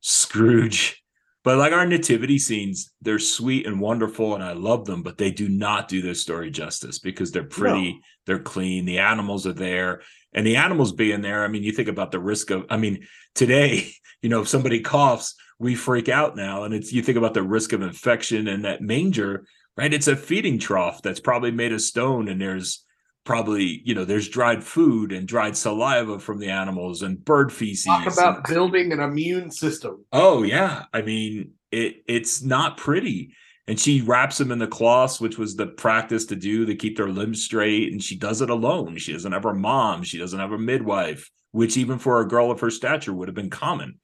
scrooge 0.00 1.01
but 1.44 1.58
like 1.58 1.72
our 1.72 1.86
nativity 1.86 2.38
scenes 2.38 2.92
they're 3.00 3.18
sweet 3.18 3.66
and 3.66 3.80
wonderful 3.80 4.34
and 4.34 4.42
i 4.42 4.52
love 4.52 4.84
them 4.84 5.02
but 5.02 5.18
they 5.18 5.30
do 5.30 5.48
not 5.48 5.88
do 5.88 6.02
their 6.02 6.14
story 6.14 6.50
justice 6.50 6.98
because 6.98 7.30
they're 7.30 7.44
pretty 7.44 8.00
they're 8.26 8.38
clean 8.38 8.84
the 8.84 8.98
animals 8.98 9.46
are 9.46 9.52
there 9.52 10.02
and 10.32 10.46
the 10.46 10.56
animals 10.56 10.92
being 10.92 11.20
there 11.20 11.44
i 11.44 11.48
mean 11.48 11.62
you 11.62 11.72
think 11.72 11.88
about 11.88 12.10
the 12.12 12.20
risk 12.20 12.50
of 12.50 12.64
i 12.70 12.76
mean 12.76 13.06
today 13.34 13.92
you 14.22 14.28
know, 14.28 14.40
if 14.40 14.48
somebody 14.48 14.80
coughs, 14.80 15.34
we 15.58 15.74
freak 15.74 16.08
out 16.08 16.36
now. 16.36 16.62
And 16.62 16.72
it's 16.72 16.92
you 16.92 17.02
think 17.02 17.18
about 17.18 17.34
the 17.34 17.42
risk 17.42 17.72
of 17.72 17.82
infection 17.82 18.48
and 18.48 18.64
that 18.64 18.80
manger, 18.80 19.44
right? 19.76 19.92
It's 19.92 20.08
a 20.08 20.16
feeding 20.16 20.58
trough 20.58 21.02
that's 21.02 21.20
probably 21.20 21.50
made 21.50 21.72
of 21.72 21.82
stone, 21.82 22.28
and 22.28 22.40
there's 22.40 22.84
probably, 23.24 23.80
you 23.84 23.94
know, 23.94 24.04
there's 24.04 24.28
dried 24.28 24.64
food 24.64 25.12
and 25.12 25.28
dried 25.28 25.56
saliva 25.56 26.18
from 26.18 26.38
the 26.38 26.48
animals 26.50 27.02
and 27.02 27.24
bird 27.24 27.52
feces. 27.52 27.84
Talk 27.86 28.12
about 28.12 28.36
and- 28.38 28.44
building 28.46 28.92
an 28.92 29.00
immune 29.00 29.50
system. 29.50 30.04
Oh 30.12 30.42
yeah, 30.42 30.84
I 30.92 31.02
mean 31.02 31.52
it. 31.70 32.02
It's 32.06 32.42
not 32.42 32.76
pretty. 32.76 33.34
And 33.68 33.78
she 33.78 34.00
wraps 34.00 34.38
them 34.38 34.50
in 34.50 34.58
the 34.58 34.66
cloths, 34.66 35.20
which 35.20 35.38
was 35.38 35.54
the 35.54 35.68
practice 35.68 36.26
to 36.26 36.36
do 36.36 36.66
to 36.66 36.74
keep 36.74 36.96
their 36.96 37.08
limbs 37.08 37.44
straight. 37.44 37.92
And 37.92 38.02
she 38.02 38.16
does 38.16 38.42
it 38.42 38.50
alone. 38.50 38.96
She 38.98 39.12
doesn't 39.12 39.30
have 39.30 39.44
her 39.44 39.54
mom. 39.54 40.02
She 40.02 40.18
doesn't 40.18 40.40
have 40.40 40.50
a 40.50 40.58
midwife, 40.58 41.30
which 41.52 41.76
even 41.76 42.00
for 42.00 42.20
a 42.20 42.26
girl 42.28 42.50
of 42.50 42.58
her 42.58 42.70
stature 42.70 43.12
would 43.12 43.28
have 43.28 43.36
been 43.36 43.50
common. 43.50 44.00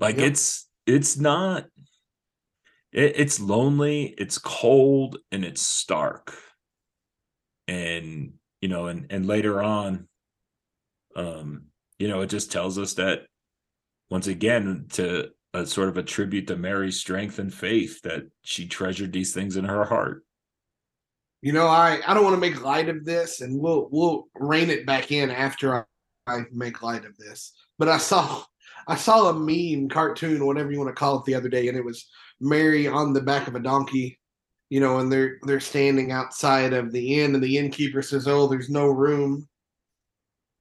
Like 0.00 0.16
Yep. 0.16 0.26
it's 0.26 0.68
it's 0.86 1.16
not. 1.16 1.66
It, 2.92 3.12
it's 3.14 3.38
lonely. 3.38 4.12
It's 4.18 4.38
cold 4.38 5.18
and 5.30 5.44
it's 5.44 5.62
stark. 5.62 6.34
And 7.68 8.32
you 8.60 8.68
know, 8.68 8.86
and 8.86 9.06
and 9.10 9.26
later 9.26 9.62
on, 9.62 10.08
um, 11.16 11.66
you 11.98 12.08
know, 12.08 12.20
it 12.20 12.30
just 12.30 12.52
tells 12.52 12.78
us 12.78 12.94
that 12.94 13.26
once 14.10 14.26
again 14.26 14.86
to 14.92 15.30
a 15.52 15.66
sort 15.66 15.88
of 15.88 15.96
a 15.96 16.02
tribute 16.02 16.46
to 16.46 16.56
Mary's 16.56 17.00
strength 17.00 17.38
and 17.38 17.52
faith 17.52 18.02
that 18.02 18.22
she 18.42 18.66
treasured 18.66 19.12
these 19.12 19.34
things 19.34 19.56
in 19.56 19.64
her 19.64 19.84
heart. 19.84 20.24
You 21.42 21.52
know, 21.52 21.66
I 21.66 22.00
I 22.06 22.14
don't 22.14 22.24
want 22.24 22.34
to 22.34 22.40
make 22.40 22.62
light 22.62 22.88
of 22.88 23.04
this, 23.04 23.40
and 23.40 23.58
we'll 23.58 23.88
we'll 23.90 24.28
rein 24.34 24.70
it 24.70 24.86
back 24.86 25.10
in 25.10 25.30
after 25.30 25.74
I, 25.74 25.84
I 26.26 26.42
make 26.52 26.82
light 26.82 27.04
of 27.04 27.16
this. 27.16 27.52
But 27.78 27.88
I 27.88 27.98
saw 27.98 28.44
I 28.86 28.96
saw 28.96 29.30
a 29.30 29.34
meme 29.34 29.88
cartoon, 29.88 30.44
whatever 30.44 30.70
you 30.70 30.78
want 30.78 30.90
to 30.90 30.98
call 30.98 31.18
it, 31.18 31.24
the 31.24 31.34
other 31.34 31.48
day, 31.48 31.68
and 31.68 31.76
it 31.76 31.84
was 31.84 32.06
Mary 32.40 32.86
on 32.86 33.12
the 33.12 33.22
back 33.22 33.48
of 33.48 33.54
a 33.54 33.60
donkey, 33.60 34.19
you 34.70 34.80
know, 34.80 34.98
and 34.98 35.12
they're 35.12 35.38
they're 35.42 35.60
standing 35.60 36.12
outside 36.12 36.72
of 36.72 36.92
the 36.92 37.20
inn, 37.20 37.34
and 37.34 37.44
the 37.44 37.58
innkeeper 37.58 38.02
says, 38.02 38.26
"Oh, 38.26 38.46
there's 38.46 38.70
no 38.70 38.86
room." 38.86 39.46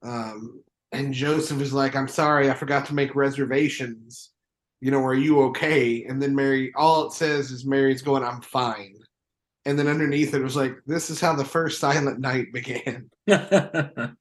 Um, 0.04 0.64
and 0.92 1.14
Joseph 1.14 1.62
is 1.62 1.74
like, 1.74 1.96
"I'm 1.96 2.08
sorry, 2.08 2.50
I 2.50 2.54
forgot 2.54 2.86
to 2.88 2.96
make 2.96 3.16
reservations." 3.16 4.32
You 4.82 4.92
know, 4.92 5.04
are 5.06 5.14
you 5.14 5.42
okay? 5.44 6.04
And 6.06 6.22
then 6.22 6.36
Mary, 6.36 6.72
all 6.76 7.08
it 7.08 7.14
says 7.14 7.52
is 7.52 7.66
Mary's 7.66 8.02
going, 8.02 8.24
"I'm 8.24 8.42
fine." 8.42 9.00
and 9.66 9.78
then 9.78 9.88
underneath 9.88 10.34
it 10.34 10.42
was 10.42 10.56
like 10.56 10.76
this 10.88 11.10
is 11.10 11.20
how 11.22 11.36
the 11.36 11.46
first 11.46 11.80
silent 11.80 12.20
night 12.20 12.52
began 12.54 13.10
That's 13.28 14.18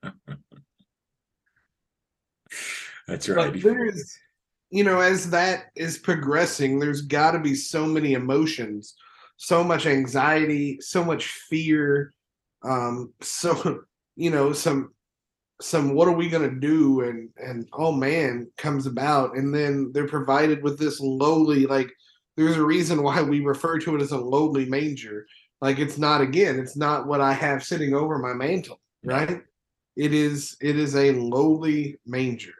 right. 3.28 3.52
but 3.52 3.62
there's 3.62 4.18
you 4.70 4.84
know 4.84 5.00
as 5.00 5.30
that 5.30 5.66
is 5.74 5.98
progressing 5.98 6.78
there's 6.78 7.02
got 7.02 7.30
to 7.30 7.38
be 7.38 7.54
so 7.54 7.86
many 7.86 8.12
emotions 8.12 8.94
so 9.38 9.64
much 9.64 9.86
anxiety 9.86 10.78
so 10.80 11.02
much 11.02 11.26
fear 11.26 12.12
um 12.62 13.12
so 13.22 13.80
you 14.16 14.30
know 14.30 14.52
some 14.52 14.92
some 15.60 15.94
what 15.94 16.08
are 16.08 16.12
we 16.12 16.28
going 16.28 16.48
to 16.48 16.60
do? 16.60 17.00
And 17.02 17.30
and 17.36 17.68
oh 17.72 17.92
man 17.92 18.50
comes 18.56 18.86
about. 18.86 19.36
And 19.36 19.54
then 19.54 19.90
they're 19.92 20.06
provided 20.06 20.62
with 20.62 20.78
this 20.78 21.00
lowly 21.00 21.66
like 21.66 21.90
there's 22.36 22.56
a 22.56 22.64
reason 22.64 23.02
why 23.02 23.22
we 23.22 23.40
refer 23.40 23.78
to 23.80 23.96
it 23.96 24.02
as 24.02 24.12
a 24.12 24.18
lowly 24.18 24.66
manger. 24.66 25.26
Like 25.60 25.78
it's 25.78 25.98
not 25.98 26.20
again 26.20 26.58
it's 26.60 26.76
not 26.76 27.08
what 27.08 27.20
i 27.20 27.32
have 27.32 27.64
sitting 27.64 27.94
over 27.94 28.18
my 28.18 28.32
mantle 28.32 28.80
right? 29.04 29.42
It 29.96 30.12
is 30.14 30.56
it 30.60 30.78
is 30.78 30.94
a 30.94 31.12
lowly 31.12 31.98
manger. 32.06 32.54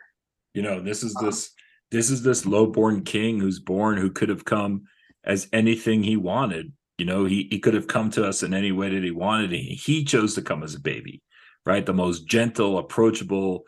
You 0.55 0.63
know, 0.63 0.81
this 0.81 1.05
is 1.05 1.15
Um, 1.17 1.27
this 1.27 1.51
this 1.91 2.11
is 2.11 2.23
this 2.23 2.45
low-born 2.45 3.05
king 3.05 3.39
who's 3.39 3.61
born 3.61 3.97
who 3.97 4.11
could 4.11 4.29
have 4.29 4.45
come 4.45 4.83
as 5.29 5.49
anything 5.53 6.03
he 6.03 6.17
wanted. 6.17 6.73
You 6.97 7.05
know, 7.05 7.27
he 7.27 7.47
he 7.51 7.61
could 7.61 7.75
have 7.75 7.87
come 7.87 8.11
to 8.11 8.27
us 8.27 8.43
in 8.43 8.53
any 8.53 8.73
way 8.73 8.89
that 8.89 9.05
he 9.05 9.13
wanted. 9.13 9.53
He, 9.53 9.75
he 9.75 10.05
chose 10.05 10.35
to 10.35 10.43
come 10.43 10.65
as 10.65 10.75
a 10.75 10.81
baby, 10.81 11.23
right? 11.65 11.87
The 11.87 11.95
most 11.95 12.27
gentle, 12.27 12.79
approachable, 12.79 13.65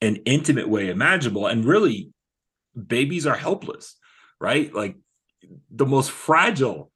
and 0.00 0.20
intimate 0.24 0.68
way 0.68 0.88
imaginable. 0.88 1.46
And 1.46 1.66
really, 1.66 2.12
babies 2.86 3.26
are 3.26 3.36
helpless, 3.36 3.96
right? 4.40 4.72
Like 4.72 4.96
the 5.70 5.86
most 5.86 6.10
fragile 6.10 6.90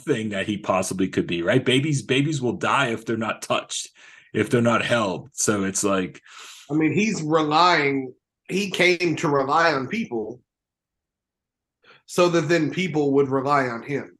thing 0.00 0.30
that 0.30 0.46
he 0.46 0.58
possibly 0.58 1.08
could 1.08 1.26
be, 1.26 1.42
right? 1.42 1.64
Babies, 1.64 2.02
babies 2.02 2.40
will 2.40 2.54
die 2.54 2.88
if 2.88 3.04
they're 3.04 3.16
not 3.16 3.42
touched, 3.42 3.90
if 4.32 4.50
they're 4.50 4.60
not 4.60 4.84
held. 4.84 5.30
So 5.32 5.64
it's 5.64 5.84
like, 5.84 6.20
I 6.70 6.74
mean, 6.74 6.92
he's 6.92 7.22
relying, 7.22 8.14
he 8.48 8.70
came 8.70 9.16
to 9.16 9.28
rely 9.28 9.72
on 9.72 9.88
people 9.88 10.40
so 12.08 12.28
that 12.30 12.48
then 12.48 12.70
people 12.70 13.12
would 13.12 13.28
rely 13.28 13.68
on 13.68 13.82
him. 13.82 14.16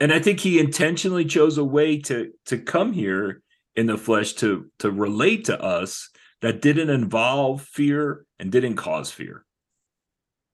and 0.00 0.12
I 0.12 0.20
think 0.20 0.38
he 0.40 0.60
intentionally 0.60 1.24
chose 1.24 1.58
a 1.58 1.64
way 1.64 1.98
to 2.02 2.32
to 2.46 2.56
come 2.56 2.92
here 2.92 3.42
in 3.74 3.86
the 3.86 3.98
flesh 3.98 4.32
to 4.34 4.70
to 4.78 4.90
relate 4.90 5.44
to 5.46 5.60
us 5.60 6.08
that 6.40 6.62
didn't 6.62 6.90
involve 6.90 7.62
fear 7.62 8.24
and 8.38 8.52
didn't 8.52 8.76
cause 8.76 9.10
fear. 9.10 9.44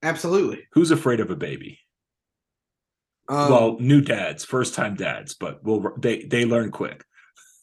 Absolutely. 0.02 0.66
Who's 0.72 0.90
afraid 0.90 1.20
of 1.20 1.30
a 1.30 1.36
baby? 1.36 1.78
Um, 3.28 3.50
well, 3.50 3.76
new 3.80 4.00
dads, 4.00 4.44
first 4.44 4.74
time 4.74 4.94
dads, 4.96 5.34
but 5.34 5.62
will 5.62 5.92
they 5.98 6.22
they 6.24 6.44
learn 6.46 6.70
quick. 6.70 7.04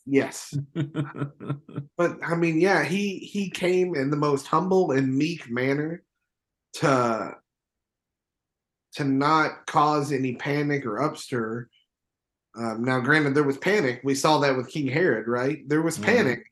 yes. 0.05 0.53
But 1.97 2.17
I 2.23 2.35
mean, 2.35 2.59
yeah, 2.59 2.83
he 2.83 3.17
he 3.19 3.49
came 3.49 3.95
in 3.95 4.09
the 4.09 4.17
most 4.17 4.47
humble 4.47 4.91
and 4.91 5.15
meek 5.15 5.49
manner 5.49 6.03
to 6.75 7.35
to 8.93 9.03
not 9.03 9.65
cause 9.67 10.11
any 10.11 10.35
panic 10.35 10.85
or 10.85 10.99
upstir. 10.99 11.65
Um, 12.55 12.83
now, 12.83 12.99
granted, 12.99 13.33
there 13.35 13.43
was 13.43 13.57
panic. 13.57 14.01
We 14.03 14.15
saw 14.15 14.39
that 14.39 14.57
with 14.57 14.67
King 14.69 14.87
Herod, 14.87 15.27
right? 15.27 15.67
There 15.67 15.81
was 15.81 15.97
Mhm. 15.97 16.03
panic, 16.03 16.51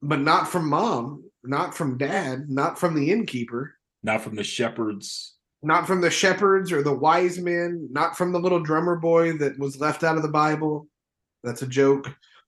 but 0.00 0.20
not 0.20 0.48
from 0.48 0.68
mom, 0.68 1.24
not 1.44 1.76
from 1.76 1.98
dad, 1.98 2.48
not 2.48 2.78
from 2.78 2.94
the 2.94 3.10
innkeeper, 3.10 3.74
Not 4.02 4.22
from 4.22 4.36
the 4.36 4.44
shepherds. 4.44 5.34
not 5.62 5.86
from 5.86 6.00
the 6.00 6.10
shepherds 6.10 6.72
or 6.72 6.82
the 6.82 6.94
wise 6.94 7.38
men, 7.38 7.88
not 7.90 8.16
from 8.16 8.32
the 8.32 8.40
little 8.40 8.60
drummer 8.62 8.96
boy 8.96 9.36
that 9.38 9.58
was 9.58 9.78
left 9.80 10.02
out 10.04 10.16
of 10.16 10.22
the 10.22 10.28
Bible. 10.30 10.88
That's 11.42 11.62
a 11.62 11.66
joke. 11.66 12.06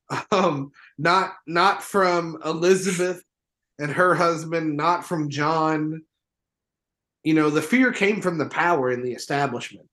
Um, 0.33 0.73
not 0.99 1.35
not 1.47 1.85
from 1.85 2.37
Elizabeth 2.45 3.23
and 3.79 3.93
her 3.93 4.13
husband, 4.17 4.77
not 4.77 5.07
from 5.07 5.29
John. 5.31 6.03
You 7.23 7.35
know, 7.35 7.51
the 7.51 7.63
fear 7.63 7.93
came 7.93 8.21
from 8.21 8.39
the 8.39 8.49
power 8.49 8.91
in 8.91 9.03
the 9.03 9.13
establishment. 9.13 9.87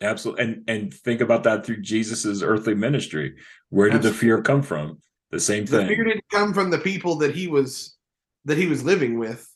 Absolutely. 0.00 0.44
And 0.44 0.64
and 0.68 0.94
think 0.94 1.20
about 1.20 1.44
that 1.44 1.64
through 1.64 1.80
Jesus's 1.80 2.42
earthly 2.42 2.74
ministry. 2.74 3.36
Where 3.70 3.90
did 3.90 4.02
the 4.02 4.12
fear 4.12 4.42
come 4.42 4.62
from? 4.62 5.00
The 5.30 5.40
same 5.40 5.66
thing. 5.66 5.86
The 5.86 5.94
fear 5.94 6.04
didn't 6.04 6.28
come 6.30 6.52
from 6.52 6.70
the 6.70 6.78
people 6.78 7.16
that 7.16 7.34
he 7.34 7.48
was 7.48 7.96
that 8.44 8.58
he 8.58 8.66
was 8.66 8.84
living 8.84 9.18
with. 9.18 9.48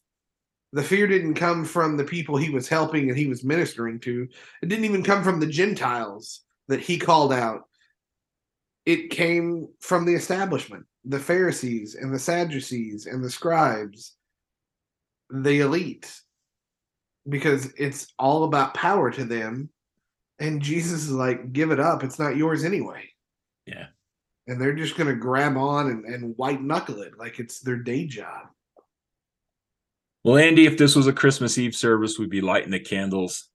The 0.72 0.82
fear 0.82 1.07
didn't 1.07 1.34
come 1.34 1.64
from 1.64 1.96
the 1.96 2.05
people 2.05 2.36
he 2.36 2.51
was 2.51 2.68
helping 2.68 3.09
and 3.09 3.18
he 3.18 3.26
was 3.26 3.44
ministering 3.44 4.01
to. 4.01 4.28
It 4.62 4.68
didn't 4.68 4.84
even 4.84 5.03
come 5.03 5.22
from 5.24 5.40
the 5.40 5.46
Gentiles 5.46 6.42
that 6.68 6.80
he 6.80 6.99
called 6.99 7.32
out. 7.32 7.62
It 8.84 9.11
came 9.11 9.68
from 9.80 10.05
the 10.05 10.14
establishment, 10.14 10.86
the 11.05 11.18
Pharisees 11.18 11.94
and 11.94 12.12
the 12.12 12.18
Sadducees 12.18 13.07
and 13.07 13.22
the 13.22 13.30
scribes, 13.30 14.14
the 15.30 15.61
elite, 15.61 16.12
because 17.28 17.72
it's 17.76 18.12
all 18.18 18.44
about 18.44 18.74
power 18.74 19.10
to 19.10 19.24
them. 19.24 19.68
And 20.38 20.62
Jesus 20.62 21.02
is 21.04 21.10
like, 21.12 21.52
give 21.52 21.70
it 21.72 21.80
up. 21.80 22.04
It's 22.04 22.18
not 22.18 22.36
yours 22.36 22.64
anyway 22.64 23.02
Yeah. 23.66 23.86
and 24.46 24.60
they're 24.60 24.74
just 24.74 24.96
going 24.96 25.08
to 25.08 25.16
grab 25.16 25.56
on 25.56 25.90
and, 25.90 26.04
and 26.04 26.36
white 26.36 26.62
knuckle 26.62 27.02
it 27.02 27.18
like 27.18 27.38
it's 27.40 27.60
their 27.60 27.76
day 27.76 28.06
job. 28.06 28.46
Well, 30.24 30.36
Andy, 30.36 30.66
if 30.66 30.76
this 30.76 30.94
was 30.96 31.06
a 31.06 31.12
Christmas 31.12 31.58
Eve 31.58 31.74
service, 31.74 32.18
we'd 32.18 32.30
be 32.30 32.40
lighting 32.40 32.70
the 32.70 32.80
candles 32.80 33.48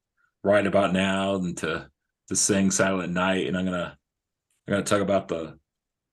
right 0.44 0.66
about 0.66 0.94
now 0.94 1.36
and 1.36 1.58
to 1.58 1.88
to 2.30 2.36
sing 2.36 2.72
Silent 2.72 3.14
Night. 3.14 3.48
And 3.48 3.58
I'm 3.58 3.66
gonna 3.66 3.98
I'm 4.68 4.72
gonna 4.72 4.84
talk 4.84 5.02
about 5.02 5.28
the 5.28 5.58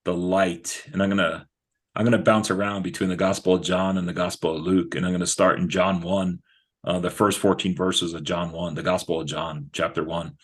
the 0.05 0.13
light, 0.15 0.83
and 0.93 1.03
I'm 1.03 1.09
gonna 1.09 1.47
I'm 1.95 2.05
gonna 2.05 2.19
bounce 2.19 2.51
around 2.51 2.83
between 2.83 3.09
the 3.11 3.17
Gospel 3.17 3.55
of 3.55 3.63
John 3.63 3.97
and 3.97 4.09
the 4.09 4.13
Gospel 4.13 4.57
of 4.57 4.63
Luke, 4.63 4.95
and 4.97 5.07
I'm 5.07 5.13
gonna 5.13 5.27
start 5.27 5.59
in 5.61 5.69
John 5.69 6.01
one, 6.01 6.41
uh, 6.85 6.99
the 6.99 7.11
first 7.11 7.39
14 7.39 7.75
verses 7.75 8.15
of 8.15 8.25
John 8.25 8.53
one, 8.53 8.75
the 8.75 8.83
Gospel 8.83 9.21
of 9.21 9.27
John, 9.27 9.71
chapter 9.73 10.03
one. 10.03 10.37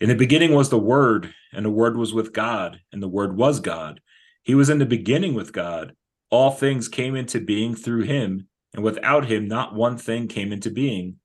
In 0.00 0.08
the 0.08 0.14
beginning 0.14 0.52
was 0.52 0.70
the 0.70 0.78
Word, 0.78 1.34
and 1.52 1.64
the 1.64 1.70
Word 1.70 1.96
was 1.96 2.14
with 2.14 2.32
God, 2.32 2.80
and 2.92 3.02
the 3.02 3.08
Word 3.08 3.36
was 3.36 3.60
God. 3.60 4.00
He 4.42 4.54
was 4.54 4.70
in 4.70 4.78
the 4.78 4.86
beginning 4.86 5.34
with 5.34 5.52
God. 5.52 5.94
All 6.30 6.50
things 6.50 6.88
came 6.88 7.16
into 7.16 7.40
being 7.40 7.74
through 7.74 8.02
him, 8.02 8.46
and 8.74 8.84
without 8.84 9.26
him 9.26 9.48
not 9.48 9.74
one 9.74 9.98
thing 9.98 10.28
came 10.28 10.52
into 10.52 10.70
being. 10.70 11.16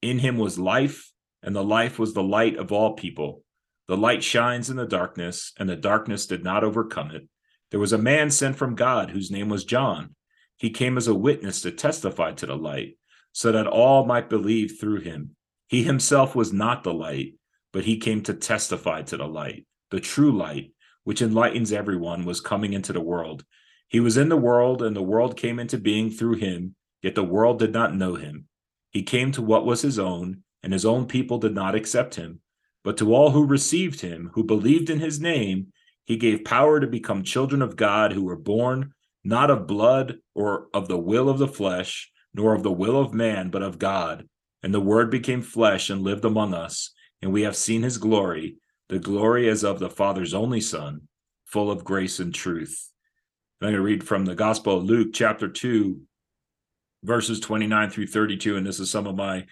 In 0.00 0.20
him 0.20 0.38
was 0.38 0.58
life, 0.58 1.12
and 1.42 1.56
the 1.56 1.64
life 1.64 1.98
was 1.98 2.14
the 2.14 2.22
light 2.22 2.56
of 2.56 2.70
all 2.70 2.94
people. 2.94 3.42
The 3.88 3.96
light 3.96 4.22
shines 4.22 4.70
in 4.70 4.76
the 4.76 4.86
darkness, 4.86 5.52
and 5.58 5.68
the 5.68 5.76
darkness 5.76 6.26
did 6.26 6.44
not 6.44 6.62
overcome 6.62 7.10
it. 7.10 7.28
There 7.70 7.80
was 7.80 7.92
a 7.92 7.98
man 7.98 8.30
sent 8.30 8.56
from 8.56 8.76
God 8.76 9.10
whose 9.10 9.30
name 9.30 9.48
was 9.48 9.64
John. 9.64 10.14
He 10.56 10.70
came 10.70 10.96
as 10.96 11.08
a 11.08 11.14
witness 11.14 11.62
to 11.62 11.72
testify 11.72 12.32
to 12.32 12.46
the 12.46 12.56
light, 12.56 12.96
so 13.32 13.52
that 13.52 13.66
all 13.66 14.04
might 14.06 14.28
believe 14.28 14.78
through 14.78 15.00
him. 15.00 15.36
He 15.68 15.82
himself 15.82 16.34
was 16.34 16.52
not 16.52 16.82
the 16.82 16.92
light, 16.92 17.34
but 17.72 17.84
he 17.84 17.98
came 17.98 18.22
to 18.22 18.34
testify 18.34 19.02
to 19.02 19.16
the 19.16 19.26
light. 19.26 19.66
The 19.90 20.00
true 20.00 20.36
light, 20.36 20.72
which 21.04 21.22
enlightens 21.22 21.72
everyone, 21.72 22.24
was 22.24 22.40
coming 22.40 22.72
into 22.72 22.92
the 22.92 23.00
world. 23.00 23.44
He 23.88 24.00
was 24.00 24.16
in 24.16 24.28
the 24.28 24.36
world, 24.36 24.82
and 24.82 24.94
the 24.94 25.02
world 25.02 25.36
came 25.36 25.58
into 25.58 25.78
being 25.78 26.10
through 26.10 26.36
him, 26.36 26.74
yet 27.02 27.14
the 27.14 27.24
world 27.24 27.58
did 27.58 27.72
not 27.72 27.94
know 27.94 28.14
him. 28.14 28.46
He 28.90 29.02
came 29.02 29.32
to 29.32 29.42
what 29.42 29.66
was 29.66 29.82
his 29.82 29.98
own, 29.98 30.42
and 30.62 30.72
his 30.72 30.84
own 30.84 31.06
people 31.06 31.38
did 31.38 31.54
not 31.54 31.74
accept 31.74 32.16
him. 32.16 32.40
But 32.82 32.96
to 32.98 33.14
all 33.14 33.30
who 33.30 33.44
received 33.44 34.00
him, 34.00 34.30
who 34.34 34.42
believed 34.44 34.90
in 34.90 35.00
his 35.00 35.20
name, 35.20 35.72
he 36.04 36.16
gave 36.16 36.44
power 36.44 36.80
to 36.80 36.86
become 36.86 37.22
children 37.22 37.62
of 37.62 37.76
God 37.76 38.12
who 38.12 38.24
were 38.24 38.36
born 38.36 38.92
not 39.22 39.50
of 39.50 39.66
blood 39.66 40.18
or 40.34 40.68
of 40.72 40.88
the 40.88 40.98
will 40.98 41.28
of 41.28 41.38
the 41.38 41.48
flesh, 41.48 42.10
nor 42.34 42.54
of 42.54 42.62
the 42.62 42.72
will 42.72 42.98
of 42.98 43.14
man, 43.14 43.50
but 43.50 43.62
of 43.62 43.78
God. 43.78 44.26
And 44.62 44.74
the 44.74 44.80
Word 44.80 45.10
became 45.10 45.42
flesh 45.42 45.90
and 45.90 46.02
lived 46.02 46.24
among 46.24 46.54
us, 46.54 46.92
and 47.22 47.32
we 47.32 47.42
have 47.42 47.56
seen 47.56 47.82
his 47.82 47.98
glory, 47.98 48.56
the 48.88 48.98
glory 48.98 49.48
as 49.48 49.64
of 49.64 49.78
the 49.78 49.90
Father's 49.90 50.34
only 50.34 50.60
Son, 50.60 51.08
full 51.46 51.70
of 51.70 51.84
grace 51.84 52.18
and 52.18 52.34
truth. 52.34 52.90
I'm 53.60 53.66
going 53.66 53.74
to 53.74 53.82
read 53.82 54.04
from 54.04 54.24
the 54.24 54.34
Gospel 54.34 54.78
of 54.78 54.84
Luke, 54.84 55.10
chapter 55.12 55.48
2, 55.48 56.00
verses 57.04 57.40
29 57.40 57.90
through 57.90 58.06
32. 58.06 58.56
And 58.56 58.66
this 58.66 58.80
is 58.80 58.90
some 58.90 59.06
of 59.06 59.16
my 59.16 59.46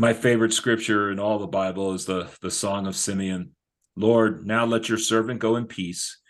my 0.00 0.12
favorite 0.12 0.52
scripture 0.52 1.10
in 1.10 1.18
all 1.18 1.40
the 1.40 1.46
Bible 1.48 1.92
is 1.92 2.06
the, 2.06 2.30
the 2.40 2.52
Song 2.52 2.86
of 2.86 2.94
Simeon. 2.94 3.50
Lord, 3.96 4.46
now 4.46 4.64
let 4.64 4.88
your 4.88 4.96
servant 4.96 5.40
go 5.40 5.56
in 5.56 5.66
peace. 5.66 6.20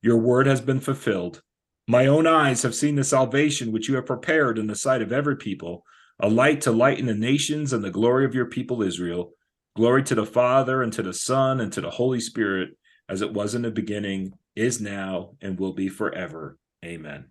Your 0.00 0.18
word 0.18 0.46
has 0.46 0.60
been 0.60 0.78
fulfilled. 0.78 1.42
My 1.90 2.06
own 2.06 2.26
eyes 2.26 2.62
have 2.64 2.74
seen 2.74 2.96
the 2.96 3.02
salvation 3.02 3.72
which 3.72 3.88
you 3.88 3.94
have 3.94 4.04
prepared 4.04 4.58
in 4.58 4.66
the 4.66 4.76
sight 4.76 5.00
of 5.00 5.10
every 5.10 5.36
people, 5.36 5.84
a 6.20 6.28
light 6.28 6.60
to 6.62 6.70
lighten 6.70 7.06
the 7.06 7.14
nations 7.14 7.72
and 7.72 7.82
the 7.82 7.90
glory 7.90 8.26
of 8.26 8.34
your 8.34 8.44
people 8.44 8.82
Israel. 8.82 9.32
Glory 9.74 10.02
to 10.02 10.14
the 10.14 10.26
Father, 10.26 10.82
and 10.82 10.92
to 10.92 11.02
the 11.02 11.14
Son, 11.14 11.60
and 11.60 11.72
to 11.72 11.80
the 11.80 11.88
Holy 11.88 12.20
Spirit, 12.20 12.76
as 13.08 13.22
it 13.22 13.32
was 13.32 13.54
in 13.54 13.62
the 13.62 13.70
beginning, 13.70 14.34
is 14.54 14.82
now, 14.82 15.30
and 15.40 15.58
will 15.58 15.72
be 15.72 15.88
forever. 15.88 16.58
Amen. 16.84 17.24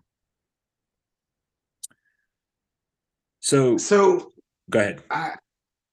So, 3.41 3.77
So 3.77 4.33
go 4.71 4.79
ahead. 4.79 5.03
I 5.11 5.35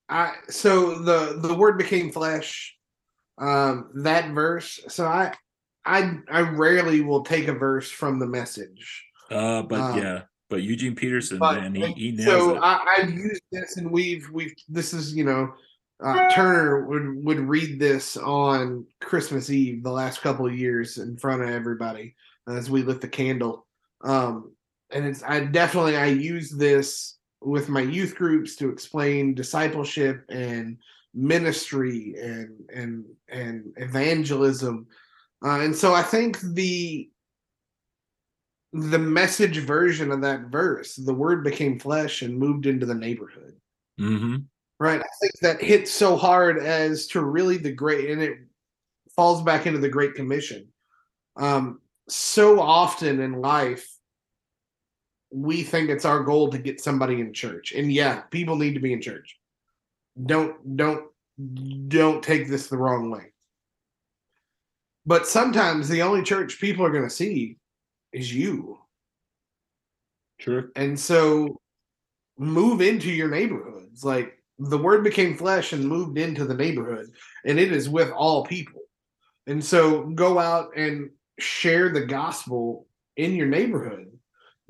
I 0.09 0.33
so 0.49 1.01
the 1.01 1.39
the 1.39 1.55
word 1.55 1.77
became 1.77 2.13
flesh. 2.13 2.75
Um 3.37 3.91
that 3.97 4.31
verse. 4.33 4.81
So 4.89 5.05
I 5.05 5.35
I 5.85 6.19
I 6.31 6.41
rarely 6.41 7.01
will 7.01 7.23
take 7.23 7.49
a 7.49 7.55
verse 7.55 7.91
from 7.91 8.19
the 8.19 8.27
message. 8.27 9.05
Uh, 9.31 9.63
but 9.63 9.81
Um, 9.81 9.99
yeah, 9.99 10.23
but 10.51 10.63
Eugene 10.63 10.95
Peterson, 10.95 11.39
But 11.39 11.61
man, 11.61 11.75
he, 11.75 11.93
he 11.93 12.13
nails 12.13 12.27
so 12.27 12.57
it. 12.57 12.61
I, 12.61 12.97
I've 12.99 13.11
used 13.11 13.43
this 13.51 13.77
and 13.77 13.91
we've 13.91 14.29
we've 14.31 14.55
this 14.69 14.93
is, 14.93 15.15
you 15.15 15.25
know, 15.25 15.55
uh, 16.03 16.31
Turner 16.31 16.87
would 16.87 17.25
would 17.25 17.41
read 17.41 17.79
this 17.79 18.17
on 18.17 18.87
Christmas 19.01 19.51
Eve 19.51 19.83
the 19.83 19.91
last 19.91 20.21
couple 20.21 20.47
of 20.47 20.57
years 20.57 20.99
in 20.99 21.17
front 21.17 21.43
of 21.43 21.49
everybody 21.49 22.15
as 22.49 22.71
we 22.71 22.83
lit 22.83 23.01
the 23.01 23.09
candle. 23.09 23.67
Um, 24.03 24.53
and 24.91 25.07
it's 25.07 25.23
I 25.23 25.41
definitely 25.41 25.97
I 25.97 26.07
use 26.07 26.51
this 26.51 27.19
with 27.41 27.69
my 27.69 27.81
youth 27.81 28.15
groups 28.15 28.57
to 28.57 28.71
explain 28.71 29.35
discipleship 29.35 30.25
and 30.29 30.79
ministry 31.15 32.15
and 32.21 32.51
and 32.75 33.05
and 33.29 33.73
evangelism. 33.77 34.87
Uh, 35.45 35.61
and 35.61 35.77
so 35.77 35.95
I 35.95 36.03
think 36.03 36.41
the 36.41 37.11
the 38.73 38.99
message 38.99 39.59
version 39.59 40.11
of 40.11 40.21
that 40.23 40.47
verse, 40.47 40.97
the 40.97 41.15
word 41.15 41.45
became 41.45 41.79
flesh 41.79 42.23
and 42.23 42.37
moved 42.37 42.67
into 42.67 42.87
the 42.87 42.95
neighborhood. 42.95 43.55
hmm 43.99 44.37
Right. 44.81 45.01
I 45.01 45.07
think 45.21 45.33
that 45.41 45.63
hits 45.63 45.93
so 45.93 46.17
hard 46.17 46.59
as 46.59 47.07
to 47.09 47.25
really 47.25 47.59
the 47.59 47.71
great, 47.71 48.11
and 48.11 48.21
it 48.21 48.39
falls 49.15 49.41
back 49.43 49.67
into 49.67 49.79
the 49.79 49.89
Great 49.89 50.15
Commission. 50.15 50.67
Um, 51.37 51.81
so 52.09 52.61
often 52.61 53.21
in 53.21 53.41
life, 53.41 53.89
we 55.31 55.63
think 55.63 55.91
it's 55.91 56.05
our 56.05 56.25
goal 56.25 56.51
to 56.51 56.59
get 56.59 56.81
somebody 56.81 57.21
in 57.21 57.33
church, 57.33 57.73
and 57.73 57.93
yeah, 57.93 58.23
people 58.31 58.57
need 58.57 58.75
to 58.75 58.81
be 58.81 58.93
in 58.93 59.01
church. 59.01 59.39
Don't 60.27 60.77
don't 60.77 61.05
don't 61.89 62.23
take 62.23 62.49
this 62.49 62.67
the 62.67 62.77
wrong 62.77 63.11
way. 63.11 63.34
But 65.07 65.27
sometimes 65.27 65.89
the 65.89 66.03
only 66.03 66.23
church 66.23 66.61
people 66.61 66.85
are 66.85 66.91
going 66.91 67.05
to 67.05 67.11
see 67.11 67.59
is 68.13 68.35
you. 68.35 68.79
True. 70.39 70.71
And 70.77 70.99
so 70.99 71.61
move 72.39 72.81
into 72.81 73.11
your 73.11 73.29
neighborhoods. 73.29 74.05
Like 74.05 74.43
the 74.59 74.79
word 74.79 75.05
became 75.05 75.37
flesh 75.37 75.73
and 75.73 75.87
moved 75.87 76.19
into 76.19 76.45
the 76.45 76.55
neighborhood, 76.55 77.11
and 77.45 77.59
it 77.59 77.73
is 77.73 77.89
with 77.89 78.11
all 78.11 78.45
people. 78.45 78.81
And 79.47 79.63
so 79.63 80.05
go 80.05 80.39
out 80.39 80.77
and 80.77 81.11
share 81.39 81.91
the 81.91 82.07
gospel 82.07 82.87
in 83.17 83.35
your 83.35 83.47
neighborhood. 83.47 84.11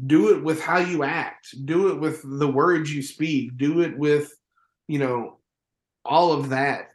Do 0.04 0.34
it 0.34 0.42
with 0.42 0.60
how 0.60 0.78
you 0.78 1.04
act, 1.04 1.54
do 1.66 1.88
it 1.88 2.00
with 2.00 2.20
the 2.24 2.48
words 2.48 2.92
you 2.92 3.00
speak, 3.00 3.56
do 3.56 3.80
it 3.82 3.96
with, 3.96 4.32
you 4.88 4.98
know, 4.98 5.38
all 6.04 6.32
of 6.32 6.48
that. 6.48 6.88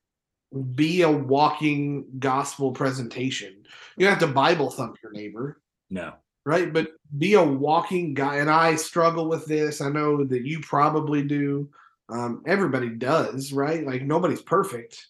Be 0.75 1.03
a 1.03 1.11
walking 1.11 2.05
gospel 2.17 2.71
presentation. 2.71 3.63
You 3.97 4.05
don't 4.05 4.17
have 4.19 4.27
to 4.27 4.33
Bible 4.33 4.71
thump 4.71 4.97
your 5.03 5.11
neighbor 5.11 5.61
No. 5.89 6.13
right? 6.45 6.73
But 6.73 6.87
be 7.17 7.33
a 7.35 7.43
walking 7.43 8.13
guy. 8.15 8.37
And 8.37 8.49
I 8.49 8.75
struggle 8.75 9.27
with 9.29 9.45
this. 9.45 9.81
I 9.81 9.89
know 9.89 10.23
that 10.23 10.45
you 10.45 10.59
probably 10.61 11.21
do. 11.23 11.69
Um, 12.09 12.41
everybody 12.47 12.89
does, 12.89 13.53
right? 13.53 13.85
Like 13.85 14.01
nobody's 14.01 14.41
perfect. 14.41 15.07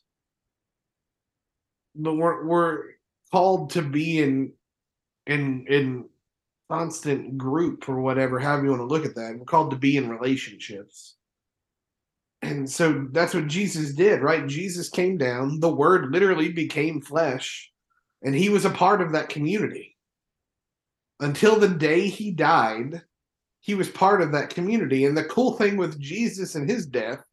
But 1.96 2.16
we're 2.16 2.46
we're 2.46 2.84
called 3.32 3.70
to 3.72 3.82
be 3.82 4.20
in 4.20 4.54
in 5.26 5.66
in 5.70 6.10
constant 6.70 7.38
group 7.38 7.88
or 7.90 8.00
whatever, 8.02 8.40
however 8.40 8.66
you 8.66 8.70
want 8.72 8.82
to 8.82 8.86
look 8.86 9.06
at 9.06 9.16
that. 9.16 9.36
We're 9.38 9.46
called 9.46 9.72
to 9.72 9.78
be 9.78 9.98
in 9.98 10.10
relationships. 10.10 11.16
And 12.42 12.70
so 12.70 13.08
that's 13.12 13.34
what 13.34 13.48
Jesus 13.48 13.94
did, 13.94 14.22
right? 14.22 14.48
Jesus 14.48 14.90
came 14.90 15.18
down, 15.18 15.60
the 15.60 15.74
word 15.74 16.12
literally 16.12 16.52
became 16.52 17.02
flesh, 17.02 17.72
and 18.22 18.36
he 18.36 18.50
was 18.50 18.66
a 18.66 18.70
part 18.70 19.02
of 19.02 19.14
that 19.14 19.30
community 19.30 19.96
until 21.20 21.60
the 21.60 21.70
day 21.70 22.08
he 22.08 22.32
died, 22.32 23.02
he 23.60 23.76
was 23.76 23.90
part 23.90 24.22
of 24.22 24.32
that 24.32 24.50
community. 24.50 25.06
And 25.06 25.18
the 25.18 25.26
cool 25.26 25.54
thing 25.54 25.78
with 25.78 26.00
Jesus 26.00 26.56
and 26.56 26.70
his 26.70 26.86
death 26.86 27.24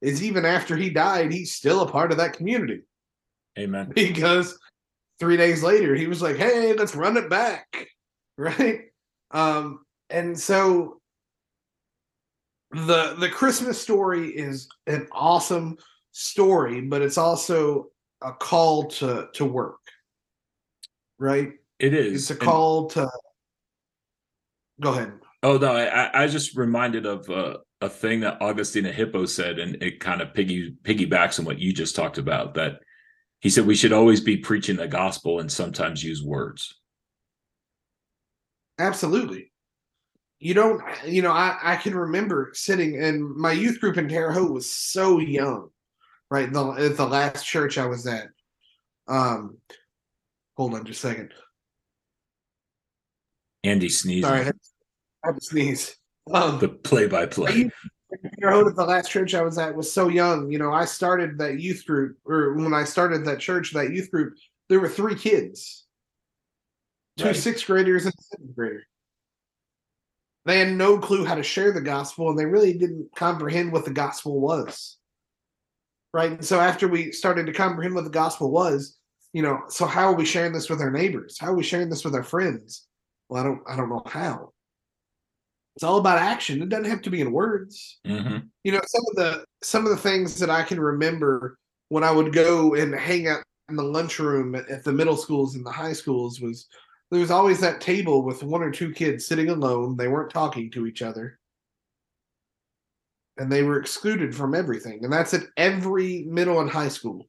is 0.00 0.22
even 0.22 0.44
after 0.44 0.76
he 0.76 0.90
died, 0.90 1.32
he's 1.32 1.54
still 1.54 1.82
a 1.82 1.90
part 1.90 2.10
of 2.10 2.18
that 2.18 2.34
community 2.34 2.82
Amen. 3.58 3.92
because 3.94 4.58
three 5.18 5.36
days 5.36 5.62
later 5.62 5.94
he 5.94 6.06
was 6.06 6.20
like, 6.20 6.36
"Hey, 6.36 6.74
let's 6.74 6.94
run 6.94 7.16
it 7.16 7.30
back," 7.30 7.88
right? 8.38 8.80
Um, 9.30 9.80
and 10.10 10.38
so 10.38 11.00
the 12.72 13.14
the 13.18 13.28
Christmas 13.28 13.80
story 13.80 14.28
is 14.28 14.68
an 14.86 15.06
awesome 15.12 15.76
story, 16.12 16.80
but 16.80 17.02
it's 17.02 17.18
also 17.18 17.88
a 18.22 18.32
call 18.32 18.86
to 18.88 19.28
to 19.34 19.44
work, 19.44 19.78
right? 21.18 21.52
It 21.78 21.94
is. 21.94 22.22
It's 22.22 22.30
a 22.30 22.34
And- 22.34 22.42
call 22.42 22.88
to. 22.90 23.08
Go 24.80 24.92
ahead. 24.92 25.12
Oh 25.42 25.58
no, 25.58 25.72
I 25.74 25.84
I- 26.06 26.24
I 26.24 26.26
just 26.26 26.56
reminded 26.56 27.06
of 27.06 27.28
uh, 27.30 27.58
a 27.80 27.88
thing 27.88 28.20
that 28.20 28.40
Augustine 28.42 28.86
of 28.86 28.94
Hippo 28.94 29.26
said, 29.26 29.58
and 29.58 29.82
it 29.82 30.00
kind 30.00 30.20
of 30.20 30.34
piggy 30.34 30.76
piggybacks 30.82 31.38
on 31.38 31.44
what 31.44 31.58
you 31.58 31.72
just 31.72 31.94
talked 31.94 32.18
about. 32.18 32.54
That 32.54 32.80
he 33.40 33.50
said 33.50 33.66
we 33.66 33.74
should 33.76 33.92
always 33.92 34.20
be 34.20 34.38
preaching 34.38 34.76
the 34.76 34.88
gospel 34.88 35.40
and 35.40 35.52
sometimes 35.52 36.02
use 36.02 36.22
words. 36.22 36.74
Absolutely. 38.78 39.52
You 40.38 40.52
don't, 40.54 40.82
you 41.06 41.22
know, 41.22 41.32
I, 41.32 41.56
I 41.62 41.76
can 41.76 41.94
remember 41.94 42.50
sitting 42.52 43.02
and 43.02 43.34
my 43.34 43.52
youth 43.52 43.80
group 43.80 43.96
in 43.96 44.08
Terre 44.08 44.32
Haute 44.32 44.52
was 44.52 44.70
so 44.70 45.18
young, 45.18 45.70
right? 46.30 46.52
The, 46.52 46.66
at 46.72 46.96
the 46.96 47.06
last 47.06 47.44
church 47.44 47.78
I 47.78 47.86
was 47.86 48.06
at. 48.06 48.28
Um, 49.08 49.56
hold 50.56 50.74
on 50.74 50.84
just 50.84 51.02
a 51.04 51.08
second. 51.08 51.32
Andy 53.64 53.88
sneezing. 53.88 54.22
Sorry, 54.24 54.40
I 54.40 54.44
had, 54.44 54.56
I 55.24 55.28
had 55.28 55.36
to 55.40 55.44
sneeze. 55.44 55.96
Um, 56.30 56.58
The 56.58 56.68
play 56.68 57.06
by 57.06 57.26
play. 57.26 57.52
youth 57.52 57.72
group 58.10 58.20
in 58.24 58.30
Terre 58.40 58.52
Haute 58.52 58.68
at 58.68 58.76
the 58.76 58.84
last 58.84 59.10
church 59.10 59.34
I 59.34 59.42
was 59.42 59.56
at 59.58 59.74
was 59.74 59.90
so 59.90 60.08
young. 60.08 60.50
You 60.50 60.58
know, 60.58 60.72
I 60.72 60.84
started 60.84 61.38
that 61.38 61.60
youth 61.60 61.84
group, 61.86 62.18
or 62.26 62.52
when 62.54 62.74
I 62.74 62.84
started 62.84 63.24
that 63.24 63.40
church, 63.40 63.72
that 63.72 63.90
youth 63.92 64.10
group, 64.10 64.34
there 64.68 64.80
were 64.80 64.88
three 64.88 65.14
kids, 65.14 65.86
two 67.16 67.24
Right. 67.26 67.36
sixth 67.36 67.66
graders 67.66 68.04
and 68.04 68.14
a 68.18 68.22
seventh 68.22 68.54
grader. 68.54 68.82
They 70.46 70.60
had 70.60 70.72
no 70.72 70.96
clue 70.96 71.24
how 71.24 71.34
to 71.34 71.42
share 71.42 71.72
the 71.72 71.80
gospel, 71.80 72.30
and 72.30 72.38
they 72.38 72.46
really 72.46 72.72
didn't 72.72 73.08
comprehend 73.16 73.72
what 73.72 73.84
the 73.84 73.90
gospel 73.90 74.40
was. 74.40 74.96
Right. 76.14 76.30
And 76.30 76.44
so 76.44 76.60
after 76.60 76.86
we 76.86 77.10
started 77.10 77.46
to 77.46 77.52
comprehend 77.52 77.94
what 77.94 78.04
the 78.04 78.10
gospel 78.10 78.52
was, 78.52 78.96
you 79.32 79.42
know, 79.42 79.60
so 79.68 79.86
how 79.86 80.06
are 80.06 80.14
we 80.14 80.24
sharing 80.24 80.52
this 80.52 80.70
with 80.70 80.80
our 80.80 80.90
neighbors? 80.90 81.36
How 81.38 81.48
are 81.48 81.56
we 81.56 81.64
sharing 81.64 81.90
this 81.90 82.04
with 82.04 82.14
our 82.14 82.22
friends? 82.22 82.86
Well, 83.28 83.42
I 83.42 83.44
don't 83.44 83.60
I 83.68 83.76
don't 83.76 83.90
know 83.90 84.02
how. 84.06 84.52
It's 85.74 85.84
all 85.84 85.98
about 85.98 86.18
action. 86.18 86.62
It 86.62 86.70
doesn't 86.70 86.88
have 86.90 87.02
to 87.02 87.10
be 87.10 87.20
in 87.20 87.32
words. 87.32 87.98
Mm-hmm. 88.06 88.46
You 88.64 88.72
know, 88.72 88.80
some 88.86 89.04
of 89.10 89.16
the 89.16 89.44
some 89.62 89.84
of 89.84 89.90
the 89.90 89.96
things 89.96 90.38
that 90.38 90.48
I 90.48 90.62
can 90.62 90.80
remember 90.80 91.58
when 91.88 92.04
I 92.04 92.12
would 92.12 92.32
go 92.32 92.74
and 92.74 92.94
hang 92.94 93.26
out 93.26 93.42
in 93.68 93.76
the 93.76 93.82
lunchroom 93.82 94.54
at, 94.54 94.68
at 94.70 94.84
the 94.84 94.92
middle 94.92 95.16
schools 95.16 95.56
and 95.56 95.66
the 95.66 95.72
high 95.72 95.92
schools 95.92 96.40
was 96.40 96.68
there 97.10 97.20
was 97.20 97.30
always 97.30 97.60
that 97.60 97.80
table 97.80 98.22
with 98.22 98.42
one 98.42 98.62
or 98.62 98.70
two 98.70 98.92
kids 98.92 99.26
sitting 99.26 99.48
alone. 99.48 99.96
They 99.96 100.08
weren't 100.08 100.30
talking 100.30 100.70
to 100.72 100.86
each 100.86 101.02
other. 101.02 101.38
And 103.38 103.52
they 103.52 103.62
were 103.62 103.78
excluded 103.78 104.34
from 104.34 104.54
everything. 104.54 105.04
And 105.04 105.12
that's 105.12 105.34
at 105.34 105.44
every 105.56 106.24
middle 106.24 106.60
and 106.60 106.70
high 106.70 106.88
school. 106.88 107.28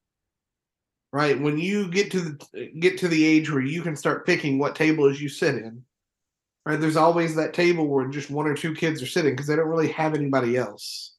Right? 1.14 1.40
When 1.40 1.58
you 1.58 1.90
get 1.90 2.12
to 2.12 2.22
the 2.22 2.70
get 2.80 2.98
to 3.00 3.08
the 3.08 3.26
age 3.26 3.52
where 3.52 3.62
you 3.62 3.82
can 3.82 3.96
start 3.96 4.26
picking 4.26 4.60
what 4.60 4.76
tables 4.76 5.22
you 5.22 5.30
sit 5.30 5.56
in, 5.56 5.84
right? 6.66 6.80
There's 6.80 6.98
always 6.98 7.34
that 7.36 7.54
table 7.54 7.88
where 7.88 8.08
just 8.08 8.30
one 8.30 8.46
or 8.46 8.54
two 8.54 8.74
kids 8.74 9.02
are 9.02 9.08
sitting 9.08 9.32
because 9.32 9.48
they 9.48 9.56
don't 9.56 9.70
really 9.70 9.92
have 9.94 10.14
anybody 10.14 10.58
else. 10.58 11.16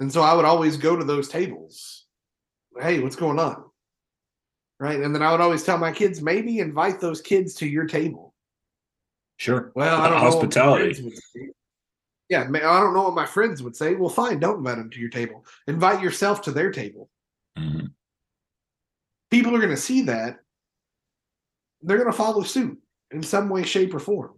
And 0.00 0.12
so 0.12 0.20
I 0.20 0.34
would 0.34 0.44
always 0.44 0.76
go 0.76 0.96
to 0.96 1.04
those 1.04 1.28
tables. 1.28 2.04
Hey, 2.78 3.00
what's 3.00 3.16
going 3.16 3.38
on? 3.38 3.64
Right. 4.84 5.00
And 5.00 5.14
then 5.14 5.22
I 5.22 5.32
would 5.32 5.40
always 5.40 5.64
tell 5.64 5.78
my 5.78 5.92
kids, 5.92 6.20
maybe 6.20 6.58
invite 6.58 7.00
those 7.00 7.22
kids 7.22 7.54
to 7.54 7.66
your 7.66 7.86
table. 7.86 8.34
Sure. 9.38 9.72
Well, 9.74 9.98
I 9.98 10.10
don't 10.10 10.20
hospitality. 10.20 11.02
know. 11.02 11.46
Yeah, 12.28 12.42
I 12.42 12.80
don't 12.80 12.92
know 12.92 13.04
what 13.04 13.14
my 13.14 13.24
friends 13.24 13.62
would 13.62 13.74
say. 13.74 13.94
Well, 13.94 14.10
fine, 14.10 14.40
don't 14.40 14.58
invite 14.58 14.76
them 14.76 14.90
to 14.90 15.00
your 15.00 15.08
table. 15.08 15.46
Invite 15.68 16.02
yourself 16.02 16.42
to 16.42 16.50
their 16.50 16.70
table. 16.70 17.08
Mm-hmm. 17.58 17.86
People 19.30 19.56
are 19.56 19.60
going 19.60 19.70
to 19.70 19.76
see 19.78 20.02
that. 20.02 20.40
They're 21.80 21.96
going 21.96 22.12
to 22.12 22.16
follow 22.16 22.42
suit 22.42 22.78
in 23.10 23.22
some 23.22 23.48
way, 23.48 23.62
shape, 23.62 23.94
or 23.94 24.00
form. 24.00 24.34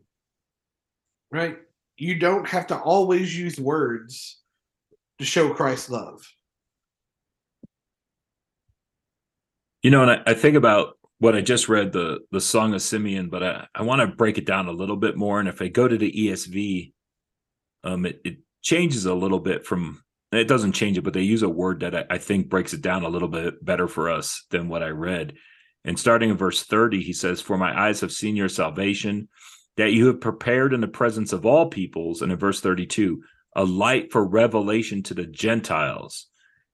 Right? 1.32 1.58
You 1.96 2.20
don't 2.20 2.46
have 2.46 2.68
to 2.68 2.78
always 2.78 3.36
use 3.36 3.58
words 3.58 4.42
to 5.18 5.24
show 5.24 5.52
Christ's 5.52 5.90
love. 5.90 6.24
You 9.86 9.90
know, 9.90 10.02
and 10.02 10.10
I, 10.10 10.22
I, 10.26 10.34
think 10.34 10.56
about 10.56 10.98
what 11.18 11.36
I 11.36 11.42
just 11.42 11.68
read, 11.68 11.92
the 11.92 12.18
the 12.32 12.40
Song 12.40 12.74
of 12.74 12.82
Simeon, 12.82 13.28
but 13.28 13.44
I, 13.44 13.68
I 13.72 13.82
want 13.82 14.00
to 14.00 14.16
break 14.16 14.36
it 14.36 14.44
down 14.44 14.66
a 14.66 14.72
little 14.72 14.96
bit 14.96 15.16
more. 15.16 15.38
And 15.38 15.48
if 15.48 15.62
I 15.62 15.68
go 15.68 15.86
to 15.86 15.96
the 15.96 16.10
ESV, 16.10 16.92
um, 17.84 18.04
it, 18.04 18.20
it 18.24 18.38
changes 18.62 19.06
a 19.06 19.14
little 19.14 19.38
bit 19.38 19.64
from 19.64 20.02
it 20.32 20.48
doesn't 20.48 20.72
change 20.72 20.98
it, 20.98 21.02
but 21.02 21.12
they 21.12 21.22
use 21.22 21.44
a 21.44 21.48
word 21.48 21.78
that 21.78 21.94
I, 21.94 22.04
I 22.10 22.18
think 22.18 22.48
breaks 22.48 22.74
it 22.74 22.82
down 22.82 23.04
a 23.04 23.08
little 23.08 23.28
bit 23.28 23.64
better 23.64 23.86
for 23.86 24.10
us 24.10 24.44
than 24.50 24.68
what 24.68 24.82
I 24.82 24.88
read. 24.88 25.34
And 25.84 25.96
starting 25.96 26.30
in 26.30 26.36
verse 26.36 26.64
30, 26.64 27.00
he 27.00 27.12
says, 27.12 27.40
For 27.40 27.56
my 27.56 27.80
eyes 27.80 28.00
have 28.00 28.10
seen 28.10 28.34
your 28.34 28.48
salvation, 28.48 29.28
that 29.76 29.92
you 29.92 30.08
have 30.08 30.20
prepared 30.20 30.74
in 30.74 30.80
the 30.80 30.88
presence 30.88 31.32
of 31.32 31.46
all 31.46 31.70
peoples. 31.70 32.22
And 32.22 32.32
in 32.32 32.38
verse 32.38 32.60
32, 32.60 33.22
a 33.54 33.62
light 33.62 34.10
for 34.10 34.26
revelation 34.26 35.04
to 35.04 35.14
the 35.14 35.26
Gentiles 35.26 36.26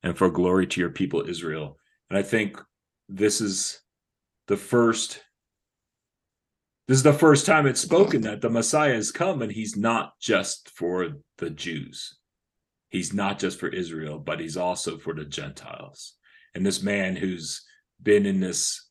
and 0.02 0.16
for 0.16 0.30
glory 0.30 0.66
to 0.68 0.80
your 0.80 0.88
people 0.88 1.28
Israel. 1.28 1.76
And 2.08 2.18
I 2.18 2.22
think 2.22 2.56
this 3.08 3.40
is 3.40 3.80
the 4.48 4.56
first 4.56 5.22
this 6.88 6.96
is 6.96 7.04
the 7.04 7.12
first 7.12 7.46
time 7.46 7.66
it's 7.66 7.80
spoken 7.80 8.22
that 8.22 8.40
the 8.40 8.50
Messiah 8.50 8.94
has 8.94 9.12
come 9.12 9.40
and 9.40 9.52
he's 9.52 9.76
not 9.76 10.18
just 10.20 10.68
for 10.70 11.08
the 11.38 11.48
Jews. 11.48 12.18
He's 12.88 13.14
not 13.14 13.38
just 13.38 13.58
for 13.58 13.68
Israel, 13.68 14.18
but 14.18 14.40
he's 14.40 14.56
also 14.56 14.98
for 14.98 15.14
the 15.14 15.24
Gentiles. 15.24 16.14
And 16.54 16.66
this 16.66 16.82
man 16.82 17.16
who's 17.16 17.64
been 18.02 18.26
in 18.26 18.40
this 18.40 18.90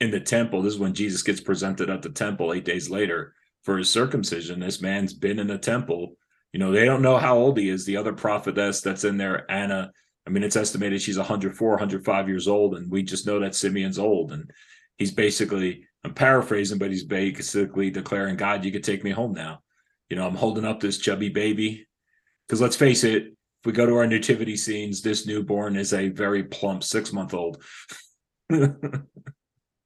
in 0.00 0.10
the 0.10 0.20
temple, 0.20 0.62
this 0.62 0.74
is 0.74 0.78
when 0.78 0.94
Jesus 0.94 1.22
gets 1.22 1.40
presented 1.40 1.90
at 1.90 2.00
the 2.00 2.08
temple 2.08 2.54
8 2.54 2.64
days 2.64 2.88
later 2.88 3.34
for 3.62 3.76
his 3.76 3.90
circumcision. 3.90 4.60
This 4.60 4.80
man's 4.80 5.12
been 5.12 5.38
in 5.38 5.48
the 5.48 5.58
temple. 5.58 6.16
You 6.52 6.60
know, 6.60 6.72
they 6.72 6.86
don't 6.86 7.02
know 7.02 7.18
how 7.18 7.36
old 7.36 7.58
he 7.58 7.68
is. 7.68 7.84
The 7.84 7.98
other 7.98 8.14
prophetess 8.14 8.80
that's 8.80 9.04
in 9.04 9.18
there, 9.18 9.50
Anna, 9.50 9.92
I 10.30 10.32
mean, 10.32 10.44
it's 10.44 10.54
estimated 10.54 11.02
she's 11.02 11.18
104, 11.18 11.70
105 11.70 12.28
years 12.28 12.46
old, 12.46 12.76
and 12.76 12.88
we 12.88 13.02
just 13.02 13.26
know 13.26 13.40
that 13.40 13.56
Simeon's 13.56 13.98
old. 13.98 14.30
And 14.30 14.48
he's 14.96 15.10
basically, 15.10 15.86
I'm 16.04 16.14
paraphrasing, 16.14 16.78
but 16.78 16.92
he's 16.92 17.02
basically 17.02 17.90
declaring, 17.90 18.36
God, 18.36 18.64
you 18.64 18.70
could 18.70 18.84
take 18.84 19.02
me 19.02 19.10
home 19.10 19.32
now. 19.32 19.62
You 20.08 20.14
know, 20.14 20.24
I'm 20.28 20.36
holding 20.36 20.64
up 20.64 20.78
this 20.78 20.98
chubby 20.98 21.30
baby. 21.30 21.88
Because 22.46 22.60
let's 22.60 22.76
face 22.76 23.02
it, 23.02 23.24
if 23.24 23.66
we 23.66 23.72
go 23.72 23.86
to 23.86 23.96
our 23.96 24.06
nativity 24.06 24.56
scenes, 24.56 25.02
this 25.02 25.26
newborn 25.26 25.74
is 25.74 25.92
a 25.92 26.10
very 26.10 26.44
plump 26.44 26.84
six 26.84 27.12
month 27.12 27.34
old. 27.34 27.60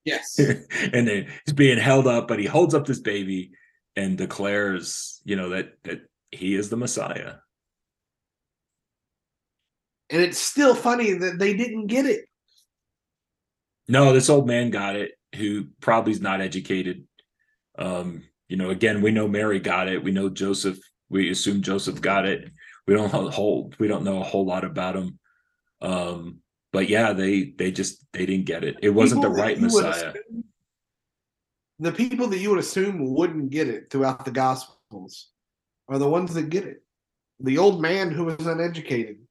yes. 0.04 0.38
and 0.38 1.08
then 1.08 1.26
he's 1.46 1.54
being 1.54 1.78
held 1.78 2.06
up, 2.06 2.28
but 2.28 2.38
he 2.38 2.44
holds 2.44 2.74
up 2.74 2.84
this 2.84 3.00
baby 3.00 3.52
and 3.96 4.18
declares, 4.18 5.22
you 5.24 5.36
know, 5.36 5.48
that 5.48 5.72
that 5.84 6.02
he 6.30 6.54
is 6.54 6.68
the 6.68 6.76
Messiah. 6.76 7.36
And 10.14 10.22
it's 10.22 10.38
still 10.38 10.76
funny 10.76 11.12
that 11.12 11.40
they 11.40 11.54
didn't 11.54 11.88
get 11.88 12.06
it. 12.06 12.26
No, 13.88 14.12
this 14.12 14.30
old 14.30 14.46
man 14.46 14.70
got 14.70 14.94
it, 14.94 15.10
who 15.34 15.66
probably 15.80 16.12
is 16.12 16.20
not 16.20 16.40
educated. 16.40 17.02
Um, 17.76 18.22
you 18.48 18.56
know, 18.56 18.70
again, 18.70 19.02
we 19.02 19.10
know 19.10 19.26
Mary 19.26 19.58
got 19.58 19.88
it. 19.88 20.04
We 20.04 20.12
know 20.12 20.28
Joseph. 20.28 20.78
We 21.08 21.32
assume 21.32 21.62
Joseph 21.62 22.00
got 22.00 22.26
it. 22.26 22.48
We 22.86 22.94
don't 22.94 23.10
hold. 23.10 23.74
We 23.80 23.88
don't 23.88 24.04
know 24.04 24.20
a 24.20 24.24
whole 24.24 24.46
lot 24.46 24.62
about 24.62 24.94
him. 24.94 25.18
Um, 25.82 26.38
but 26.72 26.88
yeah, 26.88 27.12
they 27.12 27.52
they 27.58 27.72
just 27.72 28.06
they 28.12 28.24
didn't 28.24 28.46
get 28.46 28.62
it. 28.62 28.76
It 28.82 28.90
wasn't 28.90 29.22
the 29.22 29.30
right 29.30 29.60
Messiah. 29.60 30.10
Assume, 30.10 30.44
the 31.80 31.90
people 31.90 32.28
that 32.28 32.38
you 32.38 32.50
would 32.50 32.60
assume 32.60 33.14
wouldn't 33.14 33.50
get 33.50 33.66
it 33.66 33.90
throughout 33.90 34.24
the 34.24 34.30
Gospels 34.30 35.30
are 35.88 35.98
the 35.98 36.08
ones 36.08 36.34
that 36.34 36.50
get 36.50 36.62
it. 36.62 36.84
The 37.40 37.58
old 37.58 37.82
man 37.82 38.12
who 38.12 38.26
was 38.26 38.46
uneducated 38.46 39.23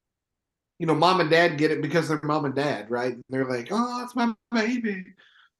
you 0.79 0.85
know, 0.85 0.95
mom 0.95 1.19
and 1.19 1.29
dad 1.29 1.57
get 1.57 1.71
it 1.71 1.81
because 1.81 2.07
they're 2.07 2.19
mom 2.23 2.45
and 2.45 2.55
dad, 2.55 2.89
right? 2.89 3.15
They're 3.29 3.49
like, 3.49 3.69
oh, 3.71 4.03
it's 4.03 4.15
my 4.15 4.33
baby, 4.51 5.05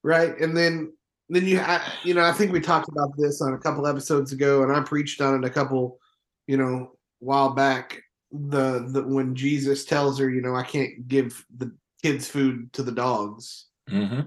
right? 0.04 0.38
And 0.40 0.56
then, 0.56 0.94
then 1.30 1.46
you, 1.46 1.60
I, 1.60 1.82
you 2.04 2.14
know, 2.14 2.24
I 2.24 2.32
think 2.32 2.52
we 2.52 2.60
talked 2.60 2.90
about 2.90 3.12
this 3.18 3.42
on 3.42 3.54
a 3.54 3.60
couple 3.60 3.88
episodes 3.88 4.32
ago, 4.32 4.64
and 4.64 4.72
I 4.72 4.82
preached 4.82 5.22
on 5.22 5.36
it 5.36 5.48
a 5.48 5.54
couple, 5.54 6.00
you 6.48 6.58
know, 6.58 6.92
while 7.20 7.52
back. 7.52 8.02
The 8.36 8.88
the 8.90 9.04
when 9.04 9.36
Jesus 9.36 9.86
tells 9.86 10.18
her, 10.18 10.28
you 10.28 10.42
know, 10.42 10.56
I 10.56 10.64
can't 10.64 11.08
give 11.08 11.46
the 11.56 11.72
kids 12.02 12.28
food 12.28 12.74
to 12.74 12.82
the 12.82 12.92
dogs, 12.92 13.68
mm-hmm. 13.88 14.22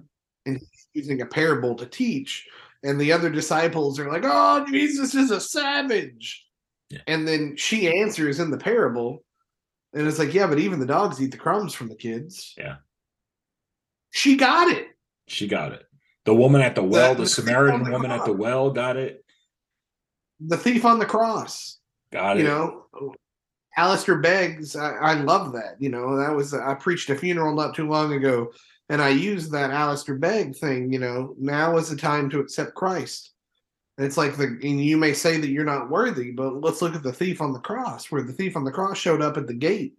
and 0.46 0.60
using 0.94 1.22
a 1.22 1.26
parable 1.26 1.74
to 1.74 1.86
teach, 1.86 2.46
and 2.84 3.00
the 3.00 3.10
other 3.10 3.30
disciples 3.30 3.98
are 3.98 4.08
like, 4.08 4.22
oh, 4.24 4.64
Jesus 4.70 5.16
is 5.16 5.32
a 5.32 5.40
savage. 5.40 6.46
Yeah. 6.88 7.00
And 7.08 7.26
then 7.26 7.56
she 7.56 8.00
answers 8.00 8.38
in 8.38 8.50
the 8.50 8.58
parable, 8.58 9.24
and 9.96 10.06
it's 10.06 10.18
like, 10.18 10.34
yeah, 10.34 10.46
but 10.46 10.58
even 10.58 10.78
the 10.78 10.86
dogs 10.86 11.20
eat 11.22 11.30
the 11.30 11.38
crumbs 11.38 11.72
from 11.72 11.88
the 11.88 11.94
kids. 11.94 12.54
Yeah. 12.58 12.76
She 14.10 14.36
got 14.36 14.70
it. 14.70 14.88
She 15.26 15.48
got 15.48 15.72
it. 15.72 15.84
The 16.26 16.34
woman 16.34 16.60
at 16.60 16.74
the 16.74 16.82
well, 16.82 17.14
the, 17.14 17.22
the 17.22 17.28
Samaritan 17.28 17.82
the 17.82 17.90
woman 17.90 18.10
cross. 18.10 18.20
at 18.20 18.26
the 18.26 18.32
well 18.32 18.70
got 18.70 18.96
it. 18.96 19.24
The 20.40 20.58
thief 20.58 20.84
on 20.84 20.98
the 20.98 21.06
cross. 21.06 21.78
Got 22.12 22.36
it. 22.36 22.40
You 22.40 22.48
know, 22.48 22.84
Alistair 23.76 24.18
Beggs, 24.18 24.76
I, 24.76 24.92
I 24.92 25.14
love 25.14 25.52
that. 25.54 25.76
You 25.78 25.88
know, 25.88 26.16
that 26.16 26.34
was 26.34 26.52
I 26.52 26.74
preached 26.74 27.08
a 27.08 27.16
funeral 27.16 27.54
not 27.54 27.74
too 27.74 27.88
long 27.88 28.12
ago, 28.12 28.52
and 28.90 29.00
I 29.00 29.08
used 29.08 29.50
that 29.52 29.70
Alistair 29.70 30.16
Begg 30.16 30.56
thing, 30.56 30.92
you 30.92 30.98
know, 30.98 31.34
now 31.38 31.76
is 31.78 31.88
the 31.88 31.96
time 31.96 32.28
to 32.30 32.40
accept 32.40 32.74
Christ. 32.74 33.32
It's 33.98 34.16
like 34.16 34.36
the 34.36 34.44
and 34.44 34.84
you 34.84 34.96
may 34.96 35.14
say 35.14 35.38
that 35.38 35.48
you're 35.48 35.64
not 35.64 35.90
worthy, 35.90 36.30
but 36.30 36.60
let's 36.60 36.82
look 36.82 36.94
at 36.94 37.02
the 37.02 37.12
thief 37.12 37.40
on 37.40 37.52
the 37.52 37.60
cross, 37.60 38.10
where 38.10 38.22
the 38.22 38.32
thief 38.32 38.56
on 38.56 38.64
the 38.64 38.70
cross 38.70 38.98
showed 38.98 39.22
up 39.22 39.38
at 39.38 39.46
the 39.46 39.54
gate, 39.54 39.94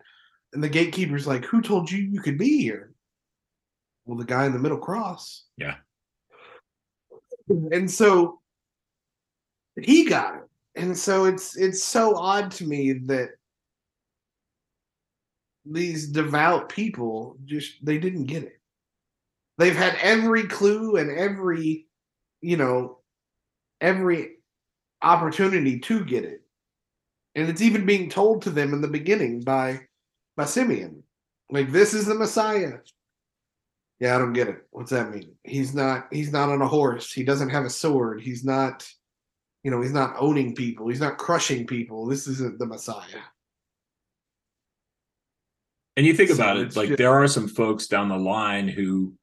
and 0.53 0.63
the 0.63 0.69
gatekeeper's 0.69 1.25
like, 1.25 1.45
"Who 1.45 1.61
told 1.61 1.89
you 1.89 1.99
you 1.99 2.21
could 2.21 2.37
be 2.37 2.61
here?" 2.61 2.93
Well, 4.05 4.17
the 4.17 4.25
guy 4.25 4.45
in 4.45 4.53
the 4.53 4.59
middle 4.59 4.77
cross. 4.77 5.45
Yeah. 5.57 5.75
And 7.49 7.89
so 7.89 8.39
he 9.81 10.05
got 10.05 10.35
it, 10.35 10.43
and 10.75 10.95
so 10.95 11.25
it's 11.25 11.57
it's 11.57 11.83
so 11.83 12.15
odd 12.15 12.51
to 12.51 12.65
me 12.65 12.93
that 12.93 13.29
these 15.65 16.07
devout 16.07 16.69
people 16.69 17.37
just 17.45 17.83
they 17.83 17.97
didn't 17.97 18.25
get 18.25 18.43
it. 18.43 18.59
They've 19.57 19.75
had 19.75 19.97
every 20.01 20.43
clue 20.43 20.97
and 20.97 21.09
every 21.09 21.87
you 22.41 22.57
know 22.57 22.96
every 23.81 24.37
opportunity 25.01 25.79
to 25.79 26.03
get 26.03 26.25
it. 26.25 26.41
And 27.35 27.49
it's 27.49 27.61
even 27.61 27.85
being 27.85 28.09
told 28.09 28.41
to 28.43 28.49
them 28.49 28.73
in 28.73 28.81
the 28.81 28.87
beginning 28.87 29.41
by 29.41 29.81
by 30.35 30.45
Simeon. 30.45 31.03
Like 31.49 31.71
this 31.71 31.93
is 31.93 32.05
the 32.05 32.15
Messiah. 32.15 32.79
Yeah, 33.99 34.15
I 34.15 34.19
don't 34.19 34.33
get 34.33 34.47
it. 34.47 34.67
What's 34.71 34.91
that 34.91 35.11
mean? 35.11 35.35
He's 35.43 35.73
not 35.73 36.07
he's 36.11 36.31
not 36.31 36.49
on 36.49 36.61
a 36.61 36.67
horse. 36.67 37.11
He 37.11 37.23
doesn't 37.23 37.49
have 37.49 37.65
a 37.65 37.69
sword. 37.69 38.21
He's 38.21 38.43
not 38.43 38.87
you 39.63 39.71
know, 39.71 39.81
he's 39.81 39.93
not 39.93 40.15
owning 40.17 40.55
people. 40.55 40.87
He's 40.87 41.01
not 41.01 41.17
crushing 41.17 41.67
people. 41.67 42.05
This 42.05 42.27
isn't 42.27 42.57
the 42.57 42.65
Messiah. 42.65 43.21
And 45.97 46.05
you 46.05 46.13
think 46.13 46.29
so 46.29 46.35
about 46.35 46.57
it, 46.57 46.75
like 46.75 46.89
just, 46.89 46.97
there 46.99 47.11
are 47.11 47.27
some 47.27 47.47
folks 47.47 47.87
down 47.87 48.07
the 48.07 48.17
line 48.17 48.67
who 48.67 49.15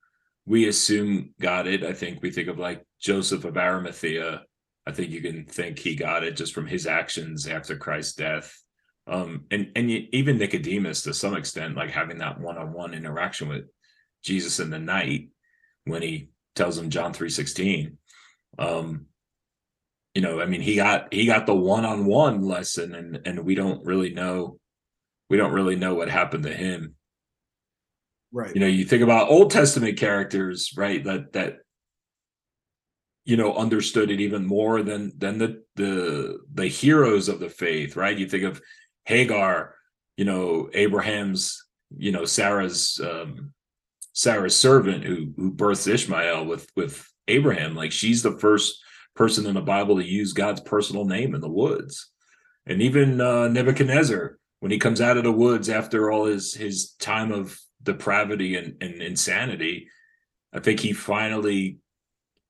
we 0.44 0.68
assume 0.68 1.30
got 1.40 1.66
it. 1.66 1.84
I 1.84 1.92
think 1.92 2.20
we 2.20 2.30
think 2.30 2.48
of 2.48 2.58
like 2.58 2.84
Joseph 3.04 3.44
of 3.44 3.58
Arimathea, 3.58 4.42
I 4.86 4.92
think 4.92 5.10
you 5.10 5.20
can 5.20 5.44
think 5.44 5.78
he 5.78 5.94
got 5.94 6.24
it 6.24 6.36
just 6.36 6.54
from 6.54 6.66
his 6.66 6.86
actions 6.86 7.46
after 7.46 7.76
Christ's 7.76 8.14
death. 8.14 8.58
Um, 9.06 9.44
and 9.50 9.70
and 9.76 9.90
even 9.90 10.38
Nicodemus, 10.38 11.02
to 11.02 11.12
some 11.12 11.36
extent, 11.36 11.76
like 11.76 11.90
having 11.90 12.18
that 12.18 12.40
one-on-one 12.40 12.94
interaction 12.94 13.48
with 13.48 13.64
Jesus 14.22 14.58
in 14.58 14.70
the 14.70 14.78
night 14.78 15.28
when 15.84 16.00
he 16.00 16.30
tells 16.54 16.78
him 16.78 16.88
John 16.88 17.12
three 17.12 17.28
sixteen. 17.28 17.98
Um, 18.58 19.06
you 20.14 20.22
know, 20.22 20.40
I 20.40 20.46
mean, 20.46 20.62
he 20.62 20.76
got 20.76 21.12
he 21.12 21.26
got 21.26 21.44
the 21.44 21.54
one-on-one 21.54 22.40
lesson, 22.40 22.94
and 22.94 23.20
and 23.26 23.44
we 23.44 23.54
don't 23.54 23.84
really 23.84 24.14
know, 24.14 24.58
we 25.28 25.36
don't 25.36 25.52
really 25.52 25.76
know 25.76 25.94
what 25.94 26.08
happened 26.08 26.44
to 26.44 26.54
him. 26.54 26.94
Right. 28.32 28.54
You 28.54 28.60
know, 28.60 28.66
you 28.66 28.86
think 28.86 29.02
about 29.02 29.28
Old 29.28 29.50
Testament 29.50 29.98
characters, 29.98 30.72
right? 30.74 31.04
That 31.04 31.34
that 31.34 31.58
you 33.24 33.36
know 33.36 33.54
understood 33.54 34.10
it 34.10 34.20
even 34.20 34.46
more 34.46 34.82
than 34.82 35.12
than 35.16 35.38
the 35.38 35.62
the 35.76 36.38
the 36.52 36.66
heroes 36.66 37.28
of 37.28 37.40
the 37.40 37.48
faith, 37.48 37.96
right? 37.96 38.16
You 38.16 38.28
think 38.28 38.44
of 38.44 38.60
Hagar, 39.04 39.74
you 40.16 40.24
know, 40.24 40.70
Abraham's, 40.72 41.62
you 41.96 42.12
know, 42.12 42.24
Sarah's 42.24 43.00
um 43.02 43.52
Sarah's 44.12 44.56
servant 44.56 45.04
who 45.04 45.32
who 45.36 45.50
births 45.50 45.86
Ishmael 45.86 46.46
with 46.46 46.70
with 46.76 47.06
Abraham. 47.28 47.74
Like 47.74 47.92
she's 47.92 48.22
the 48.22 48.38
first 48.38 48.82
person 49.16 49.46
in 49.46 49.54
the 49.54 49.60
Bible 49.60 49.96
to 49.96 50.04
use 50.04 50.32
God's 50.32 50.60
personal 50.60 51.04
name 51.04 51.34
in 51.34 51.40
the 51.40 51.48
woods. 51.48 52.10
And 52.66 52.82
even 52.82 53.20
uh, 53.20 53.48
Nebuchadnezzar, 53.48 54.38
when 54.60 54.72
he 54.72 54.78
comes 54.78 55.00
out 55.00 55.16
of 55.16 55.24
the 55.24 55.32
woods 55.32 55.68
after 55.68 56.10
all 56.10 56.26
his 56.26 56.54
his 56.54 56.92
time 56.92 57.32
of 57.32 57.58
depravity 57.82 58.56
and, 58.56 58.82
and 58.82 59.02
insanity, 59.02 59.88
I 60.52 60.60
think 60.60 60.80
he 60.80 60.92
finally, 60.92 61.78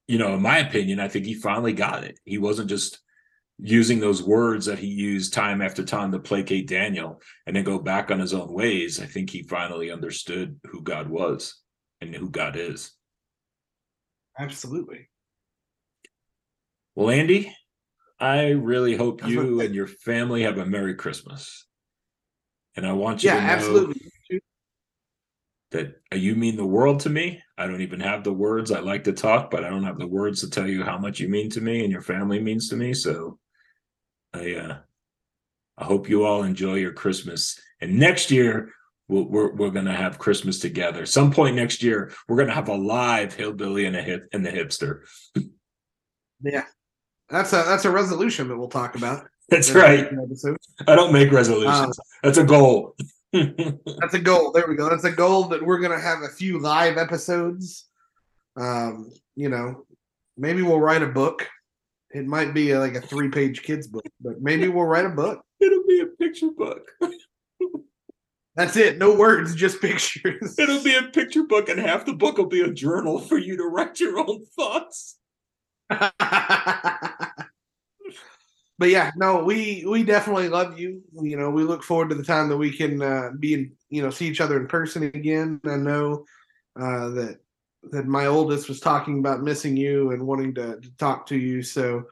you 0.06 0.18
know, 0.18 0.34
in 0.34 0.42
my 0.42 0.58
opinion, 0.58 1.00
I 1.00 1.08
think 1.08 1.26
he 1.26 1.34
finally 1.34 1.72
got 1.72 2.04
it. 2.04 2.18
He 2.24 2.38
wasn't 2.38 2.68
just 2.68 3.00
using 3.58 4.00
those 4.00 4.22
words 4.22 4.66
that 4.66 4.78
he 4.78 4.88
used 4.88 5.32
time 5.32 5.62
after 5.62 5.84
time 5.84 6.12
to 6.12 6.18
placate 6.18 6.68
Daniel 6.68 7.20
and 7.46 7.54
then 7.54 7.64
go 7.64 7.78
back 7.78 8.10
on 8.10 8.18
his 8.18 8.34
own 8.34 8.52
ways. 8.52 9.00
I 9.00 9.06
think 9.06 9.30
he 9.30 9.42
finally 9.44 9.90
understood 9.90 10.58
who 10.64 10.82
God 10.82 11.08
was 11.08 11.60
and 12.00 12.14
who 12.14 12.28
God 12.28 12.56
is. 12.56 12.92
Absolutely. 14.38 15.08
Well, 16.96 17.10
Andy, 17.10 17.54
I 18.18 18.50
really 18.50 18.96
hope 18.96 19.26
you 19.26 19.60
and 19.60 19.74
your 19.74 19.86
family 19.86 20.42
have 20.42 20.58
a 20.58 20.66
Merry 20.66 20.94
Christmas. 20.94 21.66
And 22.76 22.84
I 22.84 22.92
want 22.92 23.22
you 23.22 23.30
yeah, 23.30 23.36
to 23.36 23.42
know 23.42 23.52
absolutely. 23.52 24.10
that 25.70 26.00
you 26.12 26.34
mean 26.34 26.56
the 26.56 26.66
world 26.66 27.00
to 27.00 27.10
me. 27.10 27.42
I 27.56 27.66
don't 27.66 27.82
even 27.82 28.00
have 28.00 28.24
the 28.24 28.32
words. 28.32 28.72
I 28.72 28.80
like 28.80 29.04
to 29.04 29.12
talk, 29.12 29.50
but 29.50 29.64
I 29.64 29.70
don't 29.70 29.84
have 29.84 29.98
the 29.98 30.06
words 30.06 30.40
to 30.40 30.50
tell 30.50 30.66
you 30.66 30.82
how 30.82 30.98
much 30.98 31.20
you 31.20 31.28
mean 31.28 31.50
to 31.50 31.60
me 31.60 31.82
and 31.82 31.92
your 31.92 32.02
family 32.02 32.40
means 32.40 32.68
to 32.68 32.76
me. 32.76 32.94
So 32.94 33.38
I 34.32 34.54
uh 34.54 34.78
I 35.76 35.84
hope 35.84 36.08
you 36.08 36.24
all 36.24 36.42
enjoy 36.42 36.74
your 36.74 36.92
Christmas. 36.92 37.58
And 37.80 37.98
next 37.98 38.30
year 38.30 38.72
we'll, 39.08 39.24
we're 39.24 39.52
we're 39.54 39.70
gonna 39.70 39.94
have 39.94 40.18
Christmas 40.18 40.58
together. 40.58 41.06
Some 41.06 41.30
point 41.30 41.56
next 41.56 41.82
year, 41.82 42.12
we're 42.28 42.36
gonna 42.36 42.54
have 42.54 42.68
a 42.68 42.74
live 42.74 43.34
hillbilly 43.34 43.86
and 43.86 43.96
a 43.96 44.02
hip 44.02 44.28
and 44.32 44.44
the 44.44 44.50
hipster. 44.50 45.02
Yeah. 46.42 46.64
That's 47.30 47.54
a 47.54 47.64
that's 47.66 47.86
a 47.86 47.90
resolution 47.90 48.48
that 48.48 48.58
we'll 48.58 48.68
talk 48.68 48.96
about. 48.96 49.26
That's 49.48 49.70
right. 49.70 50.04
episode. 50.04 50.58
I 50.86 50.94
don't 50.94 51.12
make 51.12 51.32
resolutions. 51.32 51.98
That's 52.22 52.36
a 52.36 52.44
goal. 52.44 52.94
That's 53.98 54.14
a 54.14 54.20
goal. 54.20 54.52
There 54.52 54.66
we 54.68 54.76
go. 54.76 54.88
That's 54.88 55.04
a 55.04 55.10
goal 55.10 55.48
that 55.48 55.60
we're 55.60 55.80
gonna 55.80 56.00
have 56.00 56.22
a 56.22 56.28
few 56.28 56.60
live 56.60 56.98
episodes. 56.98 57.88
Um, 58.56 59.10
you 59.34 59.48
know, 59.48 59.86
maybe 60.36 60.62
we'll 60.62 60.80
write 60.80 61.02
a 61.02 61.08
book. 61.08 61.48
It 62.12 62.26
might 62.26 62.54
be 62.54 62.70
a, 62.70 62.78
like 62.78 62.94
a 62.94 63.00
three-page 63.00 63.62
kids 63.62 63.88
book, 63.88 64.04
but 64.20 64.40
maybe 64.40 64.68
we'll 64.68 64.84
write 64.84 65.06
a 65.06 65.10
book. 65.10 65.44
It'll 65.60 65.86
be 65.86 66.00
a 66.00 66.06
picture 66.06 66.50
book. 66.56 66.88
That's 68.54 68.76
it. 68.76 68.98
No 68.98 69.16
words, 69.16 69.56
just 69.56 69.80
pictures. 69.80 70.56
It'll 70.56 70.84
be 70.84 70.96
a 70.96 71.02
picture 71.02 71.42
book, 71.42 71.68
and 71.68 71.80
half 71.80 72.06
the 72.06 72.12
book 72.12 72.38
will 72.38 72.46
be 72.46 72.60
a 72.60 72.72
journal 72.72 73.18
for 73.18 73.36
you 73.36 73.56
to 73.56 73.64
write 73.64 73.98
your 73.98 74.20
own 74.20 74.44
thoughts. 74.56 75.18
But 78.78 78.88
yeah, 78.90 79.10
no, 79.16 79.42
we 79.44 79.84
we 79.86 80.02
definitely 80.02 80.48
love 80.48 80.78
you. 80.78 81.02
You 81.12 81.36
know, 81.36 81.50
we 81.50 81.62
look 81.64 81.82
forward 81.82 82.08
to 82.10 82.14
the 82.14 82.24
time 82.24 82.48
that 82.48 82.56
we 82.56 82.70
can 82.76 83.00
uh, 83.02 83.30
be 83.38 83.54
in, 83.54 83.72
you 83.90 84.02
know, 84.02 84.10
see 84.10 84.26
each 84.26 84.40
other 84.40 84.58
in 84.58 84.66
person 84.66 85.04
again. 85.04 85.60
I 85.66 85.76
know 85.76 86.24
uh, 86.78 87.08
that 87.10 87.38
that 87.92 88.06
my 88.06 88.26
oldest 88.26 88.68
was 88.68 88.80
talking 88.80 89.18
about 89.18 89.42
missing 89.42 89.76
you 89.76 90.10
and 90.12 90.26
wanting 90.26 90.54
to, 90.54 90.80
to 90.80 90.96
talk 90.96 91.26
to 91.26 91.36
you. 91.36 91.62
So, 91.62 92.04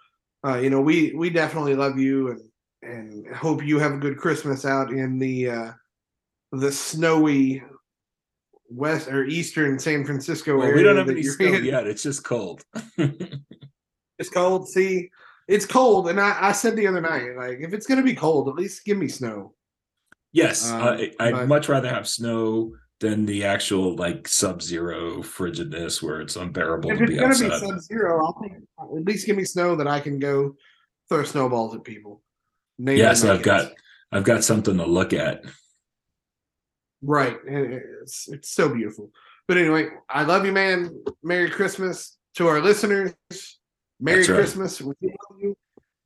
uh, 0.47 0.59
you 0.59 0.71
know, 0.71 0.81
we 0.81 1.13
we 1.15 1.31
definitely 1.31 1.75
love 1.75 1.99
you 1.99 2.31
and 2.31 2.41
and 2.83 3.27
hope 3.35 3.65
you 3.65 3.79
have 3.79 3.93
a 3.93 3.99
good 3.99 4.19
Christmas 4.19 4.65
out 4.65 4.93
in 4.93 5.19
the 5.19 5.51
uh, 5.51 5.73
the 6.53 6.71
snowy 6.71 7.63
west 8.69 9.09
or 9.09 9.25
eastern 9.25 9.79
San 9.79 10.05
Francisco 10.05 10.57
Well, 10.57 10.67
area. 10.67 10.77
we 10.77 10.83
don't 10.83 10.97
have 10.97 11.09
any 11.11 11.23
snow 11.23 11.55
in. 11.55 11.65
yet. 11.65 11.87
It's 11.87 12.03
just 12.03 12.23
cold. 12.25 12.63
It's 14.19 14.31
cold. 14.31 14.69
See, 14.69 15.11
it's 15.49 15.67
cold, 15.67 16.09
and 16.09 16.21
I, 16.21 16.37
I 16.49 16.53
said 16.53 16.77
the 16.77 16.87
other 16.87 17.01
night, 17.01 17.37
like, 17.37 17.59
if 17.61 17.73
it's 17.73 17.87
gonna 17.87 18.03
be 18.03 18.15
cold, 18.15 18.49
at 18.49 18.55
least 18.55 18.85
give 18.85 18.99
me 18.99 19.09
snow. 19.09 19.55
yes, 20.33 20.71
Um, 20.71 20.83
I, 20.83 21.13
I'd 21.21 21.33
but- 21.33 21.49
much 21.49 21.69
rather 21.69 21.89
have 21.89 22.09
snow 22.09 22.73
than 23.01 23.27
the 23.27 23.45
actual 23.45 23.97
like 23.97 24.29
sub-zero 24.29 25.23
frigidness 25.25 26.01
where 26.01 26.21
it's 26.21 26.37
unbearable 26.37 26.89
If 26.93 26.99
to 26.99 27.03
it's 27.05 27.11
be 27.13 27.17
gonna 27.19 27.29
outside. 27.35 27.49
be 27.51 27.67
sub 27.67 27.81
zero, 27.81 28.25
I'll 28.25 28.39
take 28.41 28.53
at 28.53 29.05
least 29.05 29.27
give 29.27 29.37
me 29.37 29.45
snow 29.45 29.75
that 29.75 29.89
I 29.89 29.99
can 29.99 30.21
go 30.21 30.55
throw 31.09 31.25
snowballs 31.25 31.75
at 31.75 31.83
people. 31.83 32.23
Name 32.79 32.99
yes, 32.99 33.25
I've 33.25 33.43
got 33.43 33.73
I've 34.13 34.23
got 34.23 34.45
something 34.45 34.77
to 34.79 34.87
look 34.87 35.13
at. 35.13 35.43
right. 37.03 37.37
It's 37.45 38.29
it's 38.29 38.51
so 38.53 38.69
beautiful. 38.73 39.11
But 39.49 39.57
anyway, 39.59 39.89
I 40.09 40.23
love 40.23 40.47
you, 40.47 40.53
man. 40.53 41.03
Merry 41.25 41.51
Christmas 41.51 42.17
to 42.37 42.47
our 42.47 42.61
listeners. 42.61 43.13
Merry 43.99 44.21
right. 44.21 44.27
Christmas. 44.29 44.81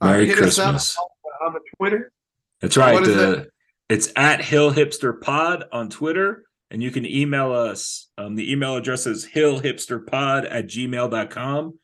Uh, 0.00 0.06
Merry 0.06 0.30
up 0.30 0.38
Christmas. 0.38 0.96
on 1.40 1.52
the 1.52 1.60
Twitter. 1.76 2.12
That's 2.60 2.76
right. 2.76 2.96
Uh, 2.96 3.10
it? 3.10 3.50
It's 3.88 4.12
at 4.16 4.40
Hill 4.40 4.72
Hipster 4.72 5.20
Pod 5.20 5.64
on 5.72 5.88
Twitter, 5.88 6.44
and 6.70 6.82
you 6.82 6.90
can 6.90 7.06
email 7.06 7.52
us. 7.52 8.08
Um, 8.18 8.34
the 8.34 8.50
email 8.50 8.76
address 8.76 9.06
is 9.06 9.26
hillhipsterpod 9.26 10.48
at 10.50 10.66
gmail.com. 10.66 11.78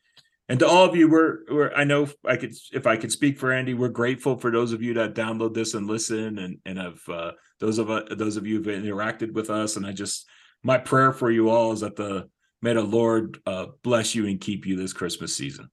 And 0.49 0.59
to 0.59 0.67
all 0.67 0.85
of 0.85 0.97
you, 0.97 1.09
we're, 1.09 1.39
we're 1.49 1.73
I 1.73 1.85
know 1.85 2.09
I 2.27 2.37
could 2.37 2.53
if 2.73 2.87
I 2.87 2.97
could 2.97 3.13
speak 3.13 3.39
for 3.39 3.53
Andy, 3.53 3.75
we're 3.75 3.89
grateful 3.89 4.37
for 4.37 4.51
those 4.51 4.73
of 4.73 4.83
you 4.83 4.95
that 4.95 5.15
download 5.15 5.55
this 5.55 5.75
and 5.75 5.87
listen, 5.87 6.39
and 6.39 6.59
and 6.67 6.79
have 6.79 7.01
uh, 7.09 7.33
those 7.61 7.79
of 7.79 7.91
uh, 7.91 8.03
those 8.11 8.37
of 8.37 8.47
you 8.47 8.57
who've 8.57 8.67
interacted 8.67 9.33
with 9.33 9.49
us. 9.49 9.77
And 9.77 9.87
I 9.87 9.93
just 9.93 10.29
my 10.63 10.79
prayer 10.79 11.13
for 11.13 11.31
you 11.31 11.49
all 11.49 11.73
is 11.73 11.81
that 11.81 11.97
the 11.97 12.29
may 12.61 12.75
the 12.75 12.83
Lord 12.83 13.41
uh, 13.47 13.67
bless 13.83 14.15
you 14.15 14.27
and 14.27 14.41
keep 14.41 14.67
you 14.67 14.77
this 14.77 14.93
Christmas 14.93 15.37
season. 15.37 15.71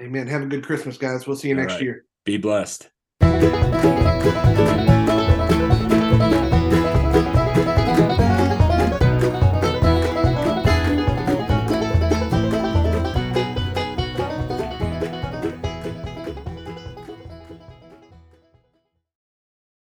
Amen. 0.00 0.26
Have 0.26 0.42
a 0.42 0.46
good 0.46 0.64
Christmas, 0.64 0.96
guys. 0.96 1.26
We'll 1.26 1.36
see 1.36 1.48
you 1.48 1.54
All 1.54 1.60
next 1.60 1.74
right. 1.74 1.82
year. 1.82 2.04
Be 2.24 2.36
blessed. 2.36 2.90